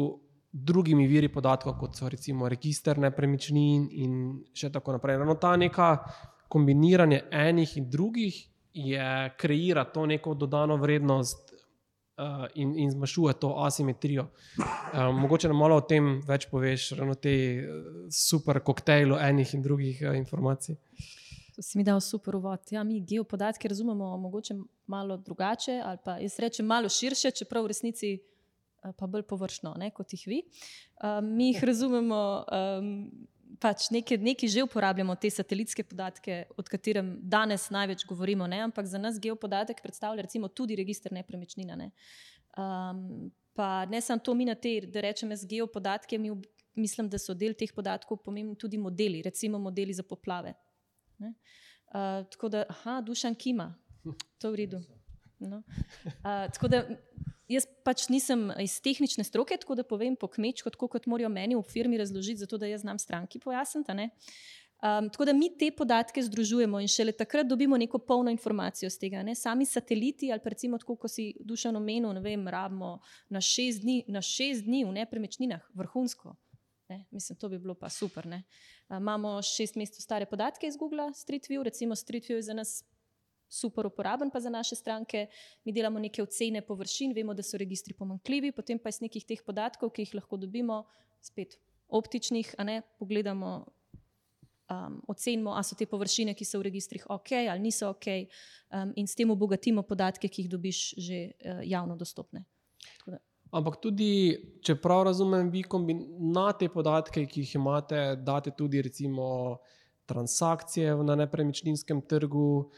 drugimi 0.51 1.07
viri 1.07 1.29
podatkov, 1.29 1.77
kot 1.79 1.95
so 1.95 2.09
recimo 2.09 2.49
register 2.49 2.97
nepremičnin 2.97 3.87
in 3.91 4.13
še 4.55 4.71
tako 4.73 4.97
naprej. 4.97 5.19
Ravno 5.21 5.37
ta 5.39 5.55
neka 5.55 5.89
kombiniranje 6.49 7.27
enih 7.31 7.77
in 7.77 7.89
drugih 7.91 8.39
je 8.73 9.33
kreira 9.37 9.85
to 9.85 10.05
neko 10.05 10.33
dodano 10.33 10.77
vrednost 10.77 11.53
uh, 12.17 12.45
in, 12.55 12.75
in 12.77 12.91
zmanjšuje 12.91 13.33
to 13.41 13.53
asimetrijo. 13.63 14.27
Uh, 14.57 15.15
mogoče 15.15 15.47
nam 15.47 15.57
malo 15.57 15.77
o 15.77 15.81
tem 15.81 16.21
več 16.27 16.47
poveš, 16.51 16.91
ravno 16.99 17.15
te 17.15 17.33
uh, 17.61 17.85
super 18.13 18.59
koktejlu 18.63 19.17
enih 19.29 19.53
in 19.53 19.63
drugih 19.65 20.01
uh, 20.05 20.17
informacij. 20.17 20.77
To 21.55 21.65
si 21.65 21.77
mi 21.77 21.83
dal 21.83 22.01
super 22.01 22.35
uvod. 22.37 22.69
Ja, 22.71 22.83
mi 22.83 23.01
geopodatke 23.01 23.67
razumemo 23.67 24.17
mogoče 24.17 24.53
malo 24.87 25.17
drugače, 25.17 25.81
ali 25.85 25.97
pa 26.03 26.17
jaz 26.17 26.39
rečem 26.39 26.65
malo 26.65 26.89
širše, 26.89 27.31
čeprav 27.31 27.63
v 27.63 27.73
resnici 27.73 28.17
pa 28.97 29.07
bolj 29.07 29.25
površno, 29.27 29.73
ne, 29.77 29.89
kot 29.91 30.13
jih 30.13 30.27
vi. 30.27 30.43
Um, 31.03 31.33
mi 31.35 31.51
jih 31.51 31.63
razumemo. 31.63 32.21
Um, 32.51 32.93
pač 33.61 33.87
nekaj, 33.93 34.19
nekaj 34.21 34.49
že 34.51 34.63
uporabljamo 34.65 35.15
te 35.15 35.29
satelitske 35.31 35.83
podatke, 35.87 36.45
o 36.57 36.63
katerem 36.63 37.15
danes 37.21 37.69
največ 37.73 38.05
govorimo, 38.05 38.47
ne? 38.47 38.59
ampak 38.67 38.85
za 38.85 38.99
nas 39.01 39.19
geopodatek 39.19 39.81
predstavlja 39.81 40.25
tudi 40.53 40.75
registr 40.75 41.11
nepremičnina. 41.11 41.75
Ne? 41.75 41.91
Um, 42.57 43.31
pa 43.53 43.85
ne 43.85 44.01
samo 44.01 44.19
to, 44.19 44.33
mi 44.33 44.45
na 44.45 44.55
te, 44.55 44.81
da 44.81 45.01
rečem, 45.01 45.35
z 45.35 45.47
geopodatke, 45.47 46.17
mi 46.17 46.31
mislim, 46.75 47.09
da 47.09 47.17
so 47.17 47.33
del 47.33 47.53
teh 47.53 47.73
podatkov 47.73 48.21
pomembni 48.21 48.55
tudi 48.55 48.77
modeli, 48.77 49.21
recimo 49.21 49.57
modeli 49.59 49.93
za 49.93 50.03
poplave. 50.03 50.53
Uh, 51.17 52.27
tako 52.29 52.49
da, 52.49 52.65
aha, 52.69 53.01
dušan 53.01 53.35
kima, 53.35 53.73
to 54.37 54.47
je 54.47 54.51
v 54.51 54.55
redu. 54.55 54.81
No. 55.39 55.63
Uh, 56.05 56.47
tako 56.53 56.67
da 56.67 56.85
Jaz 57.47 57.63
pač 57.87 58.09
nisem 58.11 58.49
iz 58.59 58.75
tehnične 58.83 59.23
stroke, 59.23 59.55
tako 59.55 59.77
da 59.79 59.83
povem 59.87 60.17
po 60.19 60.27
kmečku, 60.27 60.67
tako 60.73 60.89
kot 60.91 61.05
morajo 61.07 61.29
meni 61.31 61.55
v 61.55 61.63
firmi 61.63 61.95
razložiti, 61.99 62.41
zato 62.43 62.57
da 62.59 62.67
jaz 62.67 62.83
znam 62.83 62.99
stranki 62.99 63.39
pojasniti. 63.39 64.09
Um, 64.77 65.07
tako 65.09 65.25
da 65.25 65.33
mi 65.33 65.47
te 65.57 65.71
podatke 65.71 66.21
združujemo 66.21 66.79
in 66.83 66.91
šele 66.91 67.11
takrat 67.15 67.47
dobimo 67.47 67.77
neko 67.77 67.97
polno 67.97 68.29
informacijo 68.31 68.89
z 68.89 68.99
tega. 68.99 69.23
Ne? 69.23 69.35
Sami 69.35 69.65
sateliti, 69.65 70.31
ali 70.31 70.43
pa 70.43 70.51
recimo, 70.53 70.77
tako, 70.77 70.97
ko 70.99 71.07
si 71.07 71.31
dušano 71.39 71.79
omenil, 71.79 72.11
ne 72.13 72.21
vem, 72.21 72.43
rabimo 72.47 72.99
na 73.29 73.41
šest 73.41 73.81
dni, 73.81 74.03
na 74.11 74.21
šest 74.21 74.67
dni 74.67 74.83
v 74.85 74.91
nepremičninah, 74.99 75.71
vrhunsko. 75.73 76.35
Ne? 76.91 77.05
Mislim, 77.11 77.39
to 77.39 77.49
bi 77.49 77.57
bilo 77.63 77.73
pa 77.79 77.89
super. 77.89 78.27
Uh, 78.27 78.99
imamo 78.99 79.39
šest 79.41 79.79
mesecev 79.79 80.03
stare 80.03 80.27
podatke 80.27 80.67
iz 80.67 80.77
Google, 80.77 81.13
Street 81.15 81.47
View, 81.49 81.63
recimo 81.63 81.95
Street 81.95 82.27
View 82.27 82.43
je 82.43 82.49
za 82.51 82.53
nas 82.53 82.83
super 83.49 83.87
uporaben 83.87 84.31
pa 84.31 84.39
za 84.39 84.49
naše 84.49 84.75
stranke. 84.75 85.27
Mi 85.65 85.71
delamo 85.71 85.99
neke 85.99 86.23
ocene 86.23 86.61
površin, 86.61 87.13
vemo, 87.15 87.33
da 87.33 87.43
so 87.43 87.57
registri 87.57 87.93
pomankljivi, 87.93 88.51
potem 88.51 88.79
pa 88.79 88.89
iz 88.89 89.01
nekih 89.01 89.25
teh 89.25 89.43
podatkov, 89.45 89.93
ki 89.95 90.07
jih 90.07 90.17
lahko 90.19 90.37
dobimo, 90.37 90.83
spet 91.21 91.57
optičnih, 91.87 92.55
a 92.57 92.63
ne 92.67 92.81
pogledamo, 92.99 93.65
um, 94.69 95.01
ocenimo, 95.07 95.51
ali 95.51 95.63
so 95.63 95.75
te 95.75 95.85
površine, 95.85 96.35
ki 96.35 96.45
so 96.45 96.59
v 96.59 96.67
registrih, 96.67 97.05
ok 97.09 97.31
ali 97.47 97.63
niso 97.63 97.89
ok, 97.89 98.07
um, 98.71 98.91
in 98.95 99.07
s 99.07 99.15
tem 99.15 99.31
obogatimo 99.31 99.83
podatke, 99.87 100.27
ki 100.27 100.45
jih 100.45 100.51
dobiš 100.51 100.83
že 100.97 101.23
uh, 101.31 101.63
javno 101.63 101.95
dostopne. 101.95 102.45
Ampak 103.55 103.79
tudi, 103.79 104.35
če 104.59 104.75
prav 104.75 105.05
razumem, 105.07 105.47
vi 105.49 105.63
na 106.19 106.51
te 106.51 106.67
podatke, 106.67 107.23
ki 107.25 107.45
jih 107.45 107.55
imate, 107.55 108.17
date 108.19 108.51
tudi 108.51 108.81
recimo 108.81 109.59
transakcije 110.07 110.95
na 111.03 111.15
nepremičninskem 111.15 112.01
trgu, 112.01 112.69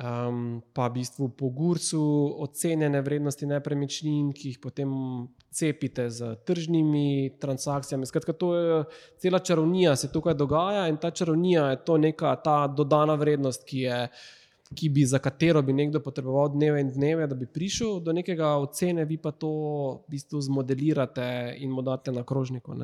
um, 0.00 0.62
pa 0.72 0.88
v 0.88 0.92
bistvu 1.00 1.28
po 1.36 1.50
gursu 1.52 2.00
ocenjene 2.40 3.00
vrednosti 3.00 3.46
nepremičnin, 3.46 4.32
ki 4.32 4.54
jih 4.54 4.58
potem 4.62 4.90
cepite 5.52 6.08
z 6.10 6.34
tržnimi 6.46 7.36
transakcijami. 7.40 8.06
Skratka, 8.06 8.32
to 8.32 8.54
je 8.56 8.84
cela 9.18 9.38
čarovnija, 9.38 9.96
se 9.96 10.12
tukaj 10.12 10.34
dogaja 10.34 10.88
in 10.88 10.96
ta 10.96 11.10
čarovnija 11.10 11.70
je 11.70 11.84
to 11.84 11.98
neka 11.98 12.36
ta 12.44 12.66
dodana 12.66 13.14
vrednost, 13.14 13.64
ki 13.64 13.86
je. 13.88 14.04
Ki 14.70 14.86
bi, 14.86 15.02
za 15.02 15.18
katero 15.18 15.64
bi 15.66 15.74
nekdo 15.74 15.98
potreboval 15.98 16.52
dneve 16.52 16.78
in 16.80 16.92
dneve, 16.94 17.24
da 17.26 17.34
bi 17.34 17.46
prišel 17.46 17.96
do 18.06 18.12
nekega 18.14 18.52
ocene, 18.62 19.02
vi 19.02 19.16
pa 19.18 19.32
to 19.34 19.48
v 20.06 20.14
bistvu 20.14 20.38
zmodelirate 20.46 21.56
in 21.58 21.74
mu 21.74 21.82
date 21.82 22.14
na 22.14 22.22
krožniku. 22.22 22.76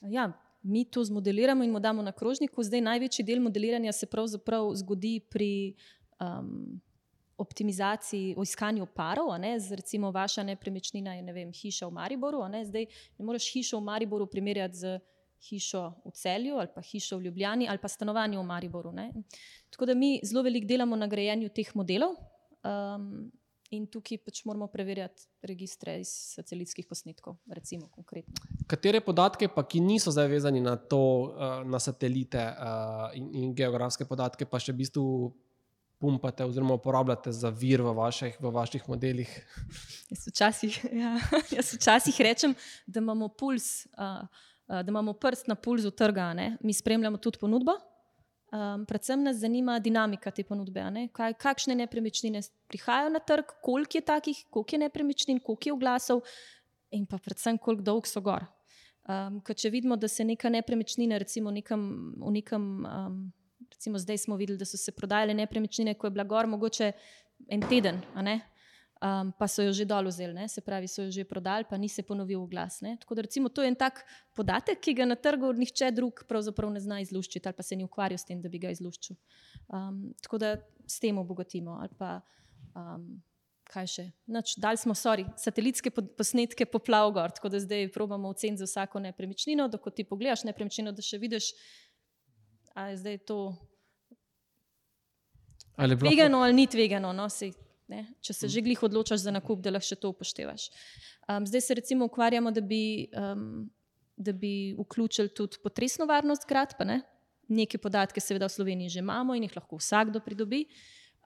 Ja, 0.00 0.30
mi 0.62 0.84
to 0.84 1.04
zmodeliramo 1.04 1.64
in 1.64 1.70
mu 1.70 1.80
damo 1.80 2.02
na 2.02 2.12
krožniku. 2.12 2.62
Zdaj, 2.62 2.80
največji 2.80 3.24
del 3.24 3.40
modeliranja 3.40 3.92
se 3.92 4.06
pravzaprav 4.06 4.72
zgodi 4.74 5.20
pri 5.30 5.74
um, 6.20 6.80
optimizaciji, 7.36 8.34
o 8.36 8.42
iskanju 8.42 8.86
parov. 8.86 9.28
Recimo, 9.70 10.10
vaša 10.10 10.42
nepremičnina 10.42 11.14
je 11.14 11.22
ne 11.22 11.32
vem, 11.32 11.52
hiša 11.52 11.86
v 11.86 11.92
Mariboru. 11.92 12.48
Ne? 12.48 12.64
Zdaj 12.64 12.86
ne 13.18 13.24
moreš 13.24 13.50
hišo 13.52 13.80
v 13.80 13.84
Mariboru 13.84 14.26
primerjati 14.26 14.76
z 14.76 14.98
hišo 15.46 15.82
v 16.04 16.10
Celju 16.16 16.56
ali 16.56 16.68
pa 16.74 16.80
hišo 16.80 17.18
v 17.18 17.28
Ljubljani 17.28 17.68
ali 17.68 17.78
pa 17.78 17.88
stanovanje 17.88 18.38
v 18.38 18.44
Mariboru. 18.44 18.92
Ne? 18.92 19.12
Tako 19.70 19.86
da 19.86 19.94
mi 19.94 20.20
zelo 20.24 20.42
veliko 20.42 20.66
delamo 20.66 20.96
na 20.96 21.06
grajenju 21.06 21.48
teh 21.48 21.74
modelov. 21.74 22.16
Um, 22.64 23.30
In 23.74 23.88
tukaj 23.90 24.20
pač 24.22 24.44
moramo 24.46 24.68
preverjati 24.70 25.24
registre 25.42 25.96
iz 25.98 26.10
satelitskih 26.36 26.86
posnetkov. 26.86 27.34
Recimo, 27.50 27.88
Katere 28.70 29.00
podatke, 29.02 29.48
pa, 29.50 29.64
ki 29.66 29.80
niso 29.82 30.12
zavezani 30.14 30.60
na 30.62 30.76
to, 30.76 31.34
na 31.66 31.80
satelite 31.82 32.44
in, 33.18 33.26
in 33.34 33.54
geografske 33.58 34.06
podatke, 34.06 34.46
pa 34.46 34.60
še 34.62 34.70
v 34.70 34.84
bistvu 34.84 35.06
pumpate 35.98 36.44
oziroma 36.44 36.74
uporabljate 36.74 37.32
za 37.32 37.50
vir 37.50 37.82
v 37.82 37.92
vaših, 37.96 38.36
v 38.40 38.52
vaših 38.52 38.88
modelih? 38.88 39.32
Jaz 40.10 40.26
včasih, 40.28 40.78
ja, 41.02 41.16
jaz 41.50 41.74
včasih 41.74 42.20
rečem, 42.20 42.54
da 42.86 43.00
imamo, 43.00 43.28
puls, 43.28 43.86
da 43.96 44.84
imamo 44.88 45.12
prst 45.12 45.48
na 45.48 45.54
pulzu 45.54 45.90
trga. 45.90 46.32
Ne? 46.34 46.56
Mi 46.60 46.74
spremljamo 46.74 47.18
tudi 47.18 47.38
ponudbo. 47.40 47.78
Um, 48.46 48.84
predvsem 48.86 49.22
nas 49.22 49.36
zanima 49.36 49.78
dinamika 49.82 50.30
te 50.30 50.44
ponudbe. 50.46 50.84
Ne? 50.90 51.08
Kaj, 51.12 51.34
kakšne 51.34 51.74
nepremičnine 51.74 52.40
prihajajo 52.70 53.10
na 53.10 53.18
trg, 53.18 53.56
koliko 53.62 53.98
je 53.98 54.04
takih, 54.06 54.44
koliko 54.50 54.74
je 54.74 54.78
nepremičnin, 54.78 55.40
koliko 55.40 55.68
je 55.68 55.72
oglasov 55.72 56.22
in 56.94 57.06
pa 57.06 57.18
predvsem 57.18 57.58
koliko 57.58 57.82
dolg 57.82 58.06
so 58.06 58.22
gor. 58.22 58.46
Um, 59.06 59.40
če 59.42 59.70
vidimo, 59.70 59.96
da 59.96 60.08
se 60.08 60.24
neka 60.24 60.50
nepremičnina, 60.50 61.18
recimo 61.18 61.50
nekam, 61.50 62.14
v 62.22 62.32
nekem 62.38 62.62
um, 62.86 63.18
recimo 63.70 63.98
zdaj 63.98 64.18
smo 64.18 64.36
videli, 64.36 64.58
da 64.58 64.64
so 64.64 64.76
se 64.76 64.92
prodajale 64.92 65.34
nepremičnine, 65.34 65.94
ko 65.94 66.06
je 66.06 66.10
bila 66.10 66.24
gor, 66.24 66.46
mogoče 66.46 66.92
en 67.48 67.64
teden, 67.68 68.00
um, 69.02 69.32
pa 69.38 69.48
so 69.48 69.62
jo 69.62 69.72
že 69.72 69.84
dol 69.84 70.08
vzeli, 70.08 70.34
ne? 70.34 70.48
se 70.48 70.60
pravi, 70.60 70.88
so 70.88 71.02
jo 71.02 71.10
že 71.10 71.24
prodali, 71.24 71.64
pa 71.68 71.76
ni 71.76 71.88
se 71.88 72.02
ponovil 72.02 72.40
v 72.44 72.50
glas. 72.50 72.80
Ne? 72.80 72.96
Tako 73.00 73.14
da 73.14 73.22
recimo 73.22 73.48
to 73.48 73.62
je 73.62 73.68
en 73.68 73.76
tak 73.76 74.04
podatek, 74.34 74.80
ki 74.80 74.94
ga 74.94 75.04
na 75.04 75.16
trgu 75.16 75.52
nihče 75.52 75.90
drug 75.92 76.24
pravzaprav 76.28 76.72
ne 76.72 76.80
zna 76.80 77.00
izluščiti 77.00 77.48
ali 77.48 77.56
pa 77.56 77.62
se 77.62 77.76
ni 77.76 77.84
ukvarjal 77.84 78.18
s 78.18 78.24
tem, 78.24 78.40
da 78.40 78.48
bi 78.48 78.58
ga 78.58 78.72
izluščil. 78.72 79.16
Um, 79.68 80.12
tako 80.22 80.38
da 80.38 80.56
s 80.86 81.00
tem 81.00 81.18
obogatimo. 81.18 81.78
Pa, 81.98 82.20
um, 82.74 83.20
kaj 83.66 83.88
še? 83.90 84.04
Noč, 84.30 84.54
dali 84.62 84.78
smo 84.80 84.94
sorry, 84.96 85.26
satelitske 85.40 85.90
posnetke 85.90 86.66
poplav 86.70 87.10
gor, 87.16 87.34
tako 87.34 87.50
da 87.52 87.60
zdaj 87.62 87.88
probamo 87.94 88.30
oceniti 88.30 88.62
za 88.62 88.68
vsako 88.68 89.02
nepremičnino, 89.08 89.66
da 89.68 89.80
ko 89.82 89.90
ti 89.90 90.06
pogledaš 90.06 90.46
nepremičnino, 90.46 90.94
da 90.94 91.04
še 91.04 91.18
vidiš, 91.22 91.50
ali 92.76 92.92
je 92.92 92.96
zdaj 93.00 93.18
to 93.18 93.38
ali 95.76 95.98
tvegano 95.98 96.42
ali 96.44 96.52
ni 96.52 96.66
tvegano. 96.66 97.12
No, 97.12 97.28
si, 97.28 97.52
Če 98.20 98.34
se 98.34 98.48
že 98.50 98.62
glih 98.66 98.80
odločaš 98.82 99.22
za 99.22 99.30
nakup, 99.30 99.60
da 99.62 99.70
lahko 99.70 99.86
še 99.86 99.98
to 100.02 100.10
upoštevaš. 100.10 100.70
Um, 101.30 101.46
zdaj 101.46 101.62
se 101.62 101.76
recimo 101.78 102.08
ukvarjamo, 102.10 102.50
da 102.50 102.60
bi, 102.60 103.06
um, 103.14 103.68
da 104.16 104.34
bi 104.34 104.74
vključili 104.74 105.30
tudi 105.30 105.62
potresno 105.62 106.06
varnost 106.10 106.48
gradb. 106.50 106.82
Ne? 106.82 107.00
Neke 107.46 107.78
podatke, 107.78 108.20
seveda, 108.20 108.50
v 108.50 108.56
Sloveniji 108.56 108.96
že 108.96 109.04
imamo 109.04 109.36
in 109.38 109.46
jih 109.46 109.54
lahko 109.54 109.78
vsakdo 109.78 110.20
pridobi. 110.24 110.64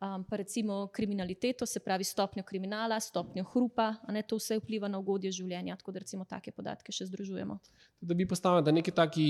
Um, 0.01 0.22
pa 0.24 0.36
recimo 0.40 0.86
kriminaliteto, 0.92 1.66
se 1.68 1.80
pravi 1.80 2.05
stopnjo 2.05 2.44
kriminala, 2.48 2.96
stopnjo 3.01 3.44
hrupa, 3.53 3.90
ne, 4.09 4.22
to 4.24 4.38
vse 4.40 4.57
vpliva 4.57 4.88
na 4.88 4.96
ugodje 5.01 5.32
življenja. 5.40 5.76
Tako 5.80 5.92
da 5.92 6.05
recimo 6.05 6.24
take 6.28 6.53
podatke 6.57 6.92
še 6.92 7.09
združujemo. 7.09 7.59
Da 8.01 8.16
bi 8.16 8.28
postavili, 8.28 8.64
da 8.64 8.76
neki 8.76 8.96
taki. 8.96 9.28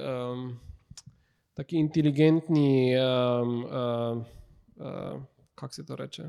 Um 0.00 0.52
taki 1.62 1.78
inteligentni, 1.78 2.94
um, 2.98 3.64
uh, 3.64 4.18
uh, 4.82 5.22
kako 5.54 5.74
se 5.74 5.84
to 5.86 5.96
reče, 5.96 6.24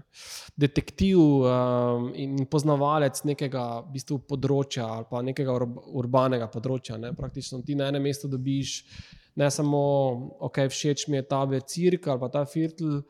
detektiv 0.55 1.19
um, 1.19 2.11
in 2.15 2.45
poznavalec 2.45 3.23
nekega 3.25 3.65
v 3.81 3.95
bistvu, 3.95 4.19
področja 4.29 4.85
ali 4.99 5.09
pa 5.09 5.23
nekega 5.25 5.55
ur 5.57 5.65
urbanega 6.03 6.47
področja. 6.53 6.99
Ne? 7.01 7.15
Praktično 7.17 7.63
ti 7.65 7.75
na 7.79 7.89
enem 7.89 8.05
mestu 8.05 8.29
dobiš 8.29 8.83
ne 9.41 9.49
samo, 9.49 9.81
ok, 10.45 10.67
všeč 10.69 11.07
mi 11.09 11.17
je 11.17 11.25
ta 11.25 11.41
cirk 11.65 12.07
ali 12.07 12.21
pa 12.21 12.29
ta 12.29 12.45
firtl 12.45 13.01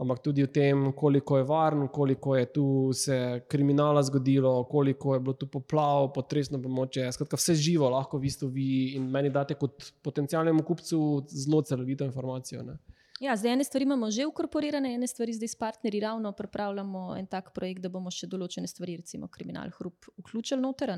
ampak 0.00 0.22
tudi 0.24 0.42
o 0.42 0.48
tem, 0.48 0.92
koliko 0.96 1.38
je 1.38 1.44
varno, 1.44 1.88
koliko 1.88 2.36
je 2.36 2.46
tu 2.52 2.92
se 2.92 3.42
kriminala 3.48 4.02
zgodilo, 4.02 4.64
koliko 4.64 5.14
je 5.14 5.20
bilo 5.20 5.32
tu 5.32 5.46
poplav, 5.46 6.12
potresno 6.14 6.62
pomoče. 6.62 7.12
Skratka, 7.12 7.36
vse 7.36 7.54
živo 7.54 7.90
lahko 7.90 8.18
v 8.18 8.24
bistvu 8.24 8.48
vi 8.48 8.70
in 8.96 9.10
meni 9.10 9.30
date 9.30 9.54
kot 9.60 9.92
potencijalnemu 10.02 10.64
kupcu 10.64 11.26
zelo 11.28 11.62
celovito 11.62 12.04
informacijo. 12.04 12.62
Ne? 12.62 12.78
Ja, 13.20 13.36
zdaj 13.36 13.52
ene 13.52 13.64
stvari 13.64 13.84
imamo 13.84 14.10
že 14.10 14.24
ukorporirane, 14.26 14.94
ene 14.94 15.06
stvari 15.06 15.32
zdaj 15.36 15.48
s 15.48 15.54
partnerji 15.60 16.00
ravno 16.00 16.32
pripravljamo 16.32 17.16
en 17.18 17.26
tak 17.26 17.52
projekt, 17.54 17.82
da 17.84 17.92
bomo 17.92 18.10
še 18.10 18.26
določene 18.26 18.66
stvari, 18.66 18.96
recimo 18.96 19.28
kriminal, 19.28 19.68
hrup, 19.76 20.08
vključili 20.22 20.62
noter. 20.62 20.94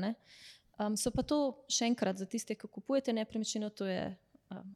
Um, 0.79 0.95
so 0.95 1.11
pa 1.11 1.27
to 1.27 1.65
še 1.67 1.91
enkrat 1.91 2.17
za 2.17 2.25
tiste, 2.25 2.55
ki 2.55 2.71
kupujete 2.71 3.13
nepremičnino, 3.13 3.69
to 3.75 3.85
je 3.85 4.13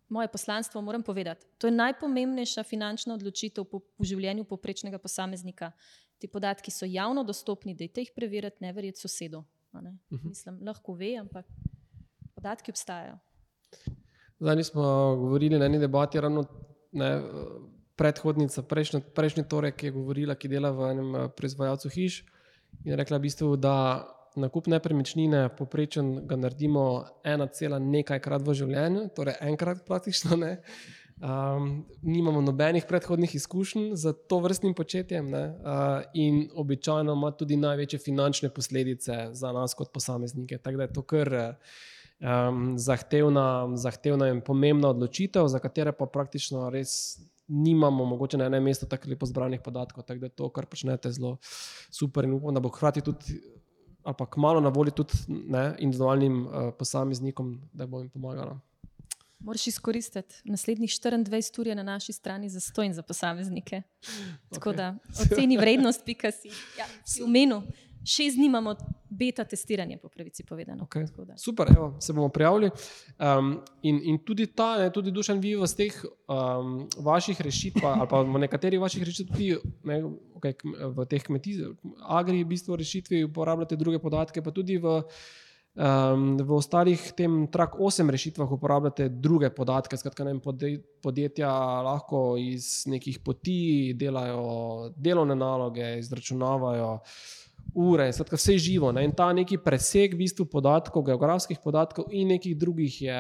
moje 0.10 0.28
poslanstvo 0.28 0.82
moram 0.82 1.04
povedati. 1.04 1.46
To 1.58 1.68
je 1.68 1.72
najpomembnejša 1.72 2.64
finančna 2.64 3.14
odločitev 3.14 3.66
v 3.72 4.06
življenju 4.06 4.44
poprečnega 4.44 4.98
posameznika. 4.98 5.72
Ti 6.18 6.28
podatki 6.28 6.72
so 6.72 6.86
javno 6.86 7.24
dostopni, 7.24 7.76
da 7.76 7.86
jih 7.86 8.12
preverjate, 8.16 8.58
ne 8.62 8.74
verjete 8.74 9.00
sosedu. 9.00 9.44
Ne? 9.74 9.98
Uh 10.10 10.18
mhm. 10.18 10.26
-huh. 10.26 10.30
Mislim, 10.30 10.60
lahko 10.66 10.94
ve, 10.94 11.16
ampak 11.18 11.46
podatki 12.36 12.72
obstajajo. 12.72 13.20
Zdaj 14.40 14.64
smo 14.64 14.82
govorili 15.16 15.60
na 15.60 15.66
eni 15.66 15.80
debati, 15.80 16.22
ravno 16.22 16.46
ne, 16.92 17.22
predhodnica, 17.96 18.62
prejšnji, 18.62 19.02
prejšnji 19.16 19.44
torek 19.50 19.84
je 19.84 19.92
govorila, 19.92 20.36
ki 20.36 20.48
dela 20.48 20.72
v 20.72 20.92
enem 20.92 21.16
eh, 21.16 21.30
proizvajalcu 21.38 21.90
hiš 21.90 22.26
in 22.86 22.94
rekla 22.96 23.18
v 23.18 23.22
bistvu, 23.22 23.56
da 23.58 24.06
nakup 24.38 24.68
nepremičnine, 24.68 25.50
poprečen 25.58 26.28
ga 26.28 26.38
naredimo 26.40 27.06
ena 27.24 27.48
cela 27.48 27.80
nekajkrat 27.80 28.46
v 28.46 28.56
življenju, 28.62 29.10
torej 29.16 29.38
enkrat 29.42 29.84
praktično. 29.88 30.38
Ne. 30.38 30.58
Um, 31.18 31.88
nimamo 32.06 32.44
nobenih 32.46 32.86
predhodnih 32.86 33.32
izkušenj 33.36 33.96
z 33.98 34.14
to 34.30 34.38
vrstnim 34.40 34.76
početjem, 34.78 35.32
uh, 35.34 36.04
in 36.14 36.44
običajno 36.54 37.16
ima 37.18 37.32
tudi 37.34 37.58
največje 37.58 38.00
finančne 38.00 38.50
posledice 38.54 39.30
za 39.34 39.52
nas, 39.52 39.74
kot 39.74 39.90
posameznike. 39.94 40.58
Tako 40.58 40.78
da 40.78 40.84
je 40.84 40.94
to 40.94 41.02
kar 41.02 41.34
um, 41.34 42.78
zahtevna, 42.78 43.48
zahtevna 43.76 44.30
in 44.30 44.44
pomembna 44.46 44.94
odločitev, 44.94 45.48
za 45.48 45.60
katero 45.60 45.96
pa 45.98 46.06
praktično 46.06 46.70
res 46.70 47.18
nimamo, 47.48 48.06
mogoče 48.06 48.38
na 48.38 48.46
enem 48.46 48.64
mestu, 48.64 48.86
tako 48.86 49.10
lepo 49.10 49.26
zbranih 49.26 49.62
podatkov. 49.64 50.04
Tako 50.04 50.20
da 50.20 50.26
je 50.26 50.36
to, 50.36 50.50
kar 50.50 50.66
počnete, 50.66 51.12
zelo 51.12 51.38
super 51.90 52.26
in 52.28 52.34
upam, 52.34 52.54
da 52.54 52.60
bo 52.60 52.70
hkrati 52.70 53.02
tudi 53.02 53.42
ali 54.08 54.16
pa 54.18 54.28
malo 54.36 54.62
na 54.62 54.70
voljo 54.70 54.92
tudi 54.92 55.14
ne, 55.28 55.76
individualnim 55.80 56.46
uh, 56.46 56.52
posameznikom, 56.80 57.62
da 57.74 57.86
bo 57.86 58.00
jim 58.00 58.10
pomagala. 58.10 58.60
Moraš 59.40 59.68
izkoristiti 59.68 60.36
naslednjih 60.44 60.90
24 60.90 61.60
ur 61.60 61.76
na 61.76 61.84
naši 61.84 62.14
strani 62.14 62.50
za 62.50 62.60
stojn 62.60 62.94
za 62.94 63.02
posameznike. 63.02 63.82
Tako 64.54 64.70
okay. 64.70 64.76
da 64.76 64.96
oceni 65.22 65.58
vrednost, 65.58 66.06
pika 66.06 66.32
si. 66.32 66.48
Ja, 66.80 66.86
si 67.06 67.24
v 67.24 67.28
menu. 67.28 67.62
Šest 68.08 68.38
dni 68.38 68.46
imamo 68.46 68.76
beta 69.10 69.44
testiranje, 69.44 69.98
po 69.98 70.10
pravici 70.10 70.44
povedano. 70.44 70.84
Okay. 70.84 71.08
Super, 71.36 71.68
evo, 71.78 71.96
se 72.00 72.14
bomo 72.14 72.30
prijavili. 72.30 72.70
Um, 73.20 73.60
in, 73.82 74.00
in 74.04 74.20
tudi 74.24 74.46
ta, 74.48 74.78
ne, 74.80 74.92
tudi 74.92 75.12
dušen 75.12 75.42
vi 75.44 75.56
v 75.60 75.68
teh 75.68 75.98
um, 76.06 76.88
vaših 77.04 77.42
rešitvah, 77.42 78.00
ali 78.00 78.08
pa 78.08 78.22
v 78.22 78.44
nekaterih 78.46 78.80
vaših 78.80 79.04
rešitvah, 79.04 79.42
okay, 80.40 80.56
v 80.96 81.08
teh 81.10 81.24
kmetijah, 81.24 81.76
agri, 82.08 82.46
v 82.46 82.54
bistvu 82.54 82.80
rešitvi 82.80 83.26
uporabljate 83.28 83.76
druge 83.76 84.00
podatke, 84.00 84.42
pa 84.42 84.56
tudi 84.56 84.80
v 84.80 85.02
Um, 85.78 86.40
v 86.42 86.56
ostalih 86.58 86.98
tem 87.14 87.46
trak 87.54 87.76
8 87.78 88.10
rešitvah 88.10 88.50
uporabljate 88.50 89.12
druge 89.14 89.52
podatke, 89.54 89.94
skratka, 89.94 90.26
ne, 90.26 90.34
podjetja 91.06 91.52
lahko 91.86 92.34
iz 92.42 92.88
nekih 92.90 93.20
poti 93.22 93.94
delajo 93.94 94.90
delovne 94.98 95.36
naloge, 95.38 96.00
izračunavajo 96.00 96.96
ure, 97.74 98.14
skratka, 98.14 98.38
vse 98.40 98.58
živo. 98.58 98.92
Ne, 98.92 99.04
in 99.06 99.14
ta 99.16 99.30
neki 99.34 99.58
preseg 99.64 100.14
v 100.16 100.24
bistvu 100.24 100.46
podatkov, 100.52 101.06
geografskih 101.08 101.60
podatkov 101.64 102.12
in 102.12 102.32
nekih 102.34 102.58
drugih 102.58 103.02
je 103.02 103.20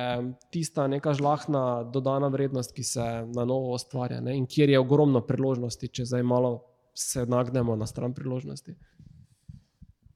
tista 0.53 0.87
neka 0.87 1.13
žlahna 1.17 1.83
dodana 1.93 2.29
vrednost, 2.33 2.73
ki 2.75 2.83
se 2.83 3.05
na 3.35 3.45
novo 3.45 3.73
ustvarja 3.75 4.21
ne, 4.21 4.37
in 4.37 4.47
kjer 4.47 4.73
je 4.73 4.79
ogromno 4.79 5.21
priložnosti, 5.25 5.87
če 5.87 6.05
zdaj 6.05 6.23
malo 6.23 6.53
se 6.97 7.25
nagnemo 7.25 7.75
na 7.75 7.85
stran 7.87 8.13
priložnosti. 8.13 8.73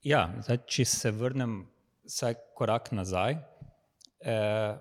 Ja, 0.03 0.25
zdaj, 0.41 0.63
če 0.65 0.85
se 0.89 1.11
vrnem 1.13 1.59
vsaj 2.09 2.39
korak 2.57 2.89
nazaj. 2.97 3.37
Eh, 4.21 4.77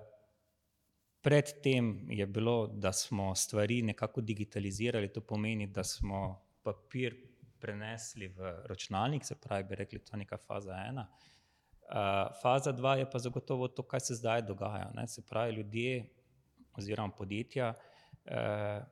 predtem 1.21 2.09
je 2.09 2.25
bilo, 2.25 2.67
da 2.67 2.91
smo 2.93 3.35
stvari 3.35 3.81
nekako 3.81 4.21
digitalizirali, 4.21 5.13
to 5.13 5.21
pomeni, 5.21 5.67
da 5.67 5.83
smo 5.83 6.41
papir 6.63 7.30
prenesli 7.61 8.27
v 8.27 8.53
računalnik, 8.69 9.25
se 9.25 9.35
pravi, 9.35 9.63
bi 9.69 9.75
rekli, 9.75 9.99
to 9.99 10.15
je 10.15 10.23
neka 10.23 10.37
faza 10.37 10.77
ena. 10.87 11.07
Uh, 11.91 12.31
faza 12.41 12.71
dva 12.71 12.95
je 12.95 13.09
pa 13.11 13.19
zagotovo 13.19 13.67
to, 13.67 13.83
kar 13.83 14.01
se 14.01 14.15
zdaj 14.15 14.41
dogaja. 14.47 14.91
Ne? 14.95 15.07
Se 15.07 15.21
pravi, 15.27 15.53
ljudje 15.53 16.09
oziroma 16.77 17.11
podjetja 17.17 17.73
uh, 17.73 18.83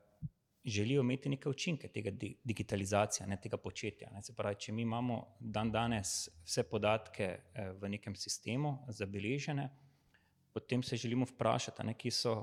želijo 0.64 1.00
imeti 1.00 1.28
neke 1.28 1.48
učinke 1.48 1.88
tega 1.88 2.10
digitalizacije, 2.44 3.26
ne 3.26 3.40
tega 3.40 3.56
početja. 3.56 4.10
Ne. 4.12 4.22
Se 4.22 4.34
pravi, 4.36 4.56
če 4.60 4.72
mi 4.72 4.82
imamo 4.82 5.36
dan 5.40 5.72
danes 5.72 6.28
vse 6.44 6.62
podatke 6.68 7.24
eh, 7.24 7.72
v 7.72 7.88
nekem 7.88 8.16
sistemu 8.16 8.78
zabeležene, 8.88 9.70
potem 10.52 10.82
se 10.82 10.96
želimo 10.96 11.24
vprašati, 11.24 11.86
ne, 11.86 11.94
kje 11.94 12.10
so 12.10 12.34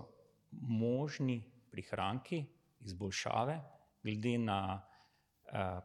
možni 0.52 1.44
prihranki, 1.72 2.46
izboljšave, 2.80 3.60
glede 4.04 4.38
na 4.38 4.60
uh, 4.76 4.87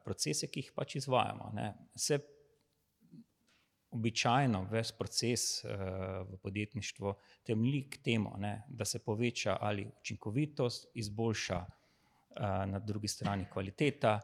procese, 0.05 0.49
ki 0.51 0.65
jih 0.65 0.73
pač 0.77 0.97
izvajamo. 1.01 1.51
Ne. 1.55 1.73
Se 1.97 2.19
običajno 3.93 4.63
ves 4.71 4.93
proces 4.97 5.43
uh, 5.65 5.71
v 6.29 6.39
podjetništvu 6.43 7.13
temelji 7.45 7.83
k 7.91 8.03
temu, 8.05 8.33
ne, 8.41 8.63
da 8.69 8.85
se 8.89 9.03
poveča 9.05 9.59
ali 9.61 9.85
učinkovitost, 10.01 10.89
izboljša 10.95 11.65
na 12.67 12.79
drugi 12.79 13.09
strani 13.09 13.45
kvaliteta, 13.53 14.21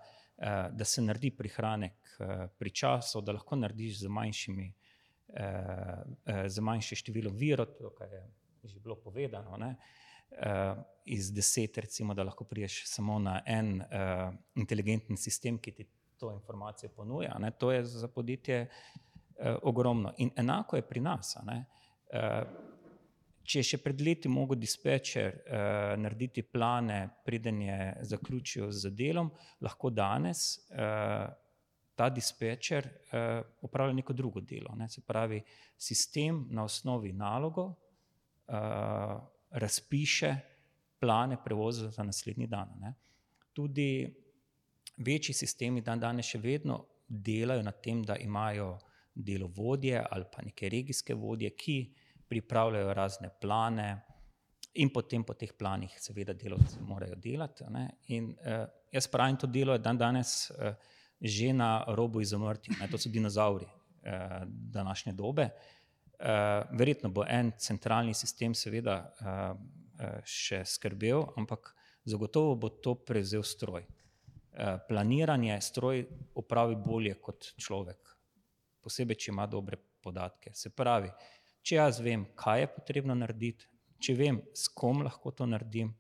da 0.72 0.84
se 0.84 1.02
naredi 1.02 1.30
prihranek 1.36 2.18
pri 2.58 2.70
času, 2.70 3.20
da 3.20 3.32
lahko 3.32 3.56
narediš 3.56 3.98
z, 4.00 4.08
manjšimi, 4.08 4.68
z 6.46 6.64
manjšim 6.64 7.02
številom 7.02 7.36
virov, 7.36 7.74
to, 7.76 7.92
je 8.04 8.22
že 8.68 8.80
bilo 8.80 8.96
povedano. 8.96 9.56
Ne? 9.60 9.74
Iz 11.08 11.30
deset, 11.32 11.78
recimo, 11.78 12.14
da 12.14 12.22
lahko 12.22 12.44
priješ 12.44 12.82
samo 12.86 13.18
na 13.18 13.40
en 13.46 13.82
inteligenten 14.54 15.16
sistem, 15.16 15.58
ki 15.58 15.72
ti 15.72 15.86
to 16.18 16.32
informacijo 16.32 16.90
ponuja. 16.96 17.38
Ne? 17.38 17.50
To 17.50 17.72
je 17.72 17.84
za 17.84 18.08
podjetje 18.08 18.66
ogromno. 19.62 20.12
In 20.18 20.30
enako 20.36 20.76
je 20.76 20.82
pri 20.82 21.00
nas. 21.00 21.36
Če 23.48 23.62
je 23.62 23.64
še 23.64 23.78
pred 23.80 24.00
leti 24.04 24.28
mogel 24.28 24.58
dispečer 24.60 25.30
uh, 25.32 25.94
narediti 25.96 26.42
plane, 26.44 26.98
preden 27.24 27.62
je 27.64 27.78
zaključil 28.10 28.68
z 28.76 28.90
delom, 28.92 29.30
lahko 29.64 29.88
danes 29.88 30.42
uh, 30.68 31.24
ta 31.96 32.08
dispečer 32.12 32.84
uh, 32.84 33.40
upravlja 33.64 33.96
neko 33.96 34.12
drugo 34.12 34.42
delo. 34.44 34.74
Ne? 34.76 34.90
Se 34.92 35.00
pravi, 35.00 35.40
sistem 35.80 36.42
na 36.52 36.66
osnovi 36.68 37.14
nalogo 37.16 37.70
uh, 37.72 39.16
razpiše 39.50 40.36
plane 41.00 41.36
prevoza 41.44 41.90
za 41.90 42.02
naslednji 42.02 42.46
dan. 42.46 42.68
Ne? 42.80 42.94
Tudi 43.52 44.14
večji 44.96 45.34
sistemi 45.34 45.80
dan 45.80 46.00
danes 46.00 46.26
še 46.26 46.38
vedno 46.38 46.84
delajo 47.08 47.62
na 47.62 47.72
tem, 47.72 48.02
da 48.02 48.16
imajo 48.16 48.78
delovodje 49.14 50.04
ali 50.10 50.24
pa 50.32 50.42
neke 50.42 50.68
regijske 50.68 51.14
vodje, 51.14 51.50
ki 51.50 51.78
pripravljajo 52.28 52.94
razne 52.94 53.30
plane, 53.40 53.88
in 54.78 54.92
potem 54.92 55.24
po 55.24 55.34
teh 55.34 55.52
planih, 55.58 55.94
seveda, 55.98 56.34
delovci 56.36 56.82
morajo 56.86 57.16
delati. 57.16 57.64
Ne? 57.72 57.88
In 58.14 58.30
uh, 58.30 58.66
jaz 58.92 59.08
pravim, 59.10 59.36
to 59.40 59.48
delo 59.50 59.74
je 59.74 59.82
dan 59.82 59.98
danes 59.98 60.50
uh, 60.50 60.74
že 61.20 61.50
na 61.52 61.82
robu 61.96 62.20
izumrtja, 62.20 62.86
to 62.90 62.98
so 62.98 63.10
dinozauri 63.10 63.66
uh, 63.66 64.44
današnje 64.46 65.12
dobe. 65.18 65.48
Uh, 65.48 65.77
verjetno 66.18 67.12
bo 67.14 67.22
en 67.28 67.52
centralni 67.62 68.14
sistem, 68.14 68.54
seveda, 68.54 68.96
uh, 69.22 69.52
uh, 69.54 70.16
še 70.26 70.64
skrbel, 70.66 71.22
ampak 71.38 71.72
zagotovo 72.08 72.56
bo 72.56 72.70
to 72.82 72.96
prevzel 73.04 73.44
stroj. 73.46 73.86
Planiranje 74.88 75.54
stroj 75.62 76.00
opravi 76.40 76.74
bolje 76.82 77.12
kot 77.22 77.52
človek, 77.62 78.08
posebej, 78.82 79.18
če 79.22 79.28
ima 79.30 79.44
dobre 79.46 79.76
podatke. 80.02 80.50
Se 80.54 80.72
pravi, 80.74 81.12
če 81.62 81.76
jaz 81.76 82.00
vem, 82.02 82.24
kaj 82.38 82.64
je 82.64 82.70
potrebno 82.74 83.14
narediti, 83.14 83.68
če 84.02 84.14
vem, 84.18 84.40
s 84.54 84.70
kom 84.74 85.02
lahko 85.06 85.30
to 85.36 85.46
naredim, 85.46 85.92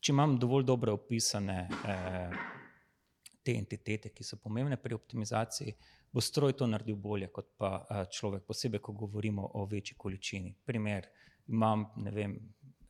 če 0.00 0.12
imam 0.14 0.36
dovolj 0.40 0.66
dobro 0.68 0.94
opisane 0.96 1.58
eh, 1.66 2.36
te 3.42 3.56
entitete, 3.56 4.12
ki 4.14 4.24
so 4.24 4.38
pomembne 4.42 4.78
pri 4.80 4.96
optimizaciji, 4.96 5.74
bo 6.12 6.20
stroj 6.20 6.52
to 6.52 6.66
naredil 6.66 6.96
bolje 6.96 7.28
kot 7.32 7.52
pa 7.58 7.86
eh, 7.90 8.04
človek, 8.10 8.46
posebej, 8.46 8.80
ko 8.80 8.92
govorimo 8.92 9.50
o 9.54 9.64
večji 9.66 9.96
količini. 9.98 10.54
Primer, 10.64 11.06
imam, 11.48 11.86
vem, 12.12 12.38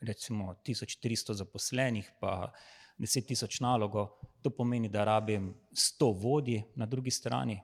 recimo 0.00 0.54
1300 0.66 1.34
zaposlenih, 1.34 2.12
pa 2.20 2.52
10 2.98 3.26
tisoč 3.28 3.60
nalogo, 3.60 4.08
to 4.42 4.50
pomeni, 4.50 4.88
da 4.88 5.04
rabim 5.04 5.54
100 5.72 6.12
vodij 6.22 6.62
na 6.76 6.86
drugi 6.86 7.10
strani 7.10 7.60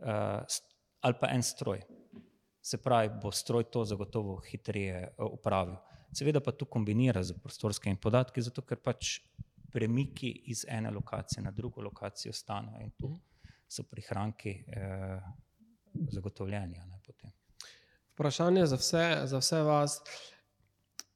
eh, 0.00 0.42
ali 1.00 1.14
pa 1.20 1.30
en 1.30 1.42
stroj 1.42 1.82
se 2.68 2.78
pravi, 2.82 3.10
bo 3.22 3.30
stroj 3.32 3.64
to 3.70 3.84
zagotovo 3.84 4.40
hitreje 4.50 5.14
upravil. 5.32 5.74
Eh, 5.74 5.98
Seveda 6.12 6.40
pa 6.40 6.52
to 6.52 6.64
kombinira 6.64 7.22
z 7.22 7.36
prostorskimi 7.42 7.96
podatki, 8.00 8.42
zato 8.42 8.62
ker 8.64 8.80
pač 8.80 9.18
premiki 9.72 10.30
iz 10.52 10.64
ene 10.68 10.90
lokacije 10.90 11.42
na 11.44 11.50
drugo 11.50 11.82
lokacijo 11.84 12.32
stanejo 12.32 12.80
in 12.84 12.90
tu 12.96 13.10
so 13.68 13.82
prihranki 13.82 14.64
eh, 14.66 15.20
zagotovljeni. 16.10 16.80
Vprašanje 18.12 18.66
za 18.66 18.76
vse, 18.76 19.04
za 19.24 19.38
vse 19.38 19.62
vas. 19.62 20.00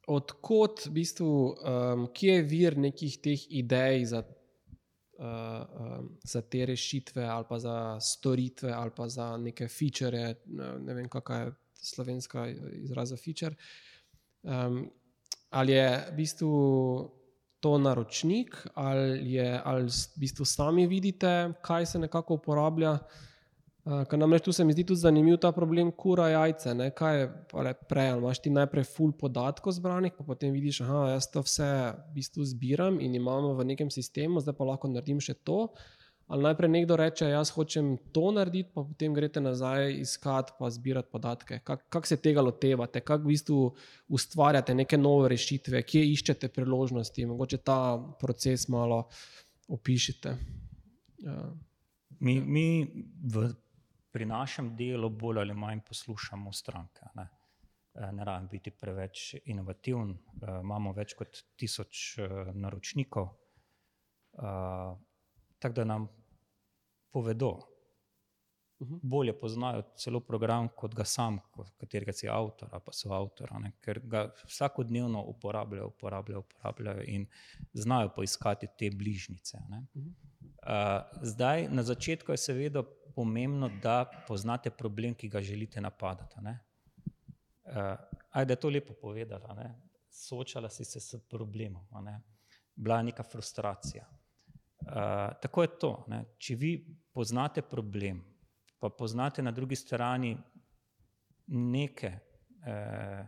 Odkot, 0.06 0.86
v 0.86 0.90
bistvu, 0.90 1.30
um, 1.30 2.06
kje 2.14 2.34
je 2.34 2.42
vir 2.46 2.76
nekih 2.78 3.16
teh 3.22 3.44
idej 3.54 4.04
za, 4.10 4.20
uh, 4.22 5.26
um, 5.26 6.08
za 6.26 6.42
te 6.42 6.66
rešitve, 6.66 7.24
ali 7.24 7.46
pa 7.48 7.58
za 7.58 7.76
storitve, 8.00 8.72
ali 8.72 8.90
pa 8.96 9.08
za 9.08 9.36
neke 9.36 9.68
feature, 9.68 10.34
ne 10.46 10.94
vem, 10.94 11.08
kakšna 11.08 11.38
je 11.38 11.52
slovenska 11.82 12.46
izraz 12.82 13.14
za 13.14 13.16
feature. 13.16 13.54
Um, 14.42 14.90
ali 15.50 15.72
je 15.72 15.88
v 16.10 16.16
bistvu 16.16 16.52
to 17.62 17.78
naročnik, 17.78 18.56
ali, 18.74 19.34
je, 19.34 19.60
ali 19.64 19.86
v 19.86 20.20
bistvu 20.20 20.44
sami 20.44 20.86
vidite, 20.90 21.52
kaj 21.62 21.86
se 21.86 21.98
nekako 22.02 22.40
uporablja. 22.40 22.98
Uh, 23.82 24.06
namreč 24.18 24.44
tu 24.46 24.52
se 24.52 24.64
mi 24.64 24.74
zdi 24.74 24.84
tudi 24.86 25.00
zanimiv 25.00 25.40
ta 25.42 25.52
problem, 25.52 25.90
kura 25.90 26.28
jajce. 26.28 26.74
Ne? 26.74 26.90
Kaj 26.94 27.18
je 27.18 27.30
prej? 27.88 28.10
Ali 28.10 28.22
imaš 28.22 28.42
ti 28.42 28.50
najprej 28.50 28.84
full 28.84 29.14
podatkov 29.18 29.74
zbranih, 29.78 30.12
pa 30.18 30.26
potem 30.26 30.52
vidiš, 30.54 30.82
da 30.86 31.14
jaz 31.14 31.30
to 31.30 31.42
vse 31.42 31.70
v 31.90 32.14
bistvu 32.14 32.46
zbiram 32.46 33.00
in 33.00 33.14
imamo 33.14 33.54
v 33.58 33.66
nekem 33.72 33.90
sistemu, 33.90 34.42
zdaj 34.42 34.58
pa 34.58 34.68
lahko 34.70 34.90
naredim 34.90 35.22
še 35.22 35.34
to. 35.34 35.68
Ali 36.32 36.42
najprej 36.42 36.70
nekdo 36.70 36.96
reče, 36.96 37.26
jaz 37.28 37.50
hočem 37.52 37.98
to 38.12 38.30
narediti, 38.32 38.70
pa 38.72 38.80
potem 38.88 39.12
greste 39.12 39.40
nazaj 39.40 39.90
iskati, 40.00 40.52
pa 40.58 40.70
zbirati 40.70 41.10
podatke. 41.12 41.58
Kako 41.64 41.82
kak 41.92 42.06
se 42.08 42.16
tega 42.16 42.40
lotevate, 42.40 43.02
kako 43.04 43.26
v 43.26 43.32
bistvu 43.34 43.58
ustvarjate 44.08 44.72
neke 44.74 44.96
nove 44.96 45.28
rešitve, 45.28 45.82
kje 45.84 46.06
iščete 46.14 46.48
priložnosti, 46.48 47.26
mogoče 47.28 47.58
ta 47.60 47.76
proces 48.20 48.64
malo 48.72 49.02
opišite. 49.68 50.32
Ja. 51.26 51.36
Mi, 52.24 52.38
mi 52.40 52.64
v, 53.34 53.44
pri 54.08 54.30
našem 54.32 54.72
delu 54.76 55.12
bolj 55.12 55.42
ali 55.42 55.58
manj 55.58 55.84
poslušamo 55.84 56.52
stranke. 56.52 57.10
Ne, 57.20 57.26
eh, 57.92 58.08
ne 58.08 58.24
rabim 58.24 58.48
biti 58.48 58.72
preveč 58.72 59.34
inovativen, 59.44 60.16
uh, 60.16 60.56
imamo 60.64 60.96
več 60.96 61.12
kot 61.12 61.44
tisoč 61.60 62.08
uh, 62.24 62.56
naročnikov. 62.56 63.28
Tako 65.62 65.74
da 65.76 65.84
nam 65.84 66.08
povedo. 67.12 67.58
Mhm. 68.82 68.98
Bolje 69.02 69.40
poznajo 69.40 69.82
celo 69.96 70.20
program, 70.20 70.68
kot 70.76 70.94
ga 70.94 71.04
sam, 71.04 71.38
katerega 71.78 72.12
si 72.12 72.28
avtor, 72.28 72.68
pa 72.84 72.92
so 72.92 73.12
avtor, 73.14 73.52
ne? 73.60 73.72
ker 73.80 74.00
ga 74.04 74.24
vsakodnevno 74.46 75.22
uporabljajo, 75.34 75.86
uporabljajo, 75.86 76.40
uporabljajo 76.40 77.04
in 77.06 77.26
znajo 77.72 78.10
poiskati 78.16 78.66
te 78.78 78.90
bližnjice. 78.90 79.58
Uh, 79.62 79.78
zdaj, 81.22 81.68
na 81.70 81.82
začetku 81.82 82.32
je 82.32 82.38
seveda 82.38 82.82
pomembno, 83.14 83.70
da 83.82 84.04
poznate 84.28 84.70
problem, 84.70 85.14
ki 85.14 85.28
ga 85.28 85.42
želite 85.42 85.80
napadati. 85.80 86.40
Ne? 86.40 86.58
Uh, 87.64 87.94
ajde, 88.30 88.56
to 88.56 88.68
lepo 88.68 88.94
povedala. 88.94 89.54
Ne? 89.54 89.74
Soočala 90.10 90.68
si 90.68 90.84
se 90.84 91.00
s 91.00 91.14
problemom, 91.30 91.86
ne? 92.02 92.20
bila 92.74 92.98
je 92.98 93.12
neka 93.12 93.22
frustracija. 93.22 94.08
Uh, 94.86 95.32
tako 95.42 95.62
je 95.62 95.68
to. 95.78 95.92
Ne? 96.08 96.24
Če 96.38 96.56
vi 96.58 96.72
poznate 97.12 97.62
problem, 97.62 98.22
pa 98.78 98.90
poznate 98.90 99.42
na 99.42 99.50
drugi 99.50 99.76
strani 99.76 100.36
neke 101.46 102.12
uh, 102.12 103.22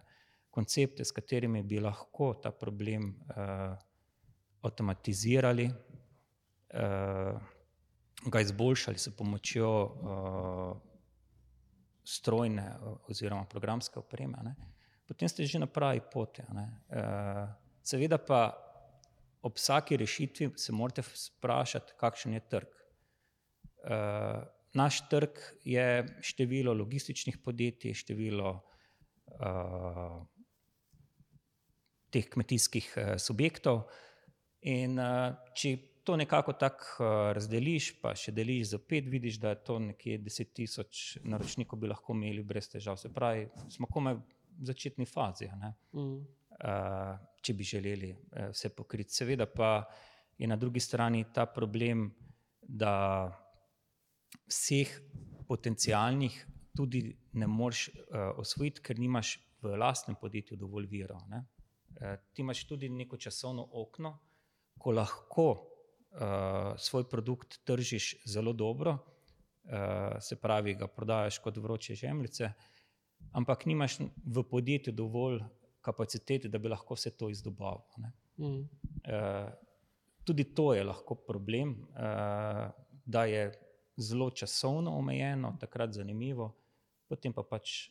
koncepte, 0.51 1.05
s 1.05 1.13
katerimi 1.13 1.63
bi 1.63 1.81
lahko 1.81 2.35
ta 2.43 2.51
problem 2.51 3.09
uh, 3.11 3.75
avtomatizirali, 4.63 5.67
uh, 5.69 7.41
ga 8.31 8.41
izboljšali 8.41 8.99
s 8.99 9.17
pomočjo 9.17 9.71
uh, 9.85 10.77
strojne 12.05 12.77
oziroma 13.09 13.45
programske 13.45 13.99
opreme, 13.99 14.39
ne, 14.43 14.55
potem 15.09 15.29
ste 15.29 15.47
že 15.47 15.59
na 15.59 15.67
pravi 15.67 16.01
poti. 16.13 16.43
Uh, 16.43 17.49
seveda 17.83 18.19
pa 18.19 18.64
ob 19.45 19.59
vsaki 19.59 19.97
rešitvi 20.01 20.51
se 20.57 20.72
morate 20.72 21.03
vprašati, 21.05 21.97
kakšen 22.01 22.36
je 22.38 22.42
trg. 22.49 22.76
Uh, 23.84 24.45
naš 24.74 25.03
trg 25.09 25.40
je 25.64 26.07
število 26.24 26.72
logističnih 26.74 27.38
podjetij, 27.45 27.95
število 27.95 28.55
uh, 28.57 30.22
teh 32.11 32.30
kmetijskih 32.30 32.95
uh, 32.97 33.16
subjektov. 33.20 33.84
In 34.64 34.97
uh, 34.99 35.36
če 35.53 35.76
to 36.05 36.16
nekako 36.16 36.57
tako 36.57 37.05
uh, 37.05 37.11
razdeliš, 37.36 37.90
pa 38.01 38.14
še 38.16 38.32
deliš 38.32 38.72
za 38.72 38.80
pet, 38.80 39.09
vidiš, 39.12 39.38
da 39.42 39.53
je 39.53 39.61
to 39.68 39.78
nekje 39.90 40.18
deset 40.24 40.55
tisoč 40.57 41.05
naročnikov, 41.24 41.80
bi 41.84 41.92
lahko 41.92 42.16
imeli 42.16 42.45
brez 42.45 42.68
težav. 42.72 42.97
Se 43.01 43.12
pravi, 43.12 43.45
smo 43.76 43.88
komaj 43.92 44.16
v 44.16 44.68
začetni 44.72 45.05
fazi, 45.09 45.51
mm. 45.53 46.11
uh, 46.64 47.34
če 47.45 47.55
bi 47.55 47.66
želeli 47.66 48.11
uh, 48.12 48.51
vse 48.53 48.72
pokriti. 48.74 49.14
Seveda 49.14 49.47
pa 49.47 49.84
je 50.38 50.49
na 50.49 50.57
drugi 50.57 50.80
strani 50.80 51.24
ta 51.34 51.47
problem, 51.47 52.09
da 52.62 53.28
vseh 54.49 54.88
potencijalnih 55.49 56.47
tudi 56.76 57.16
ne 57.32 57.47
moreš 57.47 57.88
uh, 57.88 58.38
osvojiti, 58.40 58.82
ker 58.82 58.99
nimaš 58.99 59.36
v 59.62 59.76
lastnem 59.78 60.16
podjetju 60.20 60.57
dovolj 60.57 60.88
virov. 60.90 61.22
Uh, 61.28 62.16
ti 62.32 62.42
imaš 62.42 62.64
tudi 62.66 62.88
neko 62.88 63.16
časovno 63.16 63.68
okno, 63.72 64.18
ko 64.78 64.92
lahko 64.92 65.49
uh, 65.51 66.74
svoj 66.76 67.09
produkt 67.09 67.61
tržiš 67.64 68.14
zelo 68.26 68.53
dobro, 68.53 68.97
uh, 68.99 70.20
se 70.20 70.36
pravi, 70.40 70.74
ga 70.74 70.88
prodajaš 70.88 71.38
kot 71.38 71.57
vroče 71.57 71.95
žemljice, 71.95 72.51
ampak 73.32 73.66
nimaš 73.66 73.99
v 74.26 74.42
podjetju 74.51 74.92
dovolj 74.92 75.40
kapacitete, 75.85 76.49
da 76.49 76.59
bi 76.59 76.72
lahko 76.72 76.97
vse 76.97 77.12
to 77.18 77.28
izdobavil. 77.30 77.85
Mm. 78.39 78.47
Uh, 78.57 79.53
tudi 80.24 80.49
to 80.55 80.72
je 80.74 80.85
lahko 80.85 81.14
problem, 81.14 81.76
uh, 81.93 82.70
da 83.05 83.24
je 83.24 83.53
zelo 83.97 84.30
časovno 84.30 84.97
omejeno, 84.99 85.57
takrat 85.61 85.93
zanimivo, 85.93 86.51
potem 87.09 87.32
pa 87.32 87.45
pač 87.47 87.91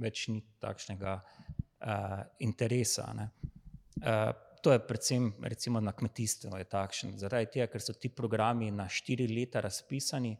več 0.00 0.26
ni 0.32 0.40
takšnega 0.62 1.14
uh, 1.18 2.22
interesa. 2.46 3.08
Uh, 3.16 4.32
to 4.62 4.72
je 4.72 4.82
predvsem 4.86 5.32
recimo, 5.42 5.80
na 5.80 5.92
kmetijstvu 5.92 6.62
takšen. 6.70 7.18
Zaradi 7.18 7.58
tega, 7.58 7.66
ker 7.70 7.82
so 7.82 7.94
ti 7.94 8.08
programi 8.08 8.70
na 8.70 8.88
štiri 8.88 9.28
leta 9.30 9.60
razpisani, 9.60 10.36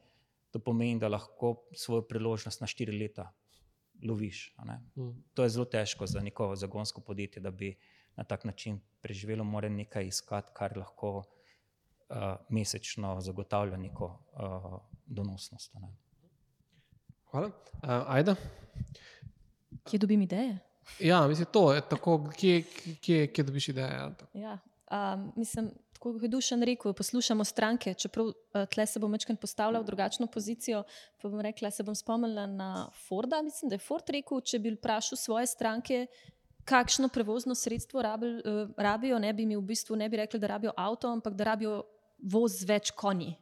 to 0.50 0.62
pomeni, 0.62 0.98
da 1.02 1.10
lahko 1.10 1.68
svojo 1.76 2.06
priložnost 2.08 2.62
na 2.62 2.70
štiri 2.70 2.94
leta 2.98 3.28
loviš. 4.02 4.56
Mm. 4.96 5.10
To 5.34 5.42
je 5.42 5.48
zelo 5.48 5.64
težko 5.64 6.06
za 6.06 6.20
neko 6.20 6.56
zagonsko 6.56 7.00
podjetje, 7.00 7.42
da 7.42 7.50
bi 7.50 7.76
na 8.16 8.24
tak 8.24 8.44
način 8.44 8.80
preživelo, 9.00 9.44
mora 9.44 9.68
nekaj 9.68 10.06
iskati, 10.06 10.50
kar 10.54 10.76
lahko 10.76 11.16
uh, 11.18 12.16
mesečno 12.48 13.20
zagotavlja 13.20 13.76
neko 13.76 14.18
uh, 14.32 14.80
donosnost. 15.06 15.74
Ne? 15.74 15.96
Hvala. 17.30 17.46
Uh, 17.46 17.90
Ajda? 18.06 18.36
Kje 19.84 19.98
dobim 19.98 20.22
ideje? 20.22 20.58
Ja, 21.00 21.26
mislim, 21.28 21.46
to 21.52 21.72
je 21.74 21.80
tako, 21.88 22.30
kje, 22.36 22.62
kje, 23.00 23.26
kje 23.26 23.44
dobiš 23.44 23.68
ideje. 23.68 24.10
Ja, 24.34 24.58
um, 24.90 25.32
mislim, 25.36 25.70
tako 25.92 26.12
kot 26.12 26.22
je 26.22 26.28
Dušan 26.28 26.62
rekel, 26.62 26.92
poslušamo 26.92 27.44
stranke. 27.44 27.94
Čeprav 27.94 28.26
uh, 28.26 28.34
tle 28.72 28.86
se 28.86 29.00
bom 29.00 29.12
večkrat 29.12 29.40
postavila 29.40 29.80
v 29.80 29.84
drugačno 29.84 30.26
pozicijo, 30.26 30.82
pa 31.22 31.28
bom 31.28 31.40
rekla, 31.40 31.70
se 31.70 31.82
bom 31.82 31.94
spomnila 31.94 32.46
na 32.46 32.90
Forda. 33.08 33.42
Mislim, 33.42 33.68
da 33.68 33.74
je 33.74 33.84
Ford 33.84 34.10
rekel, 34.10 34.40
če 34.40 34.58
bi 34.58 34.74
vprašal 34.76 35.18
svoje 35.18 35.46
stranke, 35.46 36.06
kakšno 36.66 37.08
prevozno 37.08 37.54
sredstvo 37.54 38.02
rabil, 38.02 38.38
uh, 38.38 38.70
rabijo, 38.76 39.18
ne 39.18 39.32
bi 39.32 39.46
mi 39.46 39.56
v 39.56 39.62
bistvu 39.62 39.96
ne 39.96 40.08
bi 40.08 40.16
rekli, 40.16 40.40
da 40.40 40.46
rabijo 40.56 40.72
avto, 40.76 41.08
ampak 41.08 41.34
da 41.34 41.52
rabijo 41.52 41.82
voz 42.22 42.60
z 42.60 42.68
več 42.68 42.90
konji. 42.90 43.36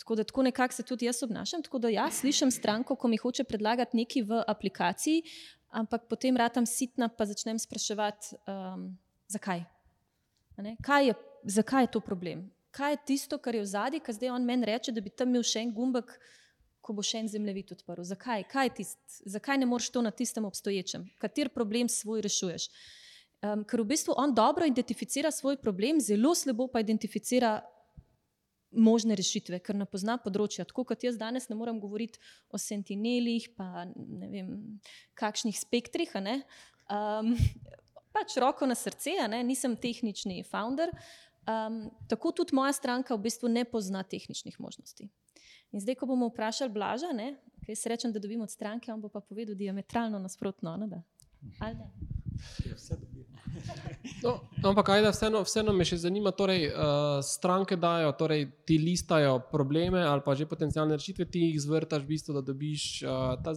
Tako 0.00 0.14
da 0.14 0.24
tako 0.24 0.42
nekako 0.42 0.74
se 0.74 0.82
tudi 0.82 1.04
jaz 1.04 1.22
obnašam. 1.22 1.62
Tako 1.62 1.78
da 1.78 1.88
ja, 1.88 2.10
slišim 2.10 2.50
stranko, 2.50 2.96
ko 2.96 3.08
mi 3.08 3.16
hoče 3.16 3.44
predlagati 3.44 3.96
nekaj 3.96 4.22
v 4.22 4.44
aplikaciji, 4.48 5.22
ampak 5.68 6.08
potem 6.08 6.36
ratam 6.36 6.66
sitna, 6.66 7.08
pa 7.08 7.26
začnem 7.28 7.58
spraševati, 7.58 8.40
um, 8.48 8.88
zakaj. 9.28 9.64
Kaj 10.82 11.06
je, 11.06 11.14
zakaj 11.44 11.86
je 11.86 11.92
to 11.96 12.00
problem? 12.00 12.48
Kaj 12.70 12.92
je 12.92 13.00
tisto, 13.06 13.38
kar 13.38 13.54
je 13.54 13.64
v 13.64 13.70
zadnji, 13.70 14.00
ki 14.04 14.14
zdaj 14.14 14.30
on 14.30 14.46
meni 14.46 14.68
reče, 14.68 14.92
da 14.92 15.02
bi 15.02 15.10
tam 15.10 15.32
imel 15.32 15.42
še 15.46 15.64
en 15.64 15.72
gumbek, 15.74 16.12
ko 16.80 16.94
bo 16.96 17.02
še 17.04 17.22
en 17.22 17.28
zemljevid 17.30 17.74
odprl? 17.76 18.04
Zakaj? 18.06 18.46
Tist, 18.76 19.00
zakaj 19.26 19.58
ne 19.60 19.68
moreš 19.68 19.90
to 19.94 20.02
na 20.02 20.12
tistem 20.14 20.46
obstoječem? 20.48 21.08
Kater 21.18 21.50
problem 21.54 21.90
svoj 21.90 22.22
rešuješ? 22.26 22.70
Um, 23.40 23.64
ker 23.64 23.80
v 23.80 23.88
bistvu 23.94 24.14
on 24.20 24.34
dobro 24.36 24.66
identificira 24.68 25.30
svoj 25.32 25.56
problem, 25.62 26.00
zelo 26.00 26.34
slabo 26.36 26.68
pa 26.68 26.82
identificira 26.84 27.60
možne 28.70 29.16
rešitve, 29.18 29.58
ker 29.64 29.74
ne 29.74 29.86
pozna 29.88 30.18
področja. 30.20 30.66
Tako 30.68 30.84
kot 30.92 31.02
jaz 31.02 31.18
danes 31.18 31.48
ne 31.50 31.56
morem 31.58 31.80
govoriti 31.82 32.20
o 32.52 32.60
sentinelih, 32.60 33.48
pa 33.56 33.86
ne 33.88 34.28
vem, 34.30 34.50
kakšnih 35.18 35.58
spektrih. 35.58 36.12
Um, 36.14 37.34
pač 38.12 38.36
roko 38.40 38.66
na 38.66 38.74
srce, 38.74 39.16
nisem 39.44 39.76
tehnični 39.76 40.42
founder. 40.44 40.92
Um, 41.48 41.88
tako 42.08 42.32
tudi 42.36 42.54
moja 42.54 42.72
stranka 42.76 43.16
v 43.16 43.24
bistvu 43.24 43.48
ne 43.48 43.64
pozna 43.64 44.02
tehničnih 44.02 44.60
možnosti. 44.60 45.08
In 45.72 45.80
zdaj, 45.80 45.96
ko 46.00 46.06
bomo 46.10 46.28
vprašali 46.28 46.72
Blaža, 46.74 47.12
ne, 47.14 47.36
kaj 47.66 47.78
se 47.78 47.88
rečem, 47.88 48.12
da 48.12 48.20
dobimo 48.20 48.44
od 48.44 48.50
stranke, 48.50 48.92
on 48.92 49.00
bo 49.00 49.08
pa 49.08 49.20
povedal 49.20 49.54
diametralno 49.54 50.18
nasprotno. 50.18 50.76
Ne, 50.76 50.86
Je 52.64 52.74
vse 52.74 52.96
dobro. 52.96 53.19
No, 54.22 54.40
ampak, 54.64 54.88
ajde, 54.88 55.10
vseeno, 55.12 55.40
vseeno 55.44 55.72
me 55.76 55.84
še 55.86 55.96
zanima, 56.02 56.32
torej, 56.36 56.66
uh, 56.68 57.20
stranke 57.24 57.76
dajo, 57.80 58.12
torej, 58.18 58.46
ti 58.68 58.76
listajo 58.80 59.38
probleme 59.52 60.02
ali 60.04 60.24
pa 60.24 60.34
že 60.36 60.48
potencijalne 60.48 60.96
rešitve, 60.98 61.26
ti 61.30 61.44
jih 61.46 61.60
zvrtaš, 61.62 62.04
v 62.04 62.10
bistvu, 62.10 62.36
da 62.36 62.42
dobiš 62.44 62.84
uh, 63.04 63.36
ta 63.44 63.54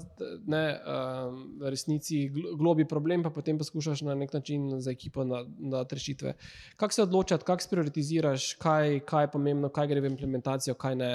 ne, 0.47 0.63
uh, 0.75 1.65
resnici 1.67 2.25
globi 2.31 2.87
problem, 2.89 3.23
pa 3.23 3.31
potem 3.33 3.59
poskušaš 3.59 4.05
na 4.07 4.15
nek 4.19 4.33
način 4.33 4.69
za 4.79 4.91
ekipo 4.91 5.25
dati 5.25 5.95
rešitve. 5.95 6.35
Kako 6.75 6.93
se 6.93 7.03
odločati, 7.03 7.47
kako 7.47 7.69
prioritiziraš, 7.71 8.53
kaj, 8.61 9.01
kaj 9.07 9.27
je 9.27 9.33
pomembno, 9.35 9.71
kaj 9.73 9.91
gre 9.91 10.03
v 10.03 10.13
implementacijo, 10.13 10.77
kaj 10.79 10.95
ne. 10.99 11.11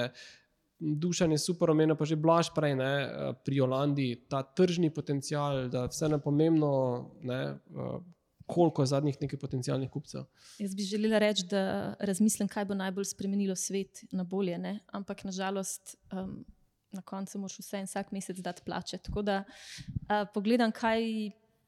Dušan 0.79 1.33
je 1.35 1.41
super 1.43 1.73
omenil, 1.73 1.97
pa 1.99 2.05
že 2.07 2.15
blaž 2.15 2.53
prej 2.55 2.77
ne, 2.79 2.93
pri 3.43 3.59
Holandiji, 3.59 4.21
ta 4.31 4.39
tržni 4.43 4.93
potencial, 4.95 5.67
da 5.67 5.89
vse 5.91 6.07
je 6.07 6.19
pomembno. 6.23 6.71
Ne, 7.27 7.41
koliko 8.49 8.85
zadnjih 8.85 9.17
nekaj 9.21 9.39
potencijalnih 9.39 9.89
kupcev. 9.93 10.25
Jaz 10.59 10.75
bi 10.75 10.83
želela 10.83 11.19
reči, 11.21 11.45
da 11.49 11.93
razmislim, 11.99 12.49
kaj 12.49 12.65
bo 12.65 12.77
najbolj 12.77 13.11
spremenilo 13.11 13.55
svet 13.55 14.03
na 14.11 14.23
bolje, 14.23 14.57
ne? 14.57 14.79
ampak 14.91 15.23
nažalost. 15.23 15.97
Um, 16.11 16.41
Na 16.89 17.03
koncu 17.05 17.37
moraš 17.37 17.59
vse 17.59 17.77
en 17.77 17.85
vsak 17.85 18.07
mesec 18.11 18.39
dati 18.41 18.63
plače. 18.65 18.97
Tako 18.97 19.21
da 19.21 19.43
uh, 19.45 20.23
pogledam, 20.33 20.71
kaj 20.73 21.03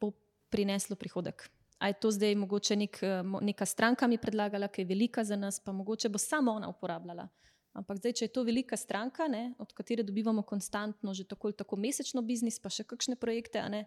bo 0.02 0.10
prineslo 0.50 0.96
prihodek. 0.98 1.44
A 1.78 1.92
je 1.92 2.00
to 2.02 2.10
zdaj 2.12 2.34
mogoče 2.36 2.76
nek, 2.76 2.98
neka 3.42 3.66
stranka 3.66 4.08
mi 4.08 4.18
predlagala, 4.18 4.68
ki 4.68 4.82
je 4.82 4.90
velika 4.90 5.24
za 5.24 5.36
nas, 5.36 5.60
pa 5.60 5.72
mogoče 5.72 6.10
bo 6.10 6.18
samo 6.18 6.52
ona 6.58 6.70
uporabljala. 6.74 7.28
Ampak 7.74 8.02
zdaj, 8.02 8.14
če 8.20 8.26
je 8.26 8.34
to 8.36 8.44
velika 8.44 8.78
stranka, 8.78 9.30
ne, 9.32 9.54
od 9.60 9.72
katere 9.74 10.04
dobivamo 10.04 10.44
konstantno, 10.44 11.14
že 11.16 11.24
tako 11.24 11.48
ali 11.48 11.56
tako 11.56 11.78
mesečno 11.80 12.22
biznis, 12.22 12.60
pa 12.60 12.70
še 12.70 12.84
kakšne 12.84 13.16
projekte, 13.16 13.64
ne, 13.72 13.86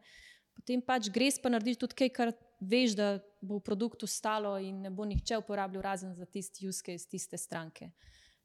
potem 0.54 0.82
pač 0.82 1.10
greš 1.12 1.40
pa 1.42 1.52
narediti 1.52 1.82
tudi 1.82 1.98
kaj, 1.98 2.10
kar 2.14 2.32
veš, 2.60 2.96
da 2.96 3.08
bo 3.44 3.58
v 3.58 3.64
produktu 3.66 4.08
stalo 4.08 4.56
in 4.62 4.80
ne 4.84 4.90
bo 4.90 5.04
nihče 5.08 5.38
uporabljal, 5.42 5.82
razen 5.84 6.14
za 6.14 6.26
tisti 6.26 6.66
juske 6.66 6.94
iz 6.94 7.06
tiste 7.08 7.38
stranke. 7.40 7.90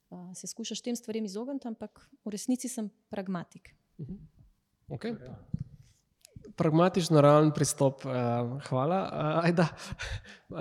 Uh, 0.10 0.32
se 0.34 0.48
skušaš 0.50 0.82
tem 0.82 0.96
stvarem 0.98 1.26
izogniti, 1.26 1.68
ampak 1.70 2.02
v 2.26 2.34
resnici 2.34 2.70
sem 2.70 2.90
pragmatik. 3.10 3.76
Uh 3.98 4.06
mhm. 4.06 4.18
okay. 4.90 5.16
Pragmatičen, 6.58 7.16
realen 7.18 7.52
pristop. 7.56 8.04
Uh, 8.06 8.58
hvala. 8.68 9.00
Uh, 9.06 9.46
ajda, 9.46 9.68
uh, 10.50 10.58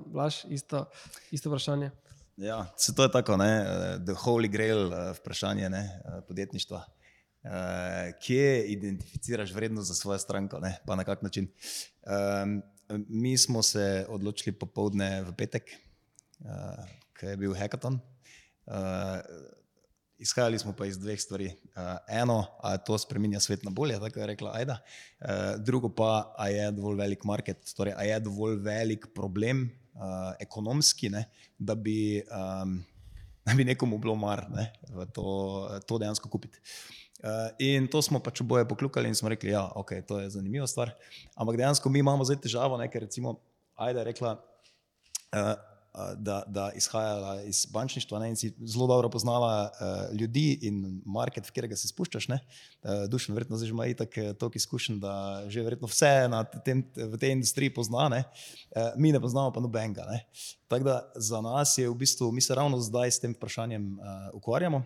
Blaž, 0.14 0.44
isto, 0.48 0.86
isto 1.30 1.50
vprašanje. 1.52 1.90
Ja, 2.36 2.66
to 2.96 3.02
je 3.02 3.10
tako, 3.12 3.36
ne? 3.36 3.64
the 4.04 4.12
holy 4.12 4.48
grail 4.48 4.90
uh, 4.90 5.12
vprašanje 5.16 5.70
ne? 5.70 6.00
podjetništva. 6.28 6.95
Uh, 7.46 8.10
kje 8.18 8.64
identificiraš 8.66 9.52
vrednost 9.54 9.88
za 9.88 9.94
svojo 9.94 10.18
stranko, 10.18 10.58
ne? 10.58 10.78
pa 10.86 10.96
na 10.96 11.04
kak 11.04 11.22
način. 11.22 11.46
Um, 12.02 12.62
mi 13.08 13.38
smo 13.38 13.62
se 13.62 14.06
odločili 14.08 14.56
popovdne 14.58 15.22
v 15.22 15.34
petek, 15.36 15.70
uh, 16.40 16.88
ki 17.14 17.26
je 17.26 17.36
bil 17.36 17.54
hackathon. 17.54 18.00
Uh, 18.66 18.74
izhajali 20.18 20.58
smo 20.58 20.74
pa 20.74 20.88
iz 20.90 20.98
dveh 20.98 21.20
stvari. 21.20 21.46
Uh, 21.46 21.94
eno, 22.08 22.40
a 22.62 22.72
je 22.74 22.82
to 22.84 22.98
spremenja 22.98 23.40
svet 23.40 23.62
na 23.62 23.70
bolje, 23.70 24.00
tako 24.00 24.20
je 24.20 24.26
rekla 24.26 24.56
Aida. 24.58 24.80
Uh, 25.20 25.54
drugo 25.62 25.92
pa, 25.94 26.34
a 26.38 26.48
je 26.48 26.66
dovolj 26.72 26.98
velik 26.98 27.24
market, 27.24 27.62
torej 27.76 27.94
a 27.94 28.02
je 28.02 28.20
dovolj 28.26 28.58
velik 28.58 29.06
problem 29.14 29.68
uh, 29.94 30.34
ekonomski, 30.40 31.14
ne? 31.14 31.28
da 31.58 31.74
bi. 31.74 32.22
Um, 32.26 32.80
da 33.46 33.54
bi 33.54 33.64
nekomu 33.64 33.98
bilo 34.02 34.16
mar 34.18 34.48
ne, 34.50 34.72
to, 35.14 35.22
to 35.86 35.98
dejansko 36.02 36.28
kupiti. 36.28 36.58
Uh, 36.58 37.05
in 37.58 37.86
to 37.88 38.02
smo 38.02 38.20
pač 38.20 38.40
oboje 38.40 38.68
pokljukali 38.68 39.08
in 39.08 39.14
smo 39.14 39.28
rekli, 39.28 39.50
da 39.50 39.56
ja, 39.56 39.64
okay, 39.76 40.02
je 40.02 40.06
to 40.06 40.20
zanimiva 40.30 40.66
stvar. 40.66 40.92
Ampak 41.34 41.56
dejansko 41.56 41.88
mi 41.88 41.98
imamo 42.04 42.24
zdaj 42.24 42.42
težavo, 42.44 42.76
ne, 42.76 42.90
ker 42.92 43.06
recimo 43.06 43.38
Aida 43.76 44.00
je 44.00 44.04
rekla, 44.04 44.36
uh, 45.32 45.54
da, 46.16 46.42
da 46.46 46.70
izhajala 46.76 47.42
iz 47.42 47.66
bančništva 47.72 48.18
ne, 48.20 48.28
in 48.28 48.36
si 48.36 48.50
zelo 48.68 48.86
dobro 48.86 49.08
poznala 49.10 49.70
uh, 49.70 50.16
ljudi 50.16 50.58
in 50.68 51.00
market, 51.06 51.46
v 51.46 51.54
katerega 51.54 51.76
se 51.76 51.88
spuščaš. 51.88 52.28
Uh, 52.28 53.06
Dušen, 53.08 53.34
verjetno, 53.34 53.56
zdaj 53.56 53.72
ima 53.72 53.86
itak 53.86 54.18
toliko 54.38 54.60
izkušenj, 54.60 54.98
da 55.00 55.44
že 55.48 55.64
verjetno 55.64 55.88
vse 55.88 56.12
tem, 56.64 56.84
v 56.96 57.20
tej 57.20 57.32
industriji 57.38 57.72
pozna, 57.74 58.08
ne. 58.12 58.24
Uh, 58.76 58.92
mi 58.96 59.12
ne 59.12 59.20
poznamo 59.20 59.52
pa 59.52 59.60
nobenega. 59.60 60.04
Tako 60.68 60.84
da 60.84 60.98
za 61.16 61.40
nas 61.40 61.78
je 61.78 61.88
v 61.88 61.94
bistvu, 61.94 62.32
mi 62.32 62.44
se 62.44 62.54
ravno 62.54 62.80
zdaj 62.80 63.10
s 63.10 63.20
tem 63.20 63.32
vprašanjem 63.32 63.96
uh, 63.98 64.28
ukvarjamo. 64.36 64.84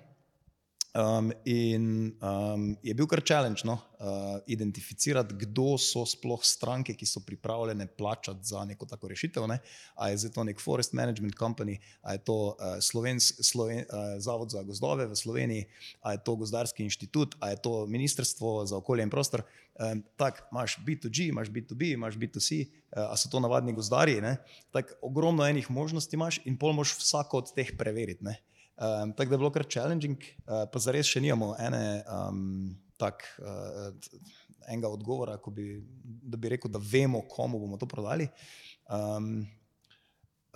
Um, 0.90 1.30
in 1.44 2.16
um, 2.18 2.76
je 2.82 2.90
bil 2.98 3.06
kar 3.06 3.20
challenge 3.22 3.62
no, 3.64 3.76
uh, 4.02 4.40
identificirati, 4.50 5.36
kdo 5.38 5.76
so 5.78 6.02
sploh 6.02 6.42
stranke, 6.42 6.96
ki 6.98 7.06
so 7.06 7.22
pripravljene 7.22 7.86
plačati 7.86 8.42
za 8.50 8.64
neko 8.66 8.88
tako 8.90 9.12
rešitev. 9.12 9.46
Ne. 9.46 9.60
A 9.94 10.08
je 10.10 10.32
to 10.34 10.44
nek 10.44 10.58
Forest 10.58 10.96
Management 10.98 11.38
Company, 11.38 11.78
a 12.02 12.18
je 12.18 12.24
to 12.26 12.34
uh, 12.34 12.82
Slovens, 12.82 13.30
Sloven, 13.38 13.86
uh, 13.86 14.18
Zavod 14.18 14.50
za 14.50 14.64
gozdove 14.66 15.06
v 15.06 15.14
Sloveniji, 15.14 15.68
a 16.02 16.18
je 16.18 16.24
to 16.26 16.34
Gozdarski 16.42 16.82
inštitut, 16.82 17.38
a 17.38 17.54
je 17.54 17.62
to 17.62 17.86
Ministrstvo 17.86 18.66
za 18.66 18.76
okolje 18.82 19.06
in 19.06 19.14
prostor. 19.14 19.46
Um, 19.78 20.02
Tako 20.18 20.42
imaš 20.50 20.78
B2G, 20.82 21.28
imaš 21.28 21.54
B2B, 21.54 21.92
imaš 21.94 22.18
B2C, 22.18 22.66
uh, 22.66 23.12
a 23.12 23.16
so 23.16 23.30
to 23.30 23.38
navadni 23.40 23.72
gozdarji. 23.72 24.18
Tako 24.74 24.98
ogromno 25.02 25.46
enih 25.46 25.70
možnosti 25.70 26.16
imaš 26.16 26.42
in 26.44 26.58
pol 26.58 26.72
moš 26.72 26.98
vsako 26.98 27.46
od 27.46 27.54
teh 27.54 27.76
preveriti. 27.78 28.49
Um, 28.80 29.12
tako 29.12 29.28
da 29.28 29.34
je 29.34 29.38
bilo 29.38 29.50
kar 29.52 29.66
challenging, 29.68 30.22
uh, 30.46 30.64
pa 30.72 30.80
zares 30.80 31.08
še 31.10 31.20
nimamo 31.20 31.52
ene, 31.60 32.00
um, 32.08 32.70
tak, 32.96 33.26
uh, 33.44 33.90
enega 34.72 34.88
odgovora, 34.88 35.34
bi, 35.52 35.74
da 36.00 36.40
bi 36.40 36.54
rekel, 36.54 36.72
da 36.72 36.80
vemo, 36.80 37.20
komu 37.28 37.60
bomo 37.60 37.76
to 37.76 37.88
prodali. 37.90 38.30
Um, 38.88 39.44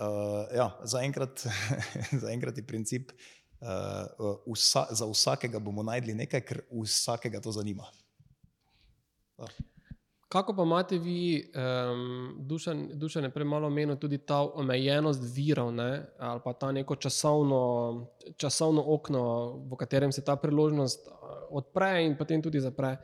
uh, 0.01 0.41
ja, 0.57 0.71
Zaenkrat 0.89 1.45
za 2.23 2.33
je 2.33 2.65
princip, 2.65 3.13
uh, 3.61 4.41
vsa, 4.49 4.87
za 4.89 5.05
vsakega 5.05 5.61
bomo 5.61 5.85
najdli 5.85 6.17
nekaj, 6.25 6.45
ker 6.49 6.63
vsakega 6.73 7.43
to 7.45 7.53
zanima. 7.53 7.85
Uh. 9.37 9.53
Kako 10.35 10.53
pa 10.53 10.63
imate 10.63 10.97
vi, 10.97 11.51
um, 11.55 12.35
dušen 12.93 13.23
je 13.23 13.29
premalo 13.29 13.67
omenil, 13.67 13.95
tudi 13.95 14.17
ta 14.17 14.41
omejenost 14.41 15.21
virov, 15.35 15.71
ne? 15.73 16.05
ali 16.19 16.41
pa 16.43 16.53
ta 16.53 16.71
neko 16.71 16.95
časovno, 16.95 17.59
časovno 18.37 18.83
okno, 18.87 19.21
v 19.71 19.77
katerem 19.79 20.11
se 20.11 20.23
ta 20.25 20.35
priložnost 20.35 21.07
odpre 21.49 22.03
in 22.03 22.17
potem 22.17 22.41
tudi 22.43 22.59
zapre. 22.59 22.97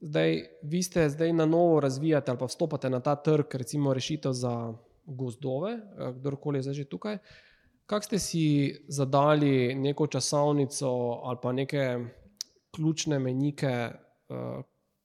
Zdaj, 0.00 0.42
vi 0.62 0.82
ste 0.82 1.08
zdaj 1.08 1.32
na 1.32 1.46
novo 1.46 1.80
razvijate 1.80 2.30
ali 2.30 2.38
pa 2.38 2.46
vstopate 2.46 2.90
na 2.90 3.00
ta 3.00 3.16
trg, 3.16 3.54
recimo 3.54 3.94
rešitev 3.94 4.32
za 4.32 4.74
gozdove, 5.06 5.78
kdorkoli 6.18 6.58
je 6.58 6.62
zdaj 6.62 6.74
že 6.74 6.84
tukaj. 6.84 7.18
Kako 7.86 8.04
ste 8.04 8.18
si 8.18 8.76
zadali 8.88 9.74
neko 9.74 10.06
časovnico 10.06 10.88
ali 11.24 11.38
pa 11.42 11.52
neke 11.52 11.96
ključne 12.76 13.18
menike? 13.18 13.90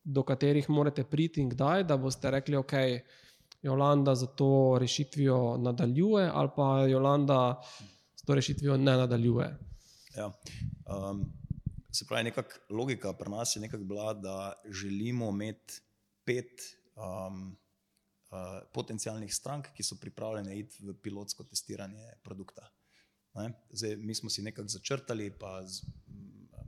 Do 0.04 0.24
katerih 0.24 0.70
morate 0.70 1.04
priti 1.04 1.42
in 1.42 1.50
kdaj, 1.50 1.84
da 1.84 1.98
boste 1.98 2.32
rekli, 2.32 2.56
ok, 2.56 2.74
Jolanda 3.62 4.16
za 4.16 4.26
to 4.28 4.78
rešitvijo 4.80 5.58
nadaljuje, 5.58 6.30
ali 6.34 6.50
pa 6.56 6.88
Jolanda 6.88 7.62
s 8.16 8.24
to 8.26 8.36
rešitvijo 8.36 8.78
ne 8.78 8.98
nadaljuje. 8.98 9.58
Ja. 10.18 10.32
Um, 10.90 11.26
se 11.92 12.06
pravi, 12.08 12.24
nekakšna 12.24 12.62
logika 12.70 13.14
pri 13.14 13.30
nas 13.30 13.56
je 13.56 13.70
bila, 13.78 14.14
da 14.14 14.54
želimo 14.70 15.30
imeti 15.30 15.82
pet 16.26 16.62
um, 16.96 17.58
uh, 18.32 18.38
potencijalnih 18.74 19.36
strank, 19.36 19.68
ki 19.74 19.84
so 19.84 19.96
pripravljene 20.02 20.60
iti 20.60 20.86
v 20.86 20.94
pilotsko 20.94 21.44
testiranje 21.44 22.14
produkta. 22.24 22.70
Zdaj, 23.70 23.96
mi 23.96 24.16
smo 24.16 24.30
si 24.30 24.42
nekako 24.42 24.68
začrtali, 24.68 25.32
pa 25.40 25.62
z, 25.68 25.86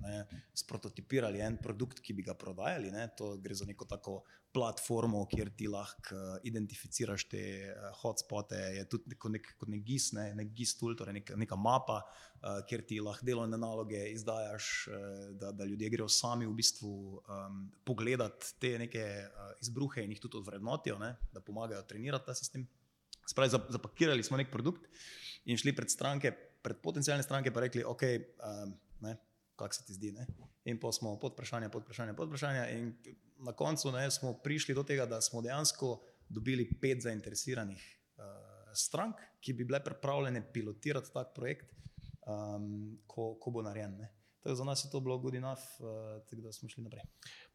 ne, 0.03 0.43
sprototipirali 0.57 1.41
en 1.43 1.57
produkt, 1.61 2.01
ki 2.03 2.15
bi 2.17 2.25
ga 2.27 2.35
prodajali. 2.37 2.91
Ne, 2.93 3.07
to 3.17 3.33
gre 3.41 3.55
za 3.57 3.67
neko 3.69 3.87
tako 3.89 4.21
platformo, 4.53 5.23
kjer 5.31 5.49
ti 5.57 5.67
lahko 5.71 6.13
uh, 6.15 6.35
identificiraš 6.45 7.25
te 7.31 7.41
uh, 7.71 7.87
hotspote. 8.03 8.59
Je 8.77 8.83
tudi 8.89 9.13
neko, 9.15 9.31
nek, 9.33 9.49
kot 9.59 9.71
nek 9.73 9.81
GIS, 9.87 10.11
ne, 10.17 10.27
nek 10.37 10.53
GIS 10.53 10.75
tool, 10.77 10.93
torej 10.99 11.17
nek, 11.17 11.33
neka 11.41 11.57
mapa, 11.59 12.01
uh, 12.03 12.61
kjer 12.69 12.85
ti 12.89 12.99
lahko 13.03 13.25
delovne 13.25 13.57
naloge 13.57 14.03
izdajaš, 14.13 14.69
uh, 14.91 15.09
da, 15.41 15.51
da 15.57 15.67
ljudje 15.69 15.89
grejo 15.95 16.09
sami 16.11 16.47
v 16.49 16.53
bistvu 16.59 16.93
um, 16.93 17.65
pogledati 17.87 18.53
te 18.61 18.75
neke 18.85 19.03
uh, 19.25 19.51
izbruhe 19.63 20.05
in 20.05 20.13
jih 20.13 20.21
tudi 20.27 20.41
odvrednotijo, 20.43 20.99
ne, 21.01 21.15
da 21.33 21.41
pomagajo 21.41 21.81
trenirati 21.89 22.29
ta 22.29 22.37
sistem. 22.37 22.67
Spravi, 23.25 23.55
zapakirali 23.73 24.23
smo 24.23 24.37
nek 24.37 24.51
produkt 24.51 24.85
in 25.49 25.57
šli 25.57 25.73
pred 25.75 25.91
stranke, 25.91 26.31
pred 26.63 26.79
potencijalne 26.83 27.23
stranke, 27.25 27.51
pa 27.51 27.65
rekli, 27.65 27.83
ok. 27.87 28.03
Um, 28.43 28.75
ne, 29.03 29.17
kako 29.63 29.79
se 29.79 29.85
ti 29.85 29.93
zdi. 29.93 30.11
Ne? 30.11 30.27
In 30.65 30.79
pa 30.79 30.91
smo 30.91 31.15
pod 31.19 31.33
vprašanje, 31.33 31.69
pod 31.69 31.83
vprašanje, 31.83 32.15
pod 32.17 32.27
vprašanje. 32.27 32.65
In 32.77 32.93
na 33.45 33.53
koncu 33.53 33.91
ne, 33.91 34.11
smo 34.11 34.33
prišli 34.43 34.75
do 34.75 34.83
tega, 34.83 35.05
da 35.05 35.21
smo 35.21 35.41
dejansko 35.41 35.97
dobili 36.29 36.69
pet 36.81 37.01
zainteresiranih 37.03 37.83
uh, 38.17 38.25
strank, 38.73 39.21
ki 39.41 39.53
bi 39.53 39.65
bile 39.65 39.83
pripravljene 39.83 40.43
pilotirati 40.53 41.13
tak 41.13 41.33
projekt, 41.35 41.73
um, 42.27 42.99
ko, 43.07 43.33
ko 43.41 43.51
bo 43.51 43.61
narejen. 43.61 43.97
Tako 44.43 44.55
za 44.55 44.63
nas 44.63 44.85
je 44.85 44.91
to 44.91 44.99
bilo 44.99 45.17
good 45.19 45.35
enough, 45.35 45.61
uh, 45.79 46.43
da 46.43 46.51
smo 46.51 46.69
šli 46.69 46.83
naprej. 46.83 47.03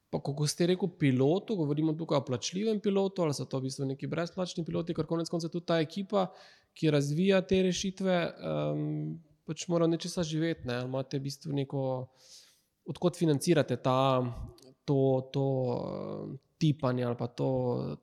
Pa, 0.09 0.20
ko 0.24 0.46
ste 0.48 0.66
rekel 0.70 0.88
pilotu, 0.96 1.56
govorimo 1.56 1.92
tukaj 1.92 2.22
o 2.22 2.24
plačljivem 2.24 2.80
pilotu, 2.80 3.22
ali 3.22 3.34
so 3.36 3.44
to 3.44 3.59
v 3.61 3.68
bistvu 3.68 3.90
neki 3.90 4.09
brezplačni 4.09 4.64
piloti, 4.64 4.94
ker 4.96 5.06
konec 5.06 5.28
koncev 5.28 5.52
tudi 5.52 5.68
ta 5.68 5.76
ekipa, 5.84 6.30
ki 6.78 6.92
razvija 6.94 7.42
te 7.44 7.59
rešitve, 7.66 8.14
um, 8.40 9.18
pač 9.49 9.64
mora 9.72 9.88
nečesa 9.88 10.24
živeti. 10.26 10.68
Ne? 10.68 10.82
Imate 10.84 11.18
v 11.18 11.26
bistvu 11.28 11.55
neko, 11.57 11.82
odkot 12.92 13.16
financirate 13.16 13.78
ta, 13.80 14.20
to, 14.84 15.01
to 15.32 15.46
uh, 15.46 16.36
tipanje 16.61 17.07
ali 17.07 17.16
pa 17.16 17.30
to 17.32 17.49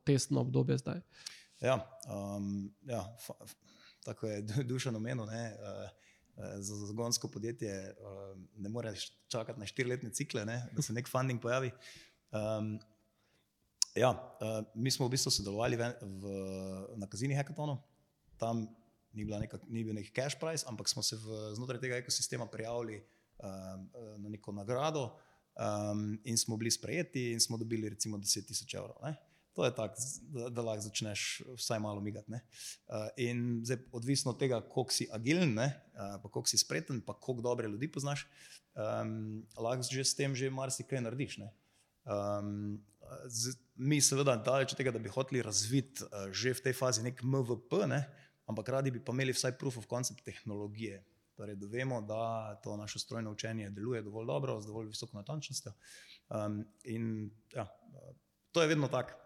testno 0.07 0.41
obdobje 0.41 0.79
zdaj. 0.81 1.03
Ja, 1.63 1.79
um, 2.09 2.67
ja 2.89 3.03
fa, 3.21 3.37
tako 4.05 4.27
je 4.27 4.41
dušeno 4.71 4.97
omenil. 5.01 5.29
Uh, 5.29 5.85
za 6.35 6.75
zagonsko 6.75 7.29
podjetje 7.31 7.95
uh, 7.95 8.33
ne 8.59 8.69
moreš 8.69 9.07
čakati 9.31 9.59
na 9.59 9.65
štiriletne 9.65 10.09
cikle, 10.11 10.45
ne? 10.45 10.57
da 10.75 10.81
se 10.81 10.93
nek 10.93 11.07
funding 11.07 11.41
pojavi. 11.41 11.71
Um, 12.31 12.75
ja, 13.95 14.11
uh, 14.11 14.65
mi 14.75 14.91
smo 14.91 15.07
v 15.07 15.15
bistvu 15.15 15.31
sodelovali 15.31 15.79
v, 15.79 15.91
v, 16.01 16.33
na 16.99 17.07
Kazini 17.07 17.37
Hackathonu. 17.37 17.77
Tam 18.37 18.65
ni, 19.16 19.26
neka, 19.26 19.59
ni 19.68 19.84
bil 19.84 19.95
neki 19.95 20.11
cash 20.16 20.39
price, 20.39 20.66
ampak 20.70 20.89
smo 20.91 21.03
se 21.03 21.16
v, 21.16 21.39
znotraj 21.55 21.82
tega 21.82 21.99
ekosistema 22.01 22.47
prijavili 22.51 22.99
um, 22.99 23.88
na 24.18 24.30
neko 24.30 24.51
nagrado 24.51 25.09
um, 25.55 26.20
in 26.24 26.38
smo 26.38 26.57
bili 26.57 26.72
sprejeti 26.72 27.32
in 27.32 27.39
smo 27.39 27.57
dobili 27.57 27.89
recimo 27.89 28.18
10.000 28.18 28.78
evrov. 28.78 28.95
Ne? 29.03 29.16
To 29.55 29.66
je 29.66 29.76
tako, 29.76 29.95
da, 30.22 30.49
da 30.49 30.61
lahko 30.61 30.84
začneš 30.84 31.41
vsaj 31.55 31.80
malo 31.80 32.01
migati. 32.01 32.32
Uh, 32.32 32.39
in 33.18 33.61
zdaj, 33.63 33.78
odvisno 33.91 34.32
od 34.32 34.39
tega, 34.39 34.59
koliko 34.61 34.91
si 34.91 35.07
agilen, 35.11 35.55
uh, 35.59 35.70
pa 35.95 36.30
koliko 36.30 36.49
si 36.49 36.57
spreten, 36.57 37.01
pa 37.01 37.13
koliko 37.13 37.41
dobre 37.41 37.68
ljudi 37.68 37.91
poznaš, 37.91 38.28
um, 38.76 39.45
lahko 39.57 39.88
že 39.91 40.03
s 40.03 40.16
tem 40.16 40.36
že 40.36 40.49
marsikaj 40.49 41.01
narediš. 41.01 41.39
Um, 42.03 42.84
z, 43.28 43.55
mi, 43.76 44.01
seveda, 44.01 44.36
daleč 44.36 44.76
od 44.76 44.78
tega, 44.78 44.91
da 44.91 44.99
bi 44.99 45.09
hoteli 45.09 45.41
razviti 45.41 46.03
uh, 46.03 46.28
že 46.36 46.53
v 46.53 46.63
tej 46.68 46.74
fazi 46.76 47.03
nek 47.03 47.24
MVP, 47.24 47.88
ne, 47.88 48.03
ampak 48.45 48.69
radi 48.69 48.91
bi 48.91 49.03
pa 49.03 49.13
imeli 49.13 49.33
vsaj 49.33 49.57
proof 49.57 49.77
of 49.77 49.87
concept 49.89 50.23
tehnologije. 50.25 51.03
Torej, 51.35 51.55
da 51.59 51.67
vemo, 51.67 52.01
da 52.01 52.55
to 52.63 52.77
naše 52.77 52.99
strojno 52.99 53.31
učenje 53.31 53.69
deluje 53.69 54.01
dovolj 54.01 54.25
dobro, 54.25 54.61
z 54.61 54.67
dovolj 54.67 54.87
visoko 54.87 55.17
natančnostjo. 55.17 55.73
Um, 56.29 56.63
in 56.83 57.31
ja, 57.55 57.67
to 58.51 58.61
je 58.61 58.67
vedno 58.67 58.87
tako. 58.87 59.19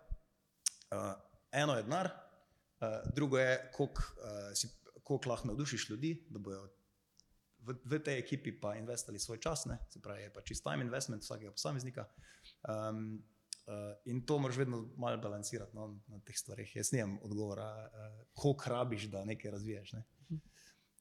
Uh, 0.92 1.14
eno 1.52 1.76
je 1.78 1.84
denar, 1.84 2.06
uh, 2.06 3.14
drugo 3.16 3.38
je, 3.38 3.72
koliko 3.74 4.04
uh, 5.10 5.26
lahko 5.26 5.48
navdušiš 5.48 5.90
ljudi, 5.90 6.26
da 6.30 6.40
bodo 6.40 6.68
v, 7.60 7.76
v 7.86 8.00
tej 8.00 8.20
ekipi 8.20 8.54
pa 8.60 8.76
investirali 8.76 9.20
svoj 9.20 9.40
čas, 9.40 9.66
ne? 9.66 9.78
se 9.90 10.02
pravi, 10.02 10.22
je 10.22 10.34
pa 10.34 10.42
čist 10.42 10.64
time 10.64 10.86
investment 10.86 11.24
vsakega 11.24 11.52
posameznika. 11.52 12.06
Um, 12.64 13.24
uh, 13.70 13.96
in 14.06 14.26
to 14.26 14.40
moraš 14.40 14.58
vedno 14.58 14.90
malo 14.98 15.18
balancirati 15.18 15.76
no, 15.76 16.00
na 16.08 16.20
teh 16.26 16.38
stvareh. 16.38 16.76
Jaz 16.76 16.92
nimam 16.92 17.20
odgovora, 17.24 17.70
uh, 17.86 18.26
koliko 18.34 18.70
rabiš, 18.70 19.04
da 19.04 19.26
nekaj 19.26 19.52
razviješ. 19.52 19.94
Ne? 19.94 20.04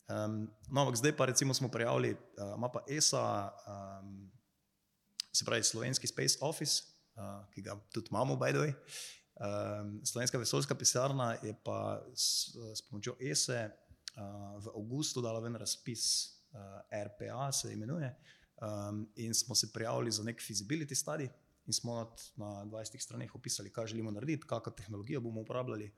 Um, 0.09 0.51
no, 0.71 0.81
ampak 0.81 0.97
zdaj 0.97 1.17
pa 1.17 1.27
recimo 1.27 1.55
smo 1.55 1.69
prijavili, 1.69 2.13
uh, 2.13 2.57
ima 2.57 2.69
pa 2.69 2.85
ESA, 2.89 3.53
um, 3.69 4.31
se 5.33 5.45
pravi 5.45 5.63
Slovenski 5.63 6.07
Space 6.07 6.39
Office, 6.41 6.83
uh, 7.17 7.45
ki 7.55 7.63
ga 7.63 7.77
tudi 7.93 8.09
imamo, 8.11 8.37
by 8.37 8.53
the 8.53 8.59
way. 8.59 8.73
Um, 9.39 10.01
Slovenska 10.05 10.39
vesoljska 10.39 10.75
pisarna 10.75 11.37
je 11.43 11.55
pa 11.65 12.03
s, 12.15 12.57
s 12.75 12.83
pomočjo 12.89 13.17
ESE 13.21 13.71
uh, 13.71 14.65
v 14.65 14.69
avgustu 14.77 15.21
dala 15.21 15.41
ven 15.41 15.57
razpis, 15.57 16.05
uh, 16.51 16.59
RPA 17.07 17.53
se 17.53 17.73
imenuje, 17.73 18.15
um, 18.63 19.13
in 19.17 19.35
smo 19.35 19.55
se 19.55 19.73
prijavili 19.73 20.11
za 20.11 20.23
nek 20.23 20.41
feasibility 20.41 21.05
study. 21.05 21.29
In 21.69 21.77
smo 21.77 21.99
na 22.41 22.65
20 22.65 22.97
straneh 23.01 23.35
opisali, 23.37 23.73
kaj 23.73 23.93
želimo 23.93 24.11
narediti, 24.11 24.47
kakšno 24.49 24.73
tehnologijo 24.73 25.21
bomo 25.21 25.45
uporabljali. 25.45 25.91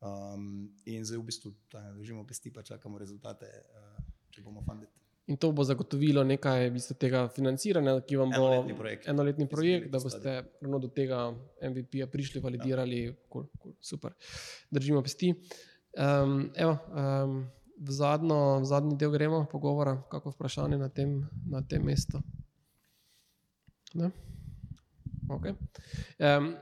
Um, 0.00 0.68
in 0.84 1.04
zdaj 1.04 1.18
v 1.18 1.24
bistvu 1.26 1.50
držimo 1.96 2.26
pesti, 2.26 2.52
pa 2.52 2.62
čakamo 2.62 2.98
rezultate, 2.98 3.48
uh, 3.48 4.04
če 4.30 4.42
bomo 4.44 4.62
fundili. 4.62 4.92
In 5.26 5.40
to 5.42 5.50
bo 5.52 5.64
zagotovilo 5.66 6.22
nekaj 6.22 6.68
v 6.68 6.74
bistvu, 6.76 6.94
tega 7.02 7.24
financiranja, 7.34 7.96
ki 8.06 8.18
vam 8.20 8.30
bo 8.30 8.44
Enoletni 8.44 8.76
projekt. 8.78 9.08
enoletni 9.10 9.48
projekt, 9.50 9.88
da 9.90 9.98
boste 9.98 10.34
ravno 10.62 10.78
do 10.78 10.88
tega 10.94 11.32
MVP-ja 11.58 12.06
prišli, 12.06 12.40
validirali. 12.40 13.00
Ja. 13.08 13.14
Cool, 13.32 13.48
cool, 13.62 13.74
super. 13.80 14.14
Držimo 14.70 15.02
pesti. 15.02 15.32
Um, 15.98 16.52
evo, 16.54 16.78
um, 16.92 17.40
v, 17.80 17.90
zadnjo, 17.90 18.60
v 18.60 18.70
zadnji 18.70 18.94
del 19.00 19.10
gremo 19.10 19.42
pogovora, 19.50 19.96
kako 20.12 20.36
vprašanje 20.36 20.78
na 20.78 20.88
tem, 20.88 21.18
na 21.50 21.64
tem 21.66 21.82
mestu. 21.82 22.22
Ne? 23.94 24.12
Okay. 25.28 25.54
Um, 26.18 26.54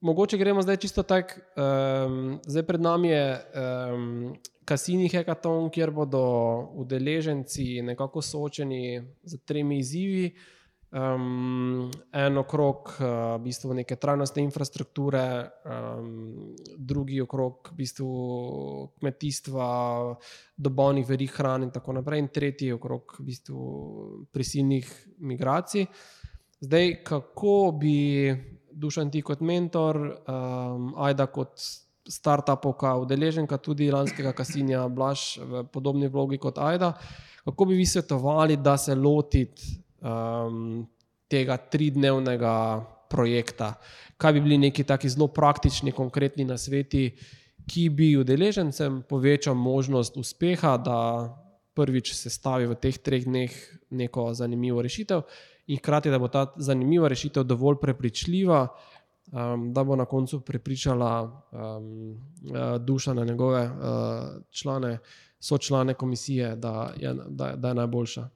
mogoče 0.00 0.38
gremo 0.38 0.62
zdaj 0.62 0.76
čisto 0.76 1.02
tako. 1.02 1.40
Um, 1.56 2.40
zdaj 2.46 2.62
pred 2.62 2.80
nami 2.80 3.08
je 3.08 3.40
um, 3.92 4.36
Kasini 4.64 5.08
Hekaton, 5.08 5.70
kjer 5.70 5.90
bodo 5.90 6.22
udeleženci 6.74 7.82
nekako 7.82 8.22
soočeni 8.22 9.02
z 9.22 9.38
tremi 9.44 9.78
izzivi. 9.78 10.34
Um, 10.96 11.90
en 12.12 12.38
okrog 12.38 12.92
uh, 12.94 13.06
v 13.36 13.42
bistvu 13.44 13.74
neke 13.74 13.96
trajnostne 14.00 14.42
infrastrukture, 14.46 15.50
um, 15.66 16.54
drugi 16.78 17.18
okrog 17.20 17.72
v 17.72 17.76
bistvu 17.76 18.10
kmetijstva, 19.00 19.66
dobavnih 20.56 21.08
verig 21.08 21.34
hrane 21.36 21.66
in 21.66 21.74
tako 21.74 21.98
naprej, 21.98 22.22
in 22.22 22.30
tretji 22.32 22.70
okrog 22.72 23.16
v 23.18 23.26
bistvu 23.26 23.66
prisilnih 24.32 24.92
migracij. 25.18 25.84
Zdaj, 26.60 27.04
kako 27.04 27.76
bi 27.80 28.34
Dušan 28.72 29.10
ti 29.10 29.22
kot 29.22 29.40
mentor, 29.40 29.96
um, 29.96 30.94
Ajda 30.96 31.26
kot 31.26 31.60
startupovka, 32.08 32.94
udeleženka 32.96 33.58
tudi 33.58 33.90
lanskega 33.90 34.32
kasinja, 34.32 34.86
Blaž 34.88 35.38
v 35.40 35.64
podobni 35.72 36.08
vlogi 36.08 36.38
kot 36.38 36.58
Ajda, 36.58 36.92
kako 37.44 37.64
bi 37.64 37.74
vi 37.74 37.86
svetovali, 37.86 38.56
da 38.56 38.76
se 38.76 38.94
lotiti 38.94 39.80
um, 40.00 40.86
tega 41.28 41.56
tridnevnega 41.56 42.54
projekta? 43.10 43.74
Kaj 44.16 44.32
bi 44.32 44.40
bili 44.40 44.58
neki 44.58 44.84
taki 44.84 45.08
zelo 45.08 45.28
praktični, 45.28 45.92
konkretni 45.92 46.44
nasveti, 46.44 47.10
ki 47.66 47.88
bi 47.90 48.14
udeležencem 48.16 49.02
povečal 49.08 49.54
možnost 49.54 50.16
uspeha, 50.16 50.76
da 50.76 51.00
prvič 51.74 52.14
sestavi 52.16 52.66
v 52.70 52.76
teh 52.80 52.96
treh 52.96 53.24
dneh 53.24 53.52
neko 53.90 54.30
zanimivo 54.34 54.80
rešitev, 54.82 55.24
in 55.66 55.78
hkrati, 55.78 56.10
da 56.10 56.18
bo 56.18 56.28
ta 56.28 56.46
zanimiva 56.56 57.08
rešitev 57.08 57.44
dovolj 57.44 57.76
prepričljiva, 57.80 58.68
um, 59.32 59.72
da 59.72 59.84
bo 59.84 59.96
na 59.96 60.04
koncu 60.04 60.40
prepričala 60.40 61.42
um, 61.52 62.10
uh, 62.10 62.80
duša 62.80 63.14
na 63.14 63.24
njegove 63.24 63.64
uh, 63.64 64.42
člane, 64.50 64.98
so 65.40 65.58
člane 65.58 65.94
komisije, 65.94 66.56
da 66.56 66.92
je, 66.96 67.14
da, 67.28 67.56
da 67.56 67.68
je 67.68 67.74
najboljša. 67.74 68.28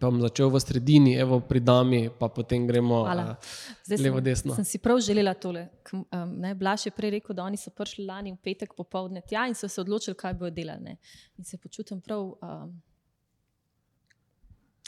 Pa 0.00 0.10
bom 0.10 0.20
začel 0.20 0.50
v 0.52 0.60
sredini, 0.60 1.14
evo 1.16 1.40
pri 1.40 1.60
Dami, 1.60 2.10
pa 2.18 2.28
potem 2.28 2.66
gremo 2.66 3.00
Hvala. 3.02 3.22
uh, 3.22 3.36
Zdaj 3.84 3.98
levo, 4.04 4.18
sem, 4.20 4.24
desno. 4.24 4.54
sem 4.54 4.64
si 4.64 4.78
prav 4.78 5.00
želela 5.00 5.34
tole. 5.34 5.68
Um, 5.92 6.04
ne, 6.38 6.54
Blaž 6.54 6.86
je 6.86 6.92
prej 6.92 7.10
rekel, 7.10 7.36
da 7.36 7.44
oni 7.44 7.56
so 7.56 7.70
prišli 7.70 8.04
lani 8.06 8.32
v 8.32 8.36
petek 8.36 8.74
popovdne 8.76 9.22
tja 9.26 9.46
in 9.48 9.54
so 9.54 9.68
se 9.68 9.80
odločili, 9.80 10.16
kaj 10.16 10.34
bodo 10.34 10.50
delali. 10.50 10.82
Ne. 10.82 10.96
In 11.38 11.44
se 11.44 11.58
počutim 11.58 12.00
prav, 12.00 12.20
um, 12.20 12.76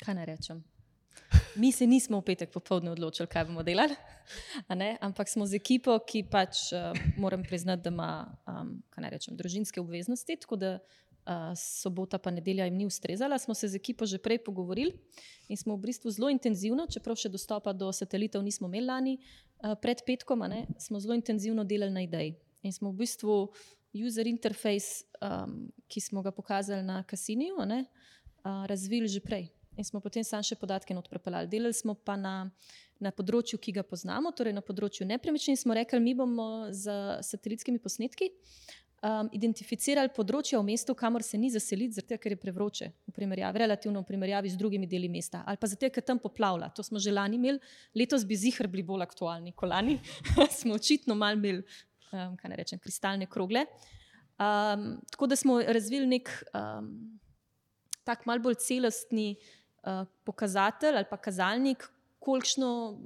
kaj 0.04 0.14
naj 0.14 0.26
rečem. 0.26 0.64
Mi 1.56 1.72
se 1.72 1.86
nismo 1.86 2.20
v 2.20 2.24
petek 2.30 2.50
popovdne 2.50 2.90
odločili, 2.94 3.28
kaj 3.30 3.44
bomo 3.50 3.62
delali, 3.66 3.94
ampak 5.00 5.28
smo 5.28 5.46
z 5.46 5.58
ekipo, 5.58 5.98
ki 6.06 6.24
pač 6.30 6.70
uh, 6.72 6.94
moram 7.18 7.42
priznati, 7.42 7.82
da 7.82 7.90
ima 7.90 8.10
um, 8.46 8.78
rečem, 8.96 9.36
družinske 9.36 9.80
obveznosti. 9.80 10.36
Tako 10.42 10.56
da 10.56 10.70
uh, 10.78 11.50
sobota 11.58 12.18
pa 12.18 12.30
nedelja 12.30 12.64
jim 12.64 12.78
ni 12.78 12.86
ustrezala. 12.86 13.38
Smo 13.38 13.54
se 13.54 13.68
z 13.68 13.78
ekipo 13.78 14.06
že 14.06 14.18
prej 14.18 14.38
pogovorili 14.46 14.94
in 15.48 15.56
smo 15.56 15.76
v 15.76 15.90
bistvu 15.90 16.10
zelo 16.10 16.30
intenzivno, 16.30 16.86
čeprav 16.86 17.18
še 17.18 17.28
dostopa 17.28 17.74
do 17.74 17.90
satelitov 17.92 18.42
nismo 18.46 18.70
imeli 18.70 18.86
lani, 18.86 19.14
uh, 19.18 19.74
pred 19.74 20.02
petkom, 20.06 20.46
ne, 20.46 20.66
smo 20.78 21.02
zelo 21.02 21.18
intenzivno 21.18 21.64
delali 21.64 21.92
na 21.92 22.06
ideji. 22.06 22.38
In 22.62 22.72
smo 22.72 22.94
v 22.94 23.02
bistvu 23.02 23.50
user 23.90 24.26
interface, 24.30 25.06
um, 25.18 25.66
ki 25.90 26.00
smo 26.00 26.22
ga 26.22 26.30
pokazali 26.30 26.86
na 26.86 27.02
Casiniju, 27.02 27.58
a 27.58 27.66
ne, 27.66 27.80
uh, 28.44 28.66
razvili 28.70 29.10
že 29.10 29.18
prej. 29.18 29.50
In 29.78 29.84
smo 29.86 30.00
potem 30.02 30.24
sam 30.26 30.42
še 30.42 30.58
podatke 30.58 30.94
not 30.94 31.08
prepeljali. 31.08 31.48
Delali 31.48 31.76
smo 31.76 31.94
pa 31.94 32.16
na, 32.18 32.50
na 32.98 33.12
področju, 33.14 33.58
ki 33.62 33.76
ga 33.78 33.84
poznamo, 33.86 34.32
torej 34.34 34.54
na 34.56 34.62
področju 34.64 35.06
nepremičnin. 35.06 35.56
Smo 35.56 35.76
rekli, 35.76 36.00
mi 36.02 36.14
bomo 36.18 36.68
z 36.74 37.22
satelitskimi 37.26 37.78
posnetki 37.82 38.32
um, 39.00 39.28
identificirali 39.36 40.12
področja 40.14 40.58
v 40.60 40.66
mestu, 40.68 40.94
kamor 40.98 41.24
se 41.24 41.38
ni 41.40 41.50
zaseliti, 41.52 41.96
zato 42.00 42.18
ker 42.20 42.34
je 42.34 42.40
prevroče, 42.40 42.90
v 43.08 43.14
primerjavi, 43.16 43.62
relativno 43.62 44.02
v 44.02 44.08
primerjavi 44.10 44.52
z 44.52 44.60
drugimi 44.60 44.88
deli 44.90 45.08
mesta. 45.12 45.44
Ali 45.48 45.60
pa 45.60 45.70
zato, 45.70 45.88
ker 45.92 46.04
tam 46.06 46.20
poplavlja. 46.22 46.72
To 46.76 46.84
smo 46.86 47.00
že 47.02 47.14
lani 47.14 47.38
imeli, 47.40 47.62
letos 47.96 48.26
bi 48.28 48.36
zihr 48.38 48.68
bili 48.68 48.84
bolj 48.86 49.06
aktualni 49.06 49.54
kot 49.54 49.70
lani. 49.70 49.96
smo 50.60 50.76
očitno 50.76 51.16
mal 51.18 51.38
imeli, 51.38 51.64
um, 52.10 52.36
kaj 52.36 52.52
ne 52.52 52.60
rečem, 52.60 52.82
kristalne 52.82 53.30
krogle. 53.30 53.64
Um, 54.40 54.92
tako 55.12 55.28
da 55.28 55.36
smo 55.36 55.60
razvili 55.60 56.08
nek 56.08 56.28
um, 56.56 56.92
tak 58.08 58.24
mal 58.26 58.40
bolj 58.40 58.56
celostni 58.64 59.34
uh, 59.36 59.59
pokazatelj 60.24 60.96
ali 60.96 61.06
pa 61.10 61.16
kazalnik, 61.16 61.88
kolikšno, 62.20 62.98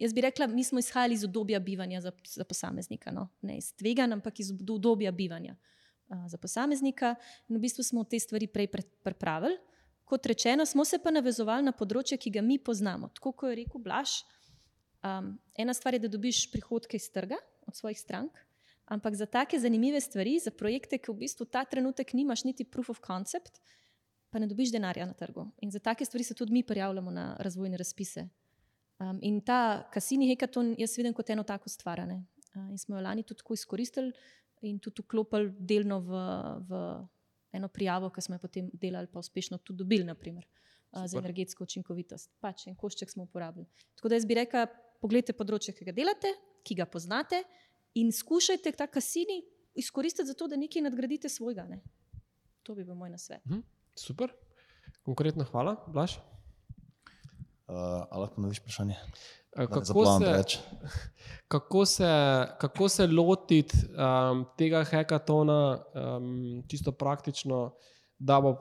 jaz 0.00 0.14
bi 0.14 0.20
rekla, 0.24 0.46
mi 0.46 0.64
smo 0.64 0.78
izhajali 0.78 1.14
iz 1.14 1.24
obdobja 1.24 1.60
bivanja 1.60 2.00
za, 2.00 2.12
za 2.24 2.44
posameznika, 2.44 3.12
no? 3.12 3.28
ne 3.42 3.58
iz 3.58 3.74
tvega, 3.76 4.08
ampak 4.12 4.40
iz 4.40 4.50
obdobja 4.50 5.12
bivanja 5.12 5.56
uh, 6.08 6.24
za 6.28 6.38
posameznika. 6.38 7.14
In 7.48 7.56
v 7.56 7.60
bistvu 7.60 7.84
smo 7.84 8.04
te 8.04 8.18
stvari 8.18 8.48
prej 8.48 8.70
pre- 8.72 8.88
pripravili. 9.04 9.58
Kot 10.04 10.26
rečeno, 10.26 10.66
smo 10.66 10.84
se 10.84 10.98
pa 10.98 11.12
navezovali 11.12 11.64
na 11.64 11.72
področje, 11.72 12.18
ki 12.20 12.30
ga 12.30 12.42
mi 12.44 12.58
poznamo. 12.58 13.08
Tako 13.16 13.32
kot 13.32 13.52
je 13.52 13.60
rekel 13.62 13.80
Blaž, 13.84 14.18
um, 15.04 15.34
ena 15.56 15.76
stvar 15.76 15.96
je, 15.96 16.02
da 16.04 16.12
dobiš 16.12 16.46
prihodke 16.52 16.96
iz 17.00 17.08
trga 17.12 17.38
od 17.68 17.76
svojih 17.76 18.00
strank, 18.00 18.36
ampak 18.84 19.16
za 19.16 19.26
take 19.26 19.60
zanimive 19.60 20.00
stvari, 20.00 20.36
za 20.40 20.52
projekte, 20.52 20.98
ki 21.00 21.12
v 21.12 21.24
bistvu 21.24 21.48
ta 21.48 21.64
trenutek 21.64 22.12
nimaš 22.12 22.44
niti 22.44 22.64
proof 22.68 22.92
of 22.92 23.00
concept, 23.04 23.60
pa 24.34 24.40
ne 24.42 24.48
dobiš 24.50 24.72
denarja 24.74 25.06
na 25.06 25.14
trgu. 25.14 25.44
In 25.62 25.70
za 25.70 25.78
take 25.78 26.04
stvari 26.04 26.24
se 26.24 26.34
tudi 26.34 26.52
mi 26.52 26.64
prijavljamo 26.66 27.10
na 27.10 27.36
razvojne 27.38 27.76
razpise. 27.76 28.28
Um, 28.98 29.18
in 29.22 29.40
ta 29.40 29.88
kasini 29.92 30.26
hekaton 30.26 30.72
jaz 30.78 30.96
vidim 30.98 31.12
kot 31.14 31.28
eno 31.30 31.42
tako 31.42 31.68
stvarane. 31.68 32.16
Uh, 32.54 32.70
in 32.70 32.78
smo 32.78 32.96
jo 32.96 33.02
lani 33.02 33.22
tudi 33.22 33.38
tako 33.38 33.54
izkoristili 33.54 34.10
in 34.62 34.78
tudi 34.78 35.02
vklopili 35.02 35.52
delno 35.58 36.00
v, 36.00 36.22
v 36.68 36.80
eno 37.52 37.68
prijavo, 37.68 38.10
ki 38.10 38.24
smo 38.26 38.34
jo 38.34 38.42
potem 38.42 38.70
delali, 38.72 39.06
pa 39.06 39.22
uspešno 39.22 39.58
tudi 39.58 39.78
dobili, 39.84 40.04
naprimer, 40.04 40.48
uh, 40.92 41.06
za 41.06 41.18
energetsko 41.18 41.62
učinkovitost. 41.64 42.32
Pač 42.40 42.66
en 42.66 42.74
košček 42.74 43.14
smo 43.14 43.28
uporabili. 43.28 43.68
Tako 43.94 44.10
da 44.10 44.18
jaz 44.18 44.26
bi 44.26 44.38
rekla, 44.40 44.64
pogledajte 44.98 45.36
področje, 45.38 45.76
ki 45.78 45.86
ga 45.92 45.94
delate, 45.94 46.34
ki 46.66 46.74
ga 46.82 46.88
poznate 46.90 47.44
in 47.94 48.10
skušajte 48.10 48.74
ta 48.82 48.90
kasini 48.90 49.44
izkoristiti 49.78 50.26
za 50.26 50.34
to, 50.34 50.50
da 50.50 50.58
nekaj 50.58 50.82
nadgradite 50.82 51.30
svojega. 51.30 51.68
Ne? 51.70 51.84
To 52.66 52.74
bi 52.74 52.82
bil 52.82 52.98
moj 52.98 53.14
nasvet. 53.14 53.46
Super, 53.96 54.32
konkretno 55.02 55.44
hvala, 55.50 55.76
Blaž. 55.86 56.18
Uh, 57.64 58.04
ali 58.10 58.20
lahko 58.20 58.34
ponoviš 58.34 58.60
vprašanje? 58.60 58.96
Uh, 59.00 59.44
Kako 59.54 60.04
se, 60.18 60.58
kako 61.52 61.86
se, 61.86 62.12
kako 62.58 62.88
se 62.88 63.06
lotiti 63.06 63.76
um, 63.86 64.44
tega 64.58 64.84
hekatona, 64.84 65.84
um, 65.94 66.62
čisto 66.68 66.92
praktično, 66.92 67.74
da 68.18 68.40
bo 68.40 68.58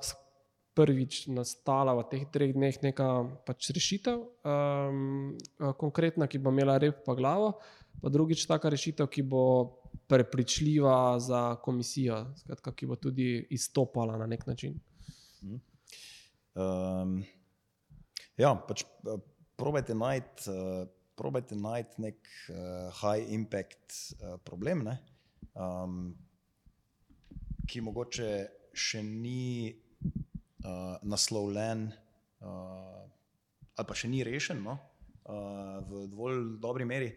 prvič 0.73 1.27
nastala 1.27 1.93
v 1.97 2.05
teh 2.09 2.25
treh 2.33 2.53
dneh 2.53 2.77
neka 2.81 3.07
pač 3.45 3.73
rešitev, 3.73 4.21
um, 4.45 5.33
konkretna, 5.77 6.29
ki 6.29 6.41
bo 6.41 6.53
imela 6.53 6.77
rep 6.77 7.01
pa 7.05 7.17
glavo, 7.17 7.57
pa 8.01 8.09
drugič 8.13 8.45
taka 8.45 8.69
rešitev, 8.69 9.09
ki 9.09 9.25
bo 9.25 9.45
prepričljiva 10.09 11.19
za 11.19 11.55
komisijo, 11.61 12.25
skratka, 12.37 12.73
ki 12.73 12.89
bo 12.89 12.95
tudi 13.01 13.47
izstopala 13.49 14.17
na 14.17 14.29
nek 14.29 14.45
način. 14.45 14.77
Um, 16.53 17.21
ja, 18.37 18.53
pač 18.67 18.83
uh, 18.85 19.19
probajte 19.59 19.95
najti 19.97 20.51
uh, 20.53 20.83
probajte 21.15 21.55
najti 21.55 22.01
nek 22.01 22.17
uh, 22.49 22.89
high 23.01 23.31
impact 23.33 24.17
uh, 24.17 24.37
problem, 24.41 24.83
ne, 24.87 24.97
um, 25.53 26.13
ki 27.69 27.83
mogoče 27.85 28.29
še 28.73 29.03
ni 29.05 29.69
uh, 29.69 30.97
naslovljen 31.05 31.85
uh, 32.41 33.03
ali 33.73 33.87
pa 33.89 33.95
še 33.97 34.09
ni 34.09 34.23
rešen. 34.25 34.61
No? 34.65 34.77
Uh, 35.23 35.79
v 35.87 36.03
dovolj 36.11 36.39
dobri 36.59 36.83
meri. 36.83 37.13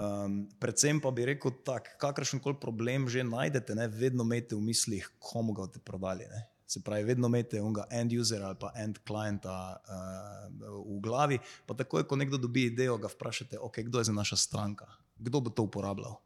Um, 0.00 0.46
predvsem 0.62 0.96
pa 1.02 1.12
bi 1.12 1.26
rekel, 1.28 1.52
da 1.66 1.76
kakršen 1.82 2.40
koli 2.40 2.56
problem 2.56 3.04
že 3.12 3.26
najdete, 3.26 3.76
ne, 3.76 3.84
vedno 3.92 4.24
imejte 4.24 4.56
v 4.56 4.64
mislih, 4.70 5.10
komu 5.20 5.52
ga 5.52 5.66
boste 5.66 5.82
prodali. 5.84 6.24
Ne. 6.30 6.40
Se 6.74 6.80
pravi, 6.82 7.04
vedno 7.06 7.28
imate 7.30 7.60
unga 7.62 7.84
end 7.90 8.12
user 8.12 8.42
ali 8.42 8.56
pa 8.58 8.72
end 8.74 8.98
clienta 9.06 9.76
uh, 9.78 10.72
v 10.82 10.98
glavi, 11.00 11.38
pa 11.66 11.74
takoj, 11.78 12.02
ko 12.02 12.16
nekdo 12.18 12.40
dobi 12.42 12.64
idejo, 12.66 12.96
ga 12.98 13.06
vprašate, 13.12 13.60
ok, 13.62 13.78
kdo 13.86 14.00
je 14.02 14.08
za 14.10 14.12
naša 14.12 14.36
stranka, 14.36 14.88
kdo 15.14 15.40
bo 15.40 15.52
to 15.54 15.62
uporabljal. 15.62 16.16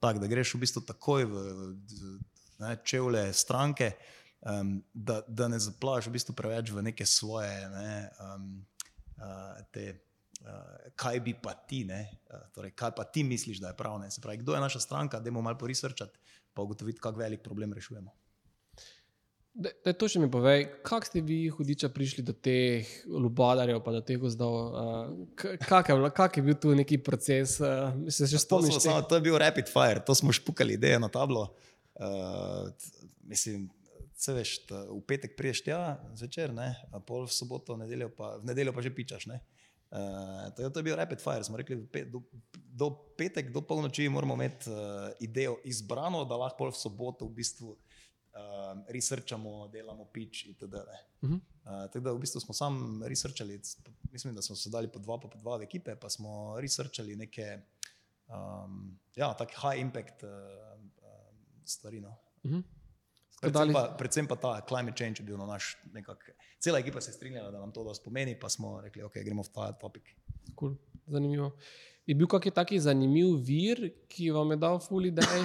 Tako 0.00 0.22
da 0.22 0.30
greš 0.30 0.54
v 0.54 0.62
bistvu 0.62 0.80
takoj 0.88 1.26
v, 1.28 1.42
v 1.76 2.12
ne, 2.62 2.70
čevlje 2.84 3.32
stranke, 3.36 3.90
um, 4.40 4.78
da, 4.94 5.20
da 5.28 5.48
ne 5.52 5.58
zaplaš 5.60 6.08
v 6.08 6.14
bistvu 6.16 6.36
preveč 6.38 6.72
v 6.72 6.86
neke 6.88 7.06
svoje, 7.06 7.52
ne, 7.74 8.08
um, 8.24 8.46
uh, 9.18 9.58
te, 9.74 9.90
uh, 10.40 10.88
kaj 10.96 11.20
bi 11.26 11.34
pa 11.36 11.52
ti, 11.68 11.82
ne, 11.84 12.00
uh, 12.30 12.46
torej, 12.56 12.72
kaj 12.72 12.94
pa 12.96 13.04
ti 13.04 13.26
misliš, 13.28 13.60
da 13.60 13.74
je 13.74 13.76
prav. 13.76 13.98
Ne. 14.00 14.08
Se 14.08 14.24
pravi, 14.24 14.40
kdo 14.40 14.56
je 14.56 14.64
naša 14.64 14.80
stranka, 14.86 15.20
da 15.20 15.28
je 15.28 15.36
malo 15.36 15.52
porisrčati, 15.58 16.16
pa 16.54 16.64
ugotoviti, 16.64 17.04
kak 17.04 17.20
velik 17.20 17.44
problem 17.44 17.76
rešujemo. 17.76 18.16
Da, 19.58 19.72
da 19.82 19.92
to 19.98 20.06
še 20.06 20.20
mi 20.22 20.28
povej, 20.30 20.68
kako 20.86 21.08
ste 21.08 21.20
vi, 21.26 21.38
hudiča, 21.50 21.88
prišli 21.90 22.22
do 22.22 22.30
teh 22.30 22.86
lubadarjev, 23.10 23.80
pa 23.82 23.90
do 23.96 24.02
teh 24.06 24.20
gozdov? 24.22 24.54
Uh, 24.54 25.08
kak, 25.34 25.90
je, 25.90 26.10
kak 26.14 26.38
je 26.38 26.44
bil 26.46 26.54
tu 26.62 26.74
neki 26.78 27.00
proces? 27.02 27.56
Uh, 27.58 27.90
se 28.06 28.28
še 28.30 28.38
spomniš? 28.44 28.76
To, 28.78 28.84
samo, 28.84 29.02
to 29.10 29.18
je 29.18 29.24
bil 29.26 29.34
rapid 29.42 29.66
fire, 29.66 30.04
to 30.06 30.14
smo 30.14 30.30
špukali 30.34 30.78
ideje 30.78 31.00
na 31.02 31.10
tablo. 31.10 31.48
Uh, 31.98 32.70
mislim, 33.26 33.66
se 34.14 34.36
veš, 34.36 34.54
ta, 34.70 34.84
v 34.92 35.00
petek 35.10 35.34
priješ 35.34 35.64
tja, 35.66 35.80
zvečer, 36.14 36.54
ne, 36.54 36.70
pol 37.02 37.26
v 37.26 37.34
soboto, 37.34 37.74
nedeljo 37.82 38.12
pa, 38.14 38.36
v 38.38 38.52
nedeljo 38.52 38.76
pa 38.78 38.86
že 38.86 38.94
pičaš. 38.94 39.26
Ne. 39.26 39.42
Uh, 39.90 40.54
to, 40.54 40.70
to 40.70 40.84
je 40.84 40.86
bil 40.86 40.98
rapid 41.02 41.18
fire. 41.18 41.42
Smo 41.42 41.58
rekli, 41.58 41.80
pet, 41.90 42.06
do, 42.14 42.22
do 42.54 42.92
petek, 43.18 43.50
do 43.50 43.66
polnoči 43.66 44.06
moramo 44.06 44.38
imeti 44.38 44.70
uh, 44.70 45.10
idejo 45.18 45.58
izbrano, 45.66 46.22
da 46.30 46.38
lahko 46.38 46.62
pol 46.62 46.70
v 46.70 46.78
soboto 46.78 47.26
v 47.26 47.42
bistvu 47.42 47.74
uh, 48.38 48.84
researchamo, 48.88 49.68
delamo 49.68 50.04
pitch 50.04 50.46
itd. 50.46 50.74
Uh 51.20 51.30
-huh. 51.30 51.34
uh, 51.34 51.90
tako 51.92 52.00
da 52.00 52.12
v 52.12 52.18
bistvu 52.18 52.40
smo 52.40 52.54
sam 52.54 53.02
researchali, 53.04 53.60
mislim, 54.12 54.34
da 54.34 54.42
smo 54.42 54.56
se 54.56 54.70
dali 54.70 54.88
po 54.92 54.98
dva, 54.98 55.20
po 55.20 55.28
dva 55.34 55.56
v 55.56 55.62
ekipe, 55.62 55.96
pa 55.96 56.10
smo 56.10 56.60
researchali 56.60 57.16
neke 57.16 57.60
um, 58.28 58.98
ja, 59.16 59.34
take 59.34 59.54
high 59.62 59.80
impact 59.80 60.22
uh, 60.22 60.30
stvari. 61.64 62.00
No. 62.00 62.16
Uh 62.42 62.50
-huh. 62.50 62.62
Predvsem 63.40 63.72
pa, 63.72 63.82
predvsem 63.98 64.26
pa 64.26 64.36
ta 64.36 64.60
climate 64.66 64.98
change 64.98 65.22
je 65.22 65.26
bil 65.26 65.38
naš 65.46 65.76
nekak. 65.94 66.30
Cela 66.58 66.78
ekipa 66.78 67.00
se 67.00 67.10
je 67.10 67.14
strinjala, 67.14 67.50
da 67.50 67.60
nam 67.60 67.72
to 67.72 67.84
dosti 67.84 68.04
pomeni, 68.04 68.34
pa 68.40 68.48
smo 68.48 68.80
rekli, 68.80 69.02
ok, 69.02 69.14
gremo 69.24 69.42
v 69.42 69.52
ta 69.54 69.72
topik. 69.72 70.10
Cool. 70.58 70.74
Zanimivo. 71.06 71.52
Je 72.08 72.14
bil 72.16 72.28
kakšen 72.30 72.54
taki 72.56 72.78
zanimiv 72.80 73.34
vir, 73.44 73.90
ki 74.08 74.30
vam 74.32 74.54
je 74.54 74.56
dal 74.62 74.78
fully 74.80 75.10
day? 75.12 75.42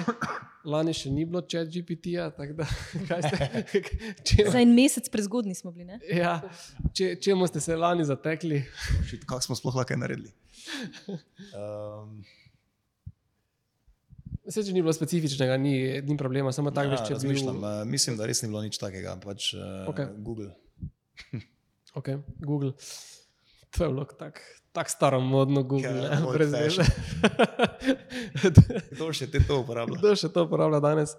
Lani 0.64 0.94
še 0.96 1.10
ni 1.12 1.26
bilo 1.28 1.42
čet 1.44 1.68
GPT-ja. 1.68 2.30
Za 4.54 4.62
en 4.62 4.72
mesec 4.72 5.10
prezgodni 5.12 5.52
smo 5.52 5.74
bili. 5.74 5.92
Ne? 5.92 6.00
Ja, 6.08 6.40
če, 6.96 7.20
čemu 7.20 7.44
ste 7.52 7.60
se 7.60 7.76
lani 7.76 8.08
zatekli? 8.08 8.62
Kako 9.26 9.42
smo 9.44 9.58
sploh 9.60 9.76
lahko 9.76 9.92
naredili? 10.00 10.32
Um, 11.52 12.24
Vse, 14.48 14.64
če 14.64 14.72
ni 14.72 14.80
bilo 14.80 14.92
specifičnega, 14.92 15.60
ni, 15.60 16.00
ni 16.04 16.16
problema, 16.20 16.52
samo 16.52 16.72
tako 16.72 16.96
ja, 16.96 17.00
več 17.00 17.24
bil... 17.24 17.48
uh, 17.52 17.84
Mislim, 17.88 18.16
da 18.16 18.28
res 18.28 18.42
ni 18.44 18.52
bilo 18.52 18.64
nič 18.64 18.80
takega. 18.80 19.16
Pač, 19.20 19.52
uh, 19.56 19.84
okay. 19.92 20.08
Google. 20.16 20.52
ok, 22.00 22.08
Google. 22.40 22.72
To 23.76 23.84
je 23.84 23.88
bilo 23.92 24.08
tako 24.16 24.63
tak 24.74 24.90
staromodno, 24.90 25.62
Google, 25.62 26.02
ja, 26.02 26.18
brez 26.32 26.50
veze. 26.52 26.82
Kdo 28.90 29.12
še 29.14 29.28
to 29.30 29.60
uporablja? 29.62 30.00
Kdo 30.00 30.14
še 30.18 30.30
to 30.34 30.42
uporablja 30.48 30.80
danes? 30.82 31.14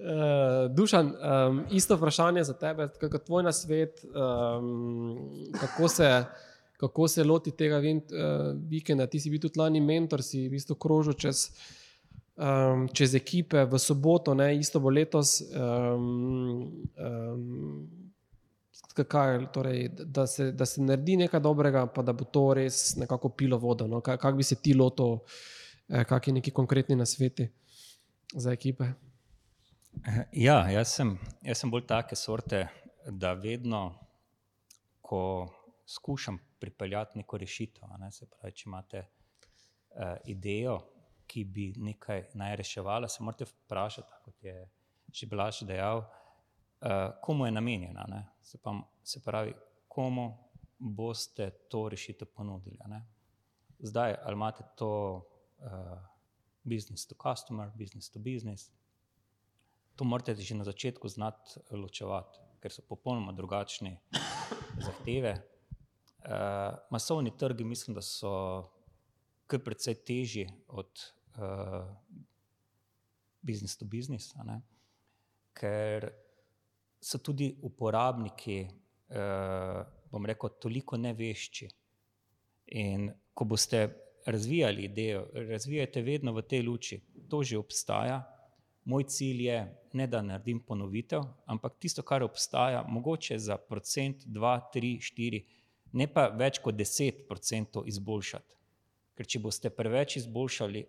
Uh, 0.00 0.64
Dušan, 0.72 1.10
um, 1.12 1.58
isto 1.76 1.98
vprašanje 2.00 2.46
za 2.48 2.54
tebe, 2.56 2.88
kako 2.96 3.20
tvoj 3.26 3.44
na 3.44 3.52
svet, 3.52 4.00
um, 4.08 5.12
kako, 5.60 5.90
se, 5.92 6.08
kako 6.80 7.08
se 7.12 7.24
loti 7.24 7.52
tega 7.52 7.82
uh, 7.84 8.56
vikenda. 8.64 9.04
Ti 9.04 9.20
si 9.20 9.32
bil 9.32 9.44
tudi 9.44 9.60
lani 9.60 9.84
mentor, 9.84 10.24
si 10.24 10.46
v 10.46 10.56
bistvu 10.56 10.78
krožil 10.80 11.18
čez, 11.20 11.50
um, 12.40 12.88
čez 12.96 13.12
ekipe 13.20 13.68
v 13.68 13.82
soboto, 13.82 14.32
ne, 14.32 14.54
isto 14.56 14.80
bo 14.80 14.88
letos. 14.88 15.42
Um, 15.52 16.88
um, 16.96 18.05
kaj, 19.04 19.46
torej, 19.52 19.88
da, 19.88 20.26
se, 20.26 20.52
da 20.52 20.66
se 20.66 20.82
naredi 20.82 21.16
nekaj 21.16 21.40
dobrega, 21.40 21.86
pa 21.86 22.02
da 22.02 22.12
bo 22.12 22.24
to 22.24 22.54
res 22.54 22.96
nekako 22.96 23.28
pilo 23.28 23.58
vodo. 23.58 23.86
No? 23.86 24.00
Kako 24.00 24.22
kak 24.22 24.36
bi 24.36 24.42
se 24.42 24.56
ti 24.62 24.74
lotil, 24.74 25.18
eh, 25.88 26.04
kakšni 26.04 26.32
neki 26.40 26.50
konkretni 26.50 26.96
nasveti 26.96 27.48
za 28.34 28.52
ekipe? 28.52 28.92
Ja, 30.32 30.58
jaz 30.70 30.92
sem, 30.96 31.14
jaz 31.42 31.60
sem 31.60 31.70
bolj 31.70 31.86
take 31.88 32.16
sorte, 32.16 32.66
da 33.10 33.32
vedno, 33.32 33.94
ko 35.00 35.48
skušam 35.86 36.38
pripeljati 36.58 37.18
neko 37.18 37.38
rešitev, 37.38 37.88
ne, 37.98 38.10
se 38.12 38.26
pravi, 38.26 38.52
če 38.52 38.64
imate 38.66 39.02
uh, 39.02 40.16
idejo, 40.26 40.80
ki 41.26 41.44
bi 41.44 41.66
nekaj 41.78 42.24
naj 42.34 42.56
reševala, 42.62 43.08
se 43.08 43.22
morate 43.22 43.46
vprašati, 43.46 44.18
kot 44.24 44.44
je 44.44 44.56
že 45.14 45.26
Blaž 45.30 45.62
dejal. 45.62 46.02
Uh, 46.86 46.92
komu 47.22 47.46
je 47.46 47.52
namenjena? 47.52 48.24
Se, 48.42 48.58
pa, 48.62 48.80
se 49.02 49.20
pravi, 49.24 49.54
komu 49.88 50.38
boste 50.78 51.50
to 51.50 51.88
rešitev 51.88 52.28
ponudili? 52.28 52.78
Ne? 52.86 53.02
Zdaj, 53.78 54.14
ali 54.22 54.34
imate 54.34 54.64
to 54.76 55.22
uh, 55.58 55.98
business 56.64 57.06
to 57.06 57.14
customer, 57.14 57.70
business 57.74 58.10
to 58.10 58.18
business, 58.18 58.70
to 59.96 60.04
morate 60.04 60.34
že 60.34 60.54
na 60.54 60.64
začetku 60.64 61.08
znati 61.08 61.60
ločevati, 61.70 62.38
ker 62.60 62.72
so 62.72 62.82
popolnoma 62.86 63.32
drugačne 63.32 63.98
zahteve. 64.86 65.42
Uh, 66.22 66.78
masovni 66.90 67.32
trgi, 67.36 67.64
mislim, 67.64 67.94
da 67.94 68.02
so 68.02 68.70
kar 69.46 69.58
precej 69.58 69.94
težji 69.94 70.46
od 70.68 71.02
uh, 71.38 71.90
business 73.42 73.76
to 73.76 73.84
business, 73.84 74.34
ker 75.52 76.25
so 77.06 77.18
tudi 77.18 77.54
uporabniki, 77.62 78.66
eh, 79.08 79.82
bom 80.10 80.26
rekel, 80.26 80.50
toliko 80.60 80.96
nevešči. 80.98 81.68
In 82.66 83.12
ko 83.34 83.44
boste 83.44 83.82
razvijali 84.26 84.84
idejo, 84.84 85.28
razvijate 85.34 86.02
vedno 86.02 86.32
v 86.32 86.42
tej 86.42 86.62
luči, 86.66 86.98
to 87.30 87.42
že 87.42 87.58
obstaja. 87.58 88.24
Moj 88.84 89.04
cilj 89.04 89.42
je 89.46 89.58
ne 89.92 90.06
da 90.06 90.22
naredim 90.22 90.60
ponovitev, 90.60 91.22
ampak 91.46 91.78
tisto, 91.78 92.02
kar 92.02 92.22
obstaja, 92.22 92.82
mogoče 92.88 93.38
za 93.38 93.56
procent, 93.56 94.26
dva, 94.26 94.58
tri, 94.72 94.98
štiri, 95.00 95.44
ne 95.92 96.06
pa 96.06 96.28
več 96.28 96.58
kot 96.58 96.74
deset 96.74 97.26
procentov 97.28 97.86
izboljšati. 97.86 98.54
Ker 99.14 99.26
če 99.26 99.38
boste 99.42 99.70
preveč 99.70 100.16
izboljšali, 100.16 100.84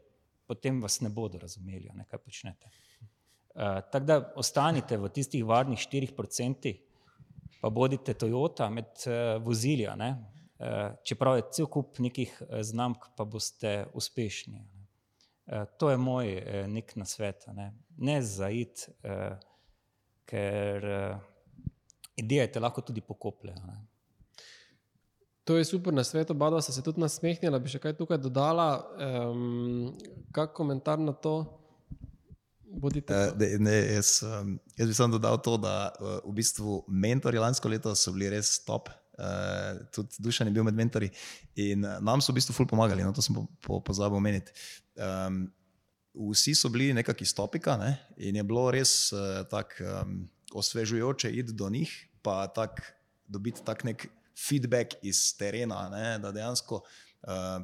potem 0.47 0.82
vas 0.82 0.99
ne 1.01 1.09
bodo 1.09 1.38
razumeli, 1.38 1.89
kaj 2.09 2.20
počnete. 2.20 2.70
Uh, 3.58 3.64
Tako 3.91 4.05
da 4.05 4.34
ostanite 4.36 4.97
v 4.97 5.10
tistih 5.10 5.45
varnih 5.45 5.80
4%, 5.80 6.74
pa 7.62 7.70
bodite 7.74 8.14
Toyota 8.14 8.70
med 8.70 8.86
uh, 9.08 9.41
vozili, 9.41 9.88
uh, 9.89 10.93
čeprav 11.03 11.39
je 11.39 11.47
cel 11.51 11.66
kup 11.66 11.97
nekih 11.99 12.36
znamk, 12.62 13.10
pa 13.18 13.26
boste 13.26 13.88
uspešni. 13.93 14.62
Uh, 14.62 15.66
to 15.78 15.89
je 15.89 15.97
moj 15.97 16.36
uh, 16.38 16.68
nek 16.70 16.95
nasvet, 16.95 17.47
ne, 17.58 17.72
ne 17.97 18.22
zaid, 18.22 18.86
uh, 19.01 19.34
ker 20.30 20.86
uh, 20.86 21.18
ideje 22.16 22.51
te 22.51 22.62
lahko 22.62 22.86
tudi 22.86 23.01
pokopljajo. 23.01 23.78
To 25.47 25.58
je 25.58 25.66
super 25.66 25.93
na 25.93 26.03
svetu, 26.03 26.34
oba 26.34 26.62
sta 26.62 26.74
se 26.76 26.84
tudi 26.84 27.01
nasmehnila. 27.01 27.58
Bi 27.60 27.72
še 27.72 27.80
kaj 27.80 27.93
tukaj 27.97 28.20
dodala, 28.20 28.84
um, 29.32 29.93
kak 30.36 30.53
komentar 30.53 30.99
na 30.99 31.14
to? 31.16 31.39
Uh, 32.68 33.59
ne, 33.59 33.76
jaz, 33.95 34.22
um, 34.28 34.57
jaz 34.78 34.89
bi 34.89 34.93
samo 34.93 35.15
dodal 35.15 35.39
to, 35.41 35.55
da 35.57 35.89
uh, 35.99 36.18
v 36.26 36.34
bistvu 36.36 36.82
mentori 36.88 37.39
lansko 37.39 37.70
leto 37.72 37.93
so 37.95 38.11
bili 38.15 38.30
res 38.36 38.57
top. 38.65 38.89
Uh, 39.18 39.80
tudi 39.95 40.22
Dušan 40.22 40.49
je 40.49 40.53
bil 40.53 40.65
med 40.68 40.76
mentori 40.78 41.09
in 41.57 41.86
uh, 41.86 41.97
nam 42.03 42.22
so 42.22 42.34
v 42.34 42.38
bistvu 42.38 42.53
ful 42.53 42.68
pomagali, 42.70 43.05
no 43.05 43.13
to 43.15 43.24
sem 43.24 43.34
po, 43.34 43.47
po, 43.65 43.80
pozabil 43.82 44.20
omeniti. 44.20 44.53
Um, 44.99 45.47
vsi 46.18 46.53
so 46.57 46.70
bili 46.74 46.91
nekakšni 46.97 47.26
iz 47.30 47.34
topika 47.38 47.78
ne? 47.82 47.95
in 48.18 48.38
je 48.38 48.43
bilo 48.45 48.68
res 48.74 49.13
uh, 49.15 49.41
tako 49.49 49.88
um, 49.88 50.20
osvežujoče 50.53 51.32
iti 51.34 51.55
do 51.57 51.70
njih, 51.70 51.91
pa 52.22 52.45
tak, 52.53 52.84
dobiti 53.28 53.63
tak 53.65 53.84
nek 53.88 54.05
feedback 54.38 54.99
iz 55.01 55.32
terena, 55.38 55.88
ne, 55.89 56.05
da 56.22 56.32
dejansko 56.32 56.84
uh, 56.84 57.63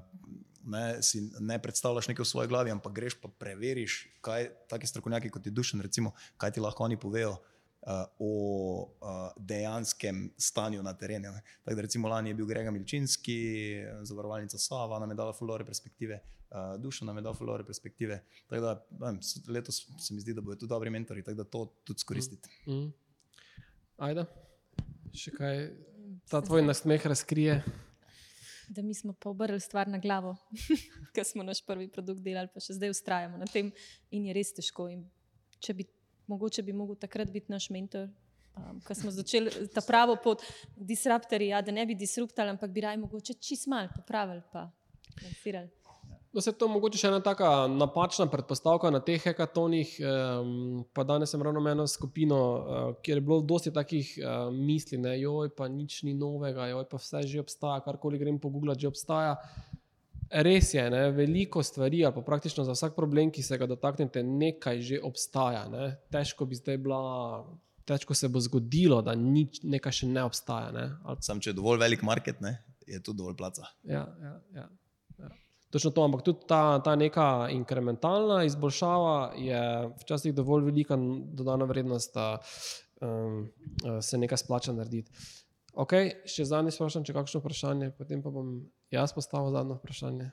ne, 0.63 1.01
si 1.03 1.21
ne 1.39 1.59
predstavljaš 1.61 2.07
nekaj 2.07 2.23
v 2.23 2.27
svoji 2.27 2.51
glavi, 2.51 2.71
ampak 2.71 2.93
greš 2.93 3.17
pa 3.21 3.29
preveriš, 3.39 4.03
kaj 4.21 4.49
taki 4.69 4.87
strokovnjaki 4.87 5.31
kot 5.33 5.45
je 5.45 5.51
dušen, 5.51 5.81
recimo, 5.81 6.13
kaj 6.37 6.55
ti 6.55 6.63
lahko 6.63 6.83
oni 6.83 6.99
povejo. 6.99 7.37
Uh, 7.83 8.05
o 8.23 8.27
uh, 8.87 9.33
dejanskem 9.35 10.29
stanju 10.39 10.83
na 10.83 10.93
terenu. 10.95 11.33
Tako 11.65 11.75
da, 11.75 11.81
recimo, 11.81 12.07
lani 12.07 12.29
je 12.29 12.37
bil 12.39 12.45
Grega 12.47 12.71
Milčinski, 12.71 13.35
zavarovalnica 14.07 14.57
Sava, 14.57 15.01
nam 15.03 15.11
je 15.11 15.17
dala 15.19 15.33
fulore 15.35 15.65
perspektive, 15.67 16.21
uh, 16.49 16.79
Duša 16.79 17.05
nam 17.05 17.19
je 17.19 17.25
dala 17.25 17.35
fulore 17.35 17.65
perspektive. 17.67 18.21
Tako 18.47 18.61
da, 18.61 18.85
vem, 19.01 19.19
letos 19.47 19.81
se 19.99 20.13
mi 20.13 20.23
zdi, 20.23 20.33
da 20.33 20.41
bodo 20.41 20.55
tu 20.61 20.67
dobri 20.71 20.89
mentori, 20.89 21.23
tako 21.23 21.37
da 21.37 21.43
to 21.43 21.65
tudi 21.83 21.99
skoristiti. 21.99 22.49
Mm. 22.65 22.71
Mm. 22.71 22.93
Ajda, 24.07 24.25
še 25.13 25.35
kaj 25.35 25.65
ta 26.31 26.39
tvoj 26.41 26.63
nasmeh 26.63 27.03
razkrije? 27.05 27.59
Da 28.69 28.81
mi 28.81 28.93
smo 28.95 29.13
pa 29.13 29.29
obrnili 29.29 29.59
stvar 29.59 29.87
na 29.87 29.97
glavo, 29.99 30.35
ker 31.15 31.25
smo 31.27 31.43
naš 31.43 31.63
prvi 31.65 31.89
produkt 31.91 32.21
delali, 32.23 32.51
pa 32.53 32.63
še 32.63 32.77
zdaj 32.77 32.93
ustrajamo 32.93 33.37
na 33.37 33.47
tem 33.49 33.71
in 34.11 34.29
je 34.29 34.35
res 34.37 34.53
težko. 34.55 34.87
In 34.91 35.03
če 35.59 35.75
bi 35.77 35.87
mogoče 36.31 36.63
bi 36.63 36.73
mogel 36.73 36.95
takrat 36.99 37.31
biti 37.31 37.51
naš 37.51 37.69
mentor. 37.69 38.07
Um, 38.55 38.79
Ko 38.85 38.95
smo 38.95 39.11
začeli 39.11 39.67
ta 39.73 39.81
pravo 39.81 40.15
pot, 40.23 40.43
disruptorji, 40.77 41.49
ja, 41.49 41.61
da 41.65 41.73
ne 41.73 41.85
bi 41.89 41.97
disruptali, 41.97 42.53
ampak 42.53 42.71
bi 42.71 42.83
raje 42.85 43.01
mogoče 43.01 43.33
čist 43.41 43.67
malo 43.67 43.89
popravili, 43.95 44.43
pa 44.53 44.67
lansirali. 45.23 45.71
Da 46.33 46.41
se 46.41 46.51
to 46.57 46.65
mogoče 46.67 46.97
še 46.97 47.09
ena 47.11 47.19
taka 47.21 47.47
napačna 47.69 48.25
predpostavka 48.25 48.89
na 48.89 48.97
teh 49.05 49.21
hekatonih. 49.21 49.91
Um, 50.01 50.81
pa 50.89 51.05
danes 51.05 51.29
sem 51.29 51.41
ravno 51.45 51.61
eno 51.69 51.85
skupino, 51.87 52.39
uh, 52.39 52.95
kjer 53.05 53.21
je 53.21 53.25
bilo 53.27 53.37
dosti 53.45 53.73
takih 53.73 54.09
uh, 54.17 54.49
misli, 54.49 54.97
da 55.03 55.13
joj, 55.13 55.51
pa 55.53 55.67
nič 55.69 56.01
ni 56.07 56.15
novega, 56.17 56.65
joj, 56.71 56.87
pa 56.89 56.97
vse 56.97 57.21
že 57.29 57.43
obstaja, 57.43 57.83
karkoli 57.85 58.17
grem 58.17 58.41
po 58.41 58.49
Google, 58.49 58.73
že 58.73 58.89
obstaja. 58.89 59.37
Res 60.33 60.73
je, 60.73 60.87
ne, 60.89 61.05
veliko 61.13 61.61
stvari, 61.61 62.01
ali 62.01 62.15
pa 62.15 62.25
praktično 62.25 62.65
za 62.65 62.73
vsak 62.73 62.95
problem, 62.97 63.29
ki 63.29 63.45
se 63.45 63.57
ga 63.61 63.69
dotaknete, 63.69 64.25
nekaj 64.25 64.81
že 64.81 65.01
obstaja. 65.05 65.67
Ne. 65.69 65.91
Težko 66.09 66.49
bi 66.49 66.57
zdaj 66.57 66.81
bila, 66.81 67.03
težko 67.85 68.17
se 68.17 68.25
bo 68.25 68.41
zgodilo, 68.41 69.03
da 69.05 69.13
nič, 69.13 69.61
nekaj 69.61 70.01
še 70.01 70.09
ne 70.09 70.25
obstaja. 70.25 70.73
Ne. 70.73 70.89
Ali... 71.05 71.21
Sam 71.21 71.37
če 71.37 71.53
je 71.53 71.61
dovolj 71.61 71.85
velik 71.85 72.01
market, 72.01 72.41
ne, 72.41 72.57
je 72.89 72.97
tu 73.05 73.13
dovolj 73.13 73.37
placa. 73.37 73.69
Ja, 73.85 74.07
ja, 74.17 74.39
ja, 74.57 74.65
ja. 74.65 74.71
Točno 75.73 75.89
to, 75.91 76.03
ampak 76.05 76.21
tudi 76.21 76.45
ta, 76.47 76.77
ta 76.85 76.93
neka 76.95 77.47
inkrementalna 77.49 78.43
izboljšava 78.45 79.33
je 79.41 79.61
včasih 80.03 80.35
dovolj 80.37 80.67
velika 80.67 80.97
dodana 81.33 81.65
vrednost, 81.65 82.13
da 82.13 82.37
um, 83.01 83.47
se 84.01 84.17
nekaj 84.21 84.37
splača 84.37 84.75
narediti. 84.77 85.09
Ok, 85.73 85.95
še 86.29 86.45
zadnji 86.45 86.75
sprašujem, 86.75 87.07
če 87.09 87.15
kakšno 87.17 87.41
vprašanje, 87.41 87.89
potem 87.97 88.21
pa 88.21 88.29
bom 88.29 88.53
jaz 88.93 89.15
postavil 89.17 89.49
zadnje 89.55 89.79
vprašanje. 89.79 90.29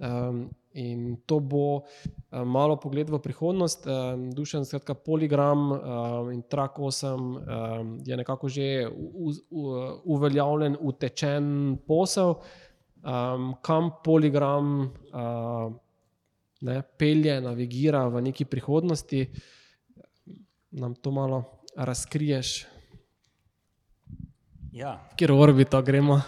Um, 0.00 0.46
in 0.72 1.18
to 1.26 1.40
bo 1.44 1.64
um, 1.82 2.46
malo 2.48 2.78
pogled 2.80 3.10
v 3.10 3.18
prihodnost. 3.20 3.84
Um, 3.90 4.30
Dušen, 4.32 4.64
skratka, 4.64 4.94
poligram 4.94 5.66
um, 5.74 6.30
in 6.32 6.40
trak 6.46 6.78
8 6.78 7.18
um, 7.18 7.90
je 8.06 8.16
nekako 8.16 8.48
že 8.48 8.86
u, 8.88 9.34
u, 9.50 9.66
uveljavljen, 10.14 10.78
utečen 10.80 11.76
posel, 11.86 12.38
um, 13.02 13.54
kam 13.62 13.90
poligram 14.04 14.90
uh, 15.12 15.72
ne, 16.60 16.82
pelje, 16.98 17.40
navigira 17.40 18.06
v 18.08 18.22
neki 18.28 18.44
prihodnosti. 18.44 19.24
Nam 20.70 20.94
to 20.94 21.10
malo 21.10 21.44
razkriješ. 21.76 22.66
Ja. 24.72 24.94
Kjer 25.16 25.32
orbito 25.32 25.82
gremo? 25.82 26.20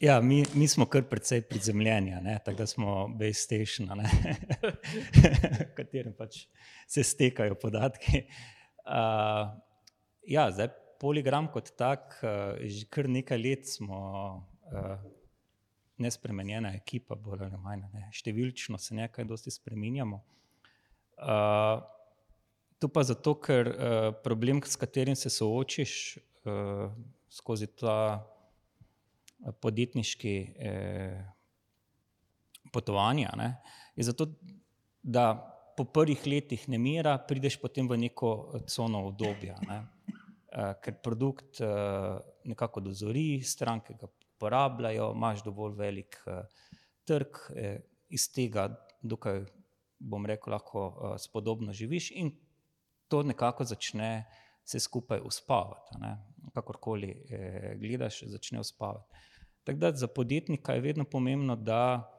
ja, 0.00 0.20
mi, 0.20 0.44
mi 0.54 0.68
smo 0.68 0.86
kar 0.86 1.06
precej 1.08 1.42
prizemljeni, 1.48 2.12
tako 2.44 2.58
da 2.58 2.66
smo 2.66 3.08
base 3.08 3.40
station, 3.40 3.88
v 3.88 5.74
katerem 5.76 6.12
pač 6.18 6.44
se 6.88 7.02
stekajo 7.02 7.54
podatki. 7.54 8.26
Uh, 8.84 9.54
ja, 10.28 10.50
zdaj, 10.52 10.68
poligram 11.00 11.48
kot 11.52 11.72
tak, 11.78 12.18
uh, 12.20 12.58
že 12.60 12.84
kar 12.92 13.08
nekaj 13.08 13.40
let 13.40 13.70
smo 13.70 14.02
uh, 14.72 14.98
nespremenjena 15.98 16.74
ekipa, 16.74 17.14
bolj 17.14 17.46
ali 17.46 17.58
manj. 17.60 17.88
Ne. 17.94 18.08
Številčno 18.14 18.78
se 18.78 18.96
nekaj 18.98 19.26
dosti 19.28 19.52
spremenjamo. 19.54 20.20
Uh, 21.14 21.80
to 22.82 22.90
pa 22.90 23.04
zato, 23.06 23.36
ker 23.40 23.70
uh, 23.70 24.12
problem, 24.24 24.62
s 24.66 24.78
katerim 24.80 25.16
se 25.16 25.30
soočiš, 25.30 26.18
uh, 26.46 26.88
skozi 27.34 27.66
ta 27.78 27.98
podjetniški 29.60 30.34
eh, 30.58 31.24
potovanja. 32.72 33.30
Ne, 33.36 33.56
je 33.96 34.04
zato, 34.04 34.26
da 35.02 35.50
po 35.76 35.84
prvih 35.84 36.26
letih 36.26 36.68
ne 36.68 36.78
mira, 36.78 37.18
prideš 37.18 37.58
potem 37.60 37.88
v 37.88 37.98
neko 38.06 38.60
cono 38.70 39.08
obdobja, 39.08 39.56
ne, 39.66 39.80
uh, 40.54 40.76
ker 40.78 40.94
produkt 41.02 41.58
uh, 41.60 42.20
nekako 42.46 42.80
dozori, 42.80 43.42
stranke 43.42 43.96
ga 43.98 44.06
uporabljajo, 44.36 45.12
imaš 45.16 45.44
dovolj 45.44 45.74
velik 45.78 46.18
uh, 46.26 46.44
trg, 47.04 47.40
eh, 47.56 47.80
iz 48.08 48.28
tega, 48.32 48.68
dokaj 49.02 49.44
bom 49.98 50.26
rekel, 50.26 50.52
lahko 50.52 50.86
uh, 50.86 51.16
spodobno 51.18 51.72
živiš 51.72 52.10
in 52.10 52.32
to 53.08 53.22
nekako 53.22 53.64
začne 53.64 54.24
se 54.64 54.80
skupaj 54.80 55.20
uspavati 55.24 55.98
kakorkoli 56.54 57.26
eh, 57.30 57.74
gledaš, 57.80 58.22
začne 58.26 58.60
uspavati. 58.60 59.16
Tako 59.64 59.78
da 59.78 59.92
za 59.92 60.06
podjetnika 60.06 60.72
je 60.72 60.80
vedno 60.80 61.04
pomembno, 61.04 61.56
da 61.56 62.10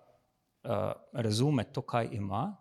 eh, 0.63 0.91
razume 1.13 1.63
to, 1.63 1.81
kaj 1.81 2.09
ima, 2.11 2.57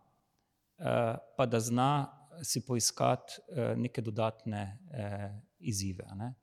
eh, 0.79 1.17
pa 1.37 1.47
da 1.47 1.61
zna 1.61 2.21
si 2.43 2.67
poiskati 2.67 3.33
eh, 3.49 3.75
neke 3.77 4.03
dodatne 4.03 4.79
eh, 4.93 5.41
izzive. 5.59 6.05
Ne. 6.15 6.35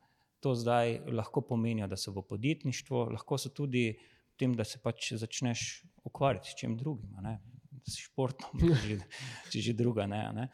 To 0.42 0.56
zdaj 0.58 1.00
lahko 1.14 1.44
pomeni, 1.46 1.86
da 1.88 1.98
so 1.98 2.14
v 2.16 2.24
podjetništvu, 2.26 3.04
lahko 3.14 3.38
so 3.38 3.52
tudi 3.54 3.92
v 3.94 4.38
tem, 4.42 4.56
da 4.58 4.66
se 4.66 4.80
pač 4.82 5.12
začneš 5.22 5.84
ukvarjati 6.08 6.50
s 6.50 6.58
čim 6.58 6.78
drugim, 6.78 7.14
ne. 7.22 7.38
s 7.86 7.98
športom, 8.08 8.62
če 8.62 9.60
že, 9.60 9.62
že 9.70 9.74
druga. 9.78 10.08
Ne, 10.10 10.22
ne. 10.34 10.48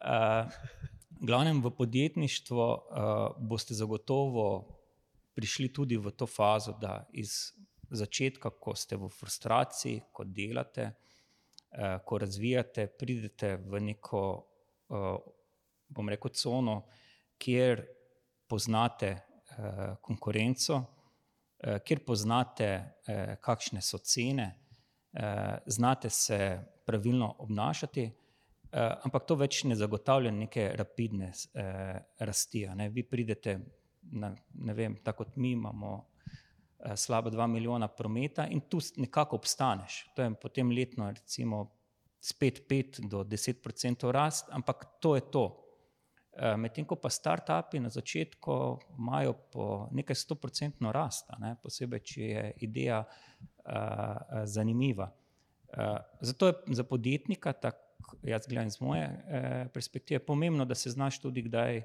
Uh, 0.00 0.48
glavnem 1.20 1.62
v 1.64 1.72
podjetništvo 1.76 2.66
uh, 2.66 3.40
boste 3.40 3.74
zagotovo 3.74 4.76
prišli 5.34 5.72
tudi 5.72 5.96
v 5.96 6.12
to 6.12 6.26
fazo, 6.26 6.76
da 6.80 7.06
iz 7.12 7.52
začetka, 7.90 8.52
ko 8.60 8.74
ste 8.76 8.96
v 8.96 9.08
frustraciji, 9.08 10.02
ko 10.12 10.24
delate, 10.24 10.90
uh, 10.92 11.98
ko 12.04 12.20
razvijate, 12.20 12.90
pridete 12.98 13.56
v 13.56 13.80
neko, 13.88 14.22
uh, 14.92 15.16
bom 15.88 16.08
rekel, 16.08 16.32
cono, 16.36 16.82
kjer 17.40 17.86
poznate 18.48 19.29
konkurenco, 20.00 20.76
uh, 20.76 21.78
kjer 21.84 22.04
poznate, 22.06 22.70
uh, 23.08 23.34
kakšne 23.40 23.82
so 23.82 23.98
cene, 23.98 24.56
znate 25.66 26.06
se 26.10 26.36
pravilno 26.86 27.26
obnašati. 27.42 28.04
Ampak 29.02 29.24
to 29.26 29.34
več 29.34 29.64
ne 29.66 29.74
zagotavlja 29.74 30.30
neke 30.30 30.68
rapidne 30.78 31.32
rasti. 32.18 32.62
Ne? 32.78 32.86
Vi 32.94 33.02
pridete, 33.02 33.56
na, 34.14 34.30
ne 34.54 34.76
vem, 34.78 34.94
tako 35.02 35.24
kot 35.24 35.34
mi 35.36 35.50
imamo 35.56 35.90
slabo 36.94 37.30
2 37.34 37.48
milijona 37.50 37.88
prometa 37.88 38.46
in 38.46 38.60
tu 38.60 38.78
nekako 39.02 39.40
obstaneš. 39.42 40.04
To 40.14 40.22
je 40.22 40.30
potem 40.38 40.70
letno, 40.70 41.10
recimo, 41.10 41.64
spet 42.20 42.62
5 42.68 43.08
do 43.08 43.24
10 43.24 43.66
odstotkov 43.66 44.10
rast, 44.12 44.48
ampak 44.50 44.84
to 45.00 45.14
je 45.14 45.20
to. 45.30 45.59
Uh, 46.40 46.54
Medtem 46.56 46.86
ko 46.88 46.96
pa 46.96 47.10
start-upi 47.12 47.82
na 47.84 47.90
začetku 47.92 48.52
imajo 48.98 49.34
po 49.52 49.64
nekaj 49.92 50.16
100-odstotno 50.16 50.92
rast, 50.92 51.28
ne? 51.38 51.52
posebej, 51.62 52.00
če 52.00 52.22
je 52.22 52.44
ideja 52.64 53.02
uh, 53.04 54.44
zanimiva. 54.48 55.10
Uh, 55.70 56.00
zato 56.20 56.48
je 56.48 56.80
za 56.80 56.84
podjetnika 56.84 57.52
tako 57.52 57.90
jaz 58.22 58.46
gledam 58.48 58.66
iz 58.66 58.80
moje 58.80 59.24
eh, 59.28 59.68
perspektive, 59.74 60.18
pomembno, 60.18 60.64
da 60.64 60.74
se 60.74 60.90
znaš 60.90 61.20
tudi 61.20 61.42
kdaj 61.42 61.76
eh, 61.76 61.84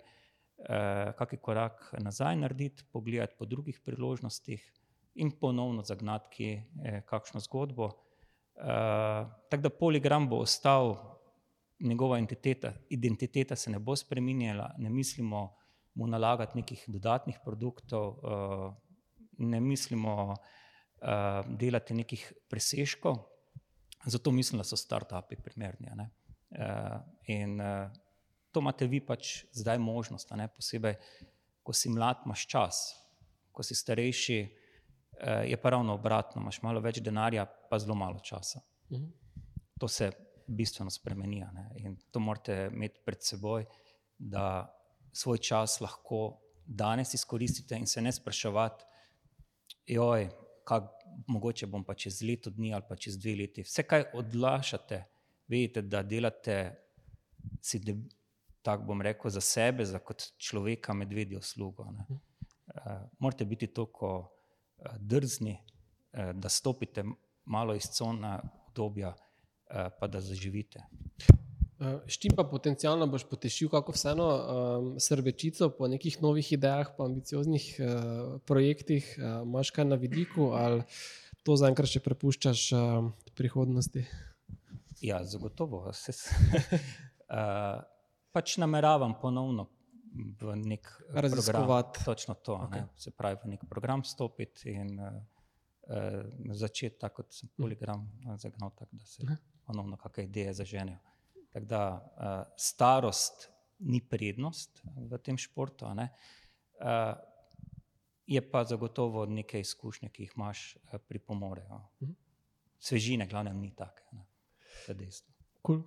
kakšen 1.18 1.40
korak 1.42 1.94
nazaj 2.00 2.36
narediti, 2.36 2.84
pogledati 2.92 3.36
po 3.40 3.46
drugih 3.46 3.80
priložnostih 3.86 4.72
in 5.16 5.32
ponovno 5.32 5.84
zagnati 5.84 6.54
eh, 6.84 7.02
kakšno 7.06 7.40
zgodbo. 7.40 7.92
Eh, 8.56 9.26
tako 9.50 9.62
da 9.62 9.70
poligram 9.70 10.30
bo 10.30 10.38
ostal, 10.38 10.96
njegova 11.80 12.18
identiteta, 12.18 12.74
identiteta 12.90 13.56
se 13.56 13.72
ne 13.72 13.80
bo 13.80 13.96
spremenjala, 13.96 14.74
ne 14.78 14.90
mislimo 14.90 15.56
mu 15.94 16.08
nalagati 16.08 16.58
nekih 16.58 16.84
dodatnih 16.88 17.40
produktov, 17.44 18.18
eh, 18.18 18.74
ne 19.38 19.60
mislimo 19.60 20.34
eh, 20.34 21.44
delati 21.48 21.94
nekih 21.94 22.34
presežkov. 22.50 23.16
Zato 24.06 24.32
mislim, 24.32 24.58
da 24.58 24.64
so 24.64 24.78
start-upi 24.78 25.36
primerni. 25.44 25.88
Uh, 25.90 27.02
in 27.28 27.58
to 28.52 28.60
imate 28.62 28.86
vi 28.88 29.00
pač 29.02 29.46
zdaj 29.52 29.80
možnost, 29.82 30.30
ne? 30.38 30.46
posebej 30.48 30.94
ko 31.64 31.74
si 31.74 31.90
mlad, 31.90 32.22
imaš 32.26 32.46
čas, 32.48 32.84
ko 33.52 33.64
si 33.64 33.76
starejši, 33.76 34.38
je 35.50 35.58
pa 35.58 35.70
ravno 35.70 35.96
obratno, 35.98 36.42
imaš 36.42 36.62
malo 36.62 36.84
več 36.86 37.02
denarja, 37.02 37.48
pa 37.70 37.80
zelo 37.80 37.96
malo 37.96 38.20
časa. 38.20 38.62
-huh. 38.90 39.12
To 39.80 39.88
se 39.88 40.12
bistveno 40.48 40.90
spremeni 40.90 41.44
in 41.76 41.98
to 42.12 42.20
morate 42.20 42.70
imeti 42.74 43.02
pred 43.06 43.24
seboj, 43.24 43.66
da 44.18 44.76
svoj 45.14 45.38
čas 45.38 45.80
lahko 45.82 46.40
danes 46.66 47.14
izkoristite 47.14 47.78
in 47.78 47.88
se 47.88 48.02
ne 48.02 48.12
spraševati, 48.12 48.84
joj, 49.86 50.30
kak, 50.66 50.90
mogoče 51.28 51.68
bom 51.68 51.84
pa 51.84 51.94
čez 51.94 52.22
leto 52.22 52.50
dni 52.50 52.74
ali 52.74 52.84
pa 52.90 52.96
čez 52.96 53.18
dve 53.20 53.36
leti. 53.36 53.64
Vse, 53.64 53.84
kaj 53.84 54.10
odlašate, 54.14 55.04
vidite, 55.48 55.82
da 55.82 56.04
delate 56.04 56.58
si, 57.62 57.80
de, 57.80 57.96
tako 58.66 58.90
bom 58.90 59.02
rekel, 59.02 59.32
za 59.32 59.42
sebe, 59.42 59.86
za 59.86 60.00
kot 60.00 60.24
človeka, 60.38 60.94
medvedjo 60.94 61.42
slugo. 61.42 61.86
Uh, 61.86 63.06
morate 63.20 63.46
biti 63.46 63.68
toliko 63.68 64.18
uh, 64.18 64.98
drzni, 65.00 65.54
uh, 65.56 66.32
da 66.34 66.50
stopite 66.50 67.06
malo 67.46 67.76
iz 67.76 67.88
cona 67.94 68.40
obdobja, 68.68 69.10
uh, 69.10 69.35
pa 69.70 70.08
da 70.08 70.22
zaživite. 70.22 70.84
S 72.08 72.16
čim 72.18 72.32
pa 72.36 72.46
potencialno 72.48 73.04
boš 73.12 73.26
potešil, 73.28 73.68
kako 73.70 73.92
vseeno 73.92 74.26
um, 74.26 74.86
srbečico 75.00 75.70
po 75.76 75.90
nekih 75.92 76.22
novih 76.24 76.52
idejah, 76.56 76.94
pa 76.96 77.04
ambicioznih 77.04 77.66
uh, 77.80 77.88
projektih, 78.48 79.04
uh, 79.20 79.44
imaš 79.44 79.74
kaj 79.76 79.86
na 79.86 79.98
vidiku 80.00 80.54
ali 80.56 80.86
to 81.44 81.58
zaenkrat 81.60 81.92
še 81.92 82.00
prepuščaš 82.00 82.62
uh, 82.78 83.10
prihodnosti? 83.36 84.06
Ja, 85.04 85.20
zagotovo. 85.28 85.84
Se, 85.92 86.16
uh, 87.36 87.84
pač 88.32 88.56
nameravam 88.64 89.18
ponovno 89.20 89.68
v 90.16 90.56
nek 90.56 90.88
program. 91.12 91.92
Točno 92.06 92.38
to, 92.40 92.56
okay. 92.70 92.88
se 92.96 93.12
pravi, 93.12 93.42
v 93.44 93.52
nek 93.58 93.68
program 93.68 94.06
stopiti 94.08 94.72
in 94.72 94.96
uh, 94.96 95.20
uh, 95.92 96.24
začeti 96.56 97.04
tako, 97.04 97.26
kot 97.26 97.36
sem 97.36 97.52
poligram 97.60 98.08
zagnal, 98.40 98.72
tako 98.80 98.96
da 98.96 99.12
se 99.12 99.28
ponovno 99.66 99.98
kakšne 99.98 100.24
ideje 100.24 100.54
zaženejo. 100.54 100.98
Tako 101.54 101.66
da 101.66 101.84
uh, 101.94 102.54
starost 102.58 103.50
ni 103.80 104.02
prednost 104.02 104.82
v 104.96 105.18
tem 105.18 105.38
športu, 105.38 105.86
uh, 105.86 107.14
je 108.28 108.42
pa 108.52 108.64
zagotovo 108.64 109.26
nekaj 109.26 109.62
izkušnje, 109.62 110.10
ki 110.10 110.24
jih 110.24 110.34
imaš, 110.36 110.76
uh, 110.76 111.00
pripomorejo. 111.08 111.82
Mhm. 112.02 112.12
Svežine, 112.80 113.28
glavno, 113.28 113.54
ni 113.54 113.72
tako, 113.76 114.04
da 114.12 114.94
je 114.94 114.94
dejstvo. 114.94 115.34
Cool. 115.66 115.82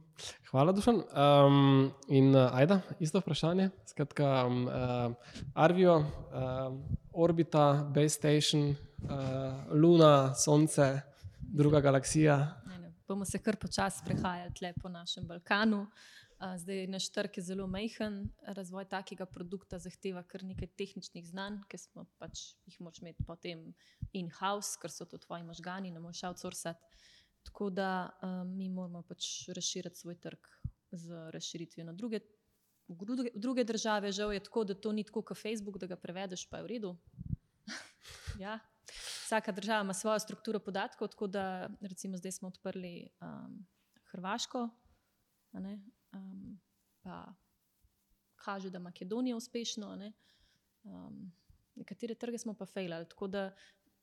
Hvala, 0.50 0.72
Dušan. 0.72 0.96
Um, 0.96 1.92
in 2.08 2.34
uh, 2.34 2.50
ajda, 2.54 2.80
isto 2.98 3.20
vprašanje. 3.20 3.70
Skratka, 3.86 4.46
um, 4.46 4.66
uh, 4.66 5.14
Arvijo, 5.54 5.98
uh, 5.98 6.74
orbita, 7.12 7.90
Base 7.94 8.16
Station, 8.18 8.70
uh, 8.70 9.14
Luna, 9.70 10.34
Sonce, 10.34 11.00
druga 11.40 11.80
galaksija 11.80 12.58
bomo 13.08 13.24
se 13.24 13.38
kar 13.38 13.56
počasi 13.56 14.04
prehajali 14.04 14.72
po 14.82 14.88
našem 14.88 15.26
Balkanu. 15.26 15.86
Zdaj 16.56 16.86
naš 16.86 17.08
trg 17.10 17.36
je 17.36 17.42
zelo 17.42 17.66
majhen, 17.66 18.28
razvoj 18.46 18.84
takega 18.88 19.26
produkta 19.26 19.78
zahteva 19.78 20.22
kar 20.22 20.44
nekaj 20.46 20.68
tehničnih 20.78 21.26
znanj, 21.26 21.64
ki 21.68 21.78
smo 21.78 22.04
pač 22.18 22.52
jih 22.68 22.76
moč 22.84 23.00
imeti 23.02 23.24
potem 23.26 23.64
in-house, 24.12 24.78
ker 24.78 24.92
so 24.92 25.06
to 25.08 25.18
tvoji 25.18 25.42
možgani, 25.42 25.90
ne 25.90 26.00
moš 26.00 26.22
outsourcati. 26.30 27.02
Tako 27.48 27.70
da 27.70 27.90
um, 28.22 28.54
mi 28.56 28.68
moramo 28.68 29.02
pač 29.02 29.48
razširiti 29.56 29.98
svoj 29.98 30.20
trg 30.20 30.46
z 30.92 31.30
razširitvijo 31.34 31.86
na 31.88 31.92
druge, 31.92 32.20
druge, 32.88 33.30
druge 33.34 33.64
države. 33.64 34.12
Žal 34.12 34.32
je 34.36 34.44
tako, 34.44 34.64
da 34.64 34.74
to 34.74 34.92
ni 34.92 35.04
tako 35.04 35.22
kot 35.22 35.42
Facebook, 35.42 35.78
da 35.78 35.86
ga 35.86 35.96
prevedeš, 35.96 36.46
pa 36.50 36.60
je 36.60 36.68
v 36.68 36.74
redu. 36.76 36.96
ja. 38.44 38.60
Vsaka 39.28 39.52
država 39.52 39.80
ima 39.84 39.94
svojo 39.94 40.18
strukturo 40.18 40.60
podatkov, 40.60 41.08
tako 41.08 41.26
da 41.26 41.68
recimo 41.80 42.16
zdaj 42.16 42.32
smo 42.32 42.48
odprli 42.48 43.08
um, 43.20 43.66
Hrvaško, 44.10 44.68
ne, 45.52 45.80
um, 46.12 46.60
pa 47.02 47.34
kaže, 48.36 48.70
da 48.70 48.78
Makedonija 48.78 49.36
uspešno. 49.36 49.96
Ne, 49.96 50.12
um, 50.82 51.32
nekatere 51.74 52.14
trge 52.14 52.38
smo 52.38 52.54
pa 52.54 52.66
fejlali. 52.66 53.08
Tako 53.08 53.28
da 53.28 53.50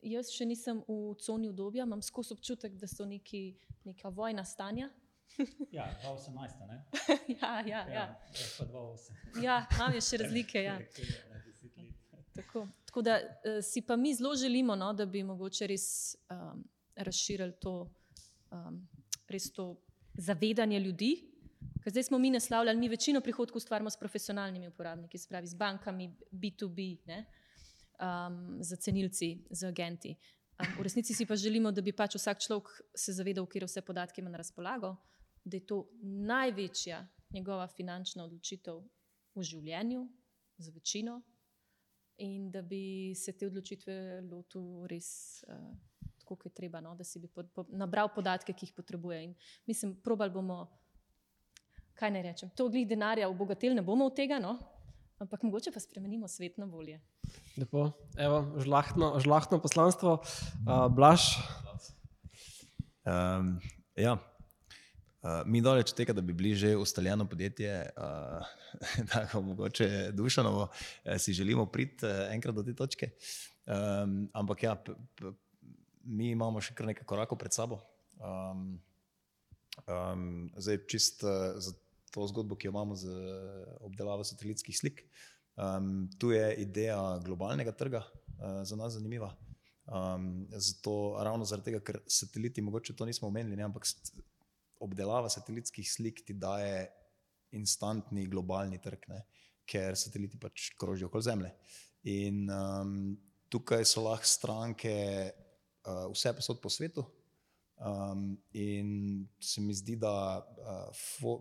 jaz 0.01 0.29
še 0.29 0.45
nisem 0.45 0.83
v 0.87 1.15
coni 1.25 1.49
obdobja, 1.49 1.89
imam 1.89 2.05
skozi 2.05 2.37
občutek, 2.37 2.77
da 2.77 2.87
so 2.87 3.09
neki, 3.09 3.57
neka 3.83 4.13
vojna 4.13 4.45
stanja. 4.45 4.91
ja, 5.71 5.89
2018, 6.03 6.67
ne? 6.69 6.83
ja, 7.41 7.59
ja, 7.65 7.81
ja. 7.89 7.93
Ja, 7.93 8.07
pa 8.59 8.65
2008. 8.65 9.41
ja, 9.43 9.57
imam 9.73 10.01
še 10.01 10.17
razlike. 10.23 10.63
Ja. 10.69 10.77
Tako, 12.35 12.67
tako 12.85 13.01
da 13.01 13.19
uh, 13.19 13.63
si 13.63 13.81
pa 13.81 13.95
mi 13.95 14.13
zelo 14.13 14.35
želimo, 14.35 14.75
no, 14.75 14.93
da 14.93 15.05
bi 15.05 15.23
mogoče 15.23 15.67
res 15.67 16.15
um, 16.29 16.63
razširili 16.95 17.53
to, 17.61 17.93
um, 18.51 18.87
res 19.27 19.51
to 19.51 19.75
zavedanje 20.13 20.79
ljudi. 20.79 21.31
Ker 21.83 21.91
zdaj 21.91 22.03
smo 22.03 22.19
mi 22.19 22.29
naslavljali, 22.29 22.79
mi 22.79 22.89
večino 22.89 23.21
prihodkov 23.21 23.57
ustvarjamo 23.57 23.89
s 23.89 23.99
profesionalnimi 23.99 24.67
uporabniki, 24.67 25.17
se 25.17 25.29
pravi 25.29 25.47
z 25.47 25.55
bankami, 25.55 26.09
B2B, 26.31 26.97
ne, 27.05 27.25
um, 27.99 28.57
z 28.63 28.77
cenilci, 28.81 29.45
z 29.49 29.67
agenti. 29.67 30.15
Um, 30.59 30.73
v 30.79 30.83
resnici 30.83 31.13
si 31.13 31.25
pa 31.25 31.35
želimo, 31.35 31.71
da 31.71 31.81
bi 31.81 31.93
pač 31.93 32.15
vsak 32.15 32.41
človek 32.43 32.81
se 32.95 33.13
zavedal, 33.13 33.47
kje 33.47 33.65
vse 33.65 33.81
podatke 33.81 34.21
ima 34.21 34.29
na 34.29 34.43
razpolago, 34.43 34.95
da 35.45 35.57
je 35.57 35.65
to 35.65 35.85
največja 36.01 37.05
njegova 37.31 37.67
finančna 37.67 38.25
odločitev 38.25 38.83
v 39.35 39.43
življenju, 39.43 40.07
za 40.57 40.71
večino 40.71 41.21
in 42.17 42.51
da 42.51 42.61
bi 42.61 43.13
se 43.15 43.33
te 43.35 43.47
odločitve 43.47 44.21
lotil 44.29 44.85
res 44.87 45.43
uh, 45.47 45.73
tako, 46.25 46.35
kot 46.35 46.49
je 46.49 46.55
treba, 46.57 46.81
no? 46.81 46.95
da 46.95 47.03
si 47.03 47.19
bi 47.19 47.27
pod, 47.27 47.49
po, 47.53 47.65
nabral 47.69 48.09
podatke, 48.15 48.53
ki 48.53 48.69
jih 48.69 48.73
potrebuje. 48.75 49.21
In 49.27 49.35
mislim, 49.69 49.93
probal 50.03 50.31
bomo, 50.33 50.65
kaj 51.95 52.11
naj 52.11 52.25
rečem, 52.25 52.51
to 52.57 52.69
glih 52.73 52.87
denarja 52.89 53.29
obogatili, 53.29 53.77
ne 53.77 53.85
bomo 53.85 54.09
od 54.09 54.17
tega, 54.17 54.39
no? 54.41 54.57
ampak 55.21 55.45
mogoče 55.47 55.71
pa 55.71 55.79
spremenimo 55.79 56.27
svet 56.27 56.57
na 56.59 56.65
bolje. 56.67 56.99
Lepo, 57.55 57.91
evo, 58.19 58.41
žlahtno, 58.59 59.13
žlahtno 59.23 59.61
poslanstvo, 59.63 60.17
uh, 60.19 60.87
blaš. 60.91 61.37
Um, 63.05 63.59
ja, 63.95 64.17
Uh, 65.25 65.41
mi 65.49 65.57
daleč 65.61 65.89
tega, 65.97 66.13
da 66.13 66.21
bi 66.21 66.33
bili 66.37 66.51
že 66.53 66.75
ustaljeno 66.77 67.25
podjetje, 67.25 67.89
uh, 67.97 68.45
tako 69.11 69.41
mogoče 69.41 70.11
dušano, 70.13 70.51
uh, 70.61 70.69
si 71.17 71.33
želimo 71.33 71.65
priti 71.65 72.05
uh, 72.05 72.11
enkrat 72.29 72.55
do 72.55 72.63
te 72.63 72.75
točke. 72.77 73.09
Um, 73.65 74.29
ampak 74.33 74.63
ja, 74.63 74.75
p, 74.75 74.93
p, 75.15 75.31
mi 76.03 76.29
imamo 76.29 76.61
še 76.61 76.75
kar 76.77 76.85
nekaj 76.91 77.07
korakov 77.09 77.39
pred 77.41 77.57
sabo. 77.57 77.79
Um, 78.21 78.77
um, 79.89 80.27
zdaj, 80.61 80.83
čist 80.93 81.25
uh, 81.25 81.57
za 81.57 81.73
to 82.13 82.27
zgodbo, 82.29 82.53
ki 82.53 82.69
jo 82.69 82.75
imamo 82.75 82.93
z 82.93 83.09
obdelavo 83.81 84.23
satelitskih 84.23 84.77
slik. 84.77 85.07
Um, 85.57 86.05
tu 86.21 86.35
je 86.35 86.53
ideja 86.61 87.01
globalnega 87.25 87.73
trga 87.73 88.03
uh, 88.05 88.61
za 88.61 88.77
nas 88.77 88.93
zanimiva. 88.93 89.33
Um, 89.89 90.45
zato, 90.53 91.17
ravno 91.17 91.49
zaradi 91.49 91.71
tega, 91.71 91.81
ker 91.81 92.03
sateliti, 92.05 92.61
mogoče 92.61 92.93
to 92.93 93.09
nismo 93.09 93.33
omenili, 93.33 93.57
ne, 93.57 93.65
ampak 93.65 93.89
obdelava 94.85 95.29
satelitskih 95.31 95.87
slik 95.89 96.21
ti 96.25 96.35
daje 96.37 96.85
instantni 97.55 98.27
globalni 98.29 98.79
trg, 98.81 99.09
ne? 99.11 99.23
ker 99.65 99.97
sateliti 99.97 100.37
pač 100.37 100.69
krožijo 100.77 101.09
okoli 101.09 101.25
Zemlje. 101.25 101.51
In 102.13 102.43
um, 102.53 102.97
tukaj 103.49 103.85
so 103.89 104.03
lahko 104.05 104.29
stranke 104.29 104.95
uh, 105.85 106.05
vse 106.13 106.35
posod 106.37 106.61
po 106.61 106.69
svetu. 106.69 107.05
Um, 107.75 108.37
in 108.55 109.25
se 109.41 109.59
mi 109.61 109.73
zdi, 109.75 109.97
da 109.99 110.39
uh, 110.39 111.33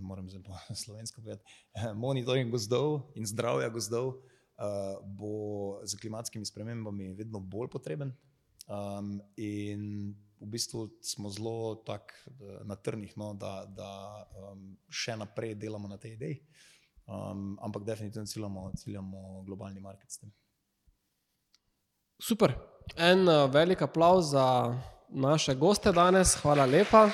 moram 0.00 0.28
zdaj 0.30 0.42
po 0.44 0.58
slovensko 0.84 1.24
povedati, 1.24 1.56
monitoring 2.04 2.52
gozdov 2.52 3.00
in 3.18 3.26
zdravja 3.26 3.72
gozdov 3.72 4.12
uh, 4.62 5.00
bo 5.16 5.80
z 5.84 5.98
klimatskimi 5.98 6.46
spremembami 6.46 7.14
vedno 7.18 7.40
bolj 7.40 7.72
potreben. 7.72 8.12
Um, 8.68 9.16
in 9.36 10.14
v 10.42 10.50
bistvu 10.50 10.88
smo 11.00 11.30
zelo 11.30 11.74
tak 11.86 12.12
na 12.66 12.74
trnih, 12.74 13.14
no, 13.16 13.32
da, 13.38 13.62
da 13.70 13.90
um, 14.34 14.72
še 14.90 15.14
naprej 15.16 15.54
delamo 15.54 15.88
na 15.88 15.98
tej 16.02 16.18
ideji. 16.18 16.38
Um, 17.06 17.58
ampak 17.62 17.84
definitivno 17.84 18.26
ciljamo, 18.26 18.72
ciljamo 18.76 19.42
globalni 19.46 19.80
market 19.80 20.10
s 20.10 20.18
tem. 20.22 20.32
Super. 22.22 22.54
En 22.96 23.26
uh, 23.28 23.46
velik 23.50 23.82
aplauz 23.82 24.30
za 24.34 24.46
naše 25.08 25.54
goste 25.54 25.92
danes. 25.92 26.36
Hvala 26.42 26.66
lepa. 26.66 27.08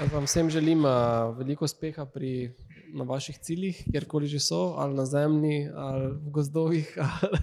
Jaz 0.00 0.12
vam 0.12 0.24
vsem 0.24 0.50
želim 0.50 0.84
uh, 0.84 1.36
veliko 1.36 1.64
uspeha 1.64 2.04
pri 2.04 2.52
na 2.96 3.04
vaših 3.04 3.38
ciljih, 3.38 3.82
kjerkoli 3.92 4.26
že 4.26 4.40
so, 4.40 4.74
ali 4.78 4.94
na 4.94 5.04
zemlji, 5.06 5.68
ali 5.74 6.06
v 6.12 6.30
gozdovih, 6.30 6.98
ali, 7.22 7.38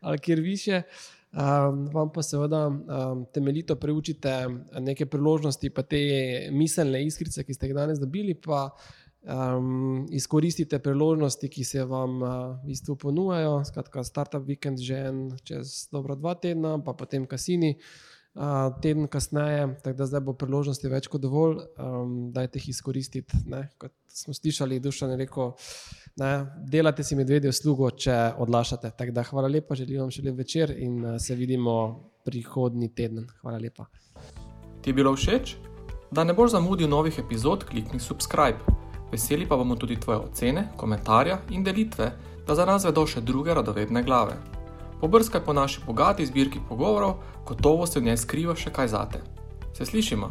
ali 0.00 0.18
kjer 0.18 0.40
više. 0.40 0.82
Um, 1.34 1.88
vam 1.90 2.12
pa 2.14 2.22
seveda 2.22 2.68
um, 2.68 3.24
temeljito 3.34 3.74
preučite 3.76 4.32
neke 4.78 5.06
priložnosti, 5.10 5.70
pa 5.74 5.82
te 5.82 5.98
miselne 6.54 7.00
iskrice, 7.02 7.42
ki 7.42 7.56
ste 7.56 7.66
jih 7.66 7.74
danes 7.74 7.98
dobili, 7.98 8.36
pa 8.38 8.68
um, 9.26 10.06
izkoristite 10.14 10.78
priložnosti, 10.78 11.50
ki 11.50 11.66
se 11.66 11.84
vam 11.90 12.22
uh, 12.22 12.30
v 12.62 12.70
bistvu 12.70 12.96
ponujajo. 13.02 13.56
Skratka, 13.66 14.06
startup 14.06 14.46
vikend 14.46 14.78
že 14.78 15.00
en 15.10 15.22
čez 15.42 15.88
dobro 15.90 16.14
dva 16.14 16.36
tedna, 16.38 16.78
pa 16.84 16.94
potem 16.94 17.26
kasini. 17.26 17.74
Uh, 17.74 18.13
teden 18.82 19.06
kasneje, 19.06 19.68
tako 19.82 19.96
da 19.96 20.06
zdaj 20.06 20.22
bo 20.26 20.34
priložnosti 20.34 20.88
več 20.90 21.06
kot 21.10 21.22
dovolj, 21.22 21.60
um, 21.78 22.14
dajte 22.34 22.58
jih 22.58 22.72
izkoristiti. 22.72 23.44
Ne? 23.46 23.68
Kot 23.78 23.92
smo 24.10 24.34
slišali, 24.34 24.80
duša 24.82 25.12
je 25.12 25.18
rekel, 25.22 25.52
ne, 26.18 26.32
delate 26.70 27.06
si 27.06 27.16
medvedje 27.18 27.52
uslugo, 27.54 27.90
če 27.90 28.16
odlašate. 28.42 28.90
Da, 29.14 29.26
hvala 29.30 29.50
lepa, 29.50 29.78
želim 29.78 30.02
vam 30.02 30.10
še 30.14 30.24
lep 30.26 30.40
večer 30.42 30.74
in 30.74 30.98
uh, 31.04 31.18
se 31.22 31.36
vidimo 31.38 31.76
prihodnji 32.26 32.90
teden. 32.94 33.28
Hvala 33.42 33.60
lepa. 33.62 33.86
Ti 34.82 34.90
je 34.90 34.96
bilo 34.98 35.14
všeč? 35.14 35.56
Da 36.14 36.24
ne 36.24 36.34
boš 36.34 36.54
zamudil 36.54 36.90
novih 36.90 37.18
epizod, 37.18 37.64
klikni 37.70 38.00
subscribe. 38.02 38.58
Veseli 39.14 39.46
pa 39.46 39.56
bomo 39.56 39.76
tudi 39.78 39.96
tvoje 40.00 40.24
ocene, 40.26 40.68
komentarje 40.76 41.38
in 41.54 41.62
delitve, 41.62 42.10
da 42.46 42.54
za 42.54 42.66
nas 42.66 42.84
vedo 42.86 43.06
še 43.06 43.22
druge 43.22 43.54
radovedne 43.54 44.02
glave. 44.02 44.34
Pobrskaj 45.04 45.44
po 45.44 45.52
naši 45.52 45.80
bogati 45.86 46.26
zbirki 46.26 46.58
pogovorov, 46.68 47.14
gotovo 47.46 47.86
se 47.86 48.00
v 48.00 48.08
njej 48.08 48.16
skriva 48.16 48.54
še 48.56 48.70
kaj 48.72 48.88
zate. 48.88 49.18
Se 49.76 49.84
slišimo! 49.84 50.30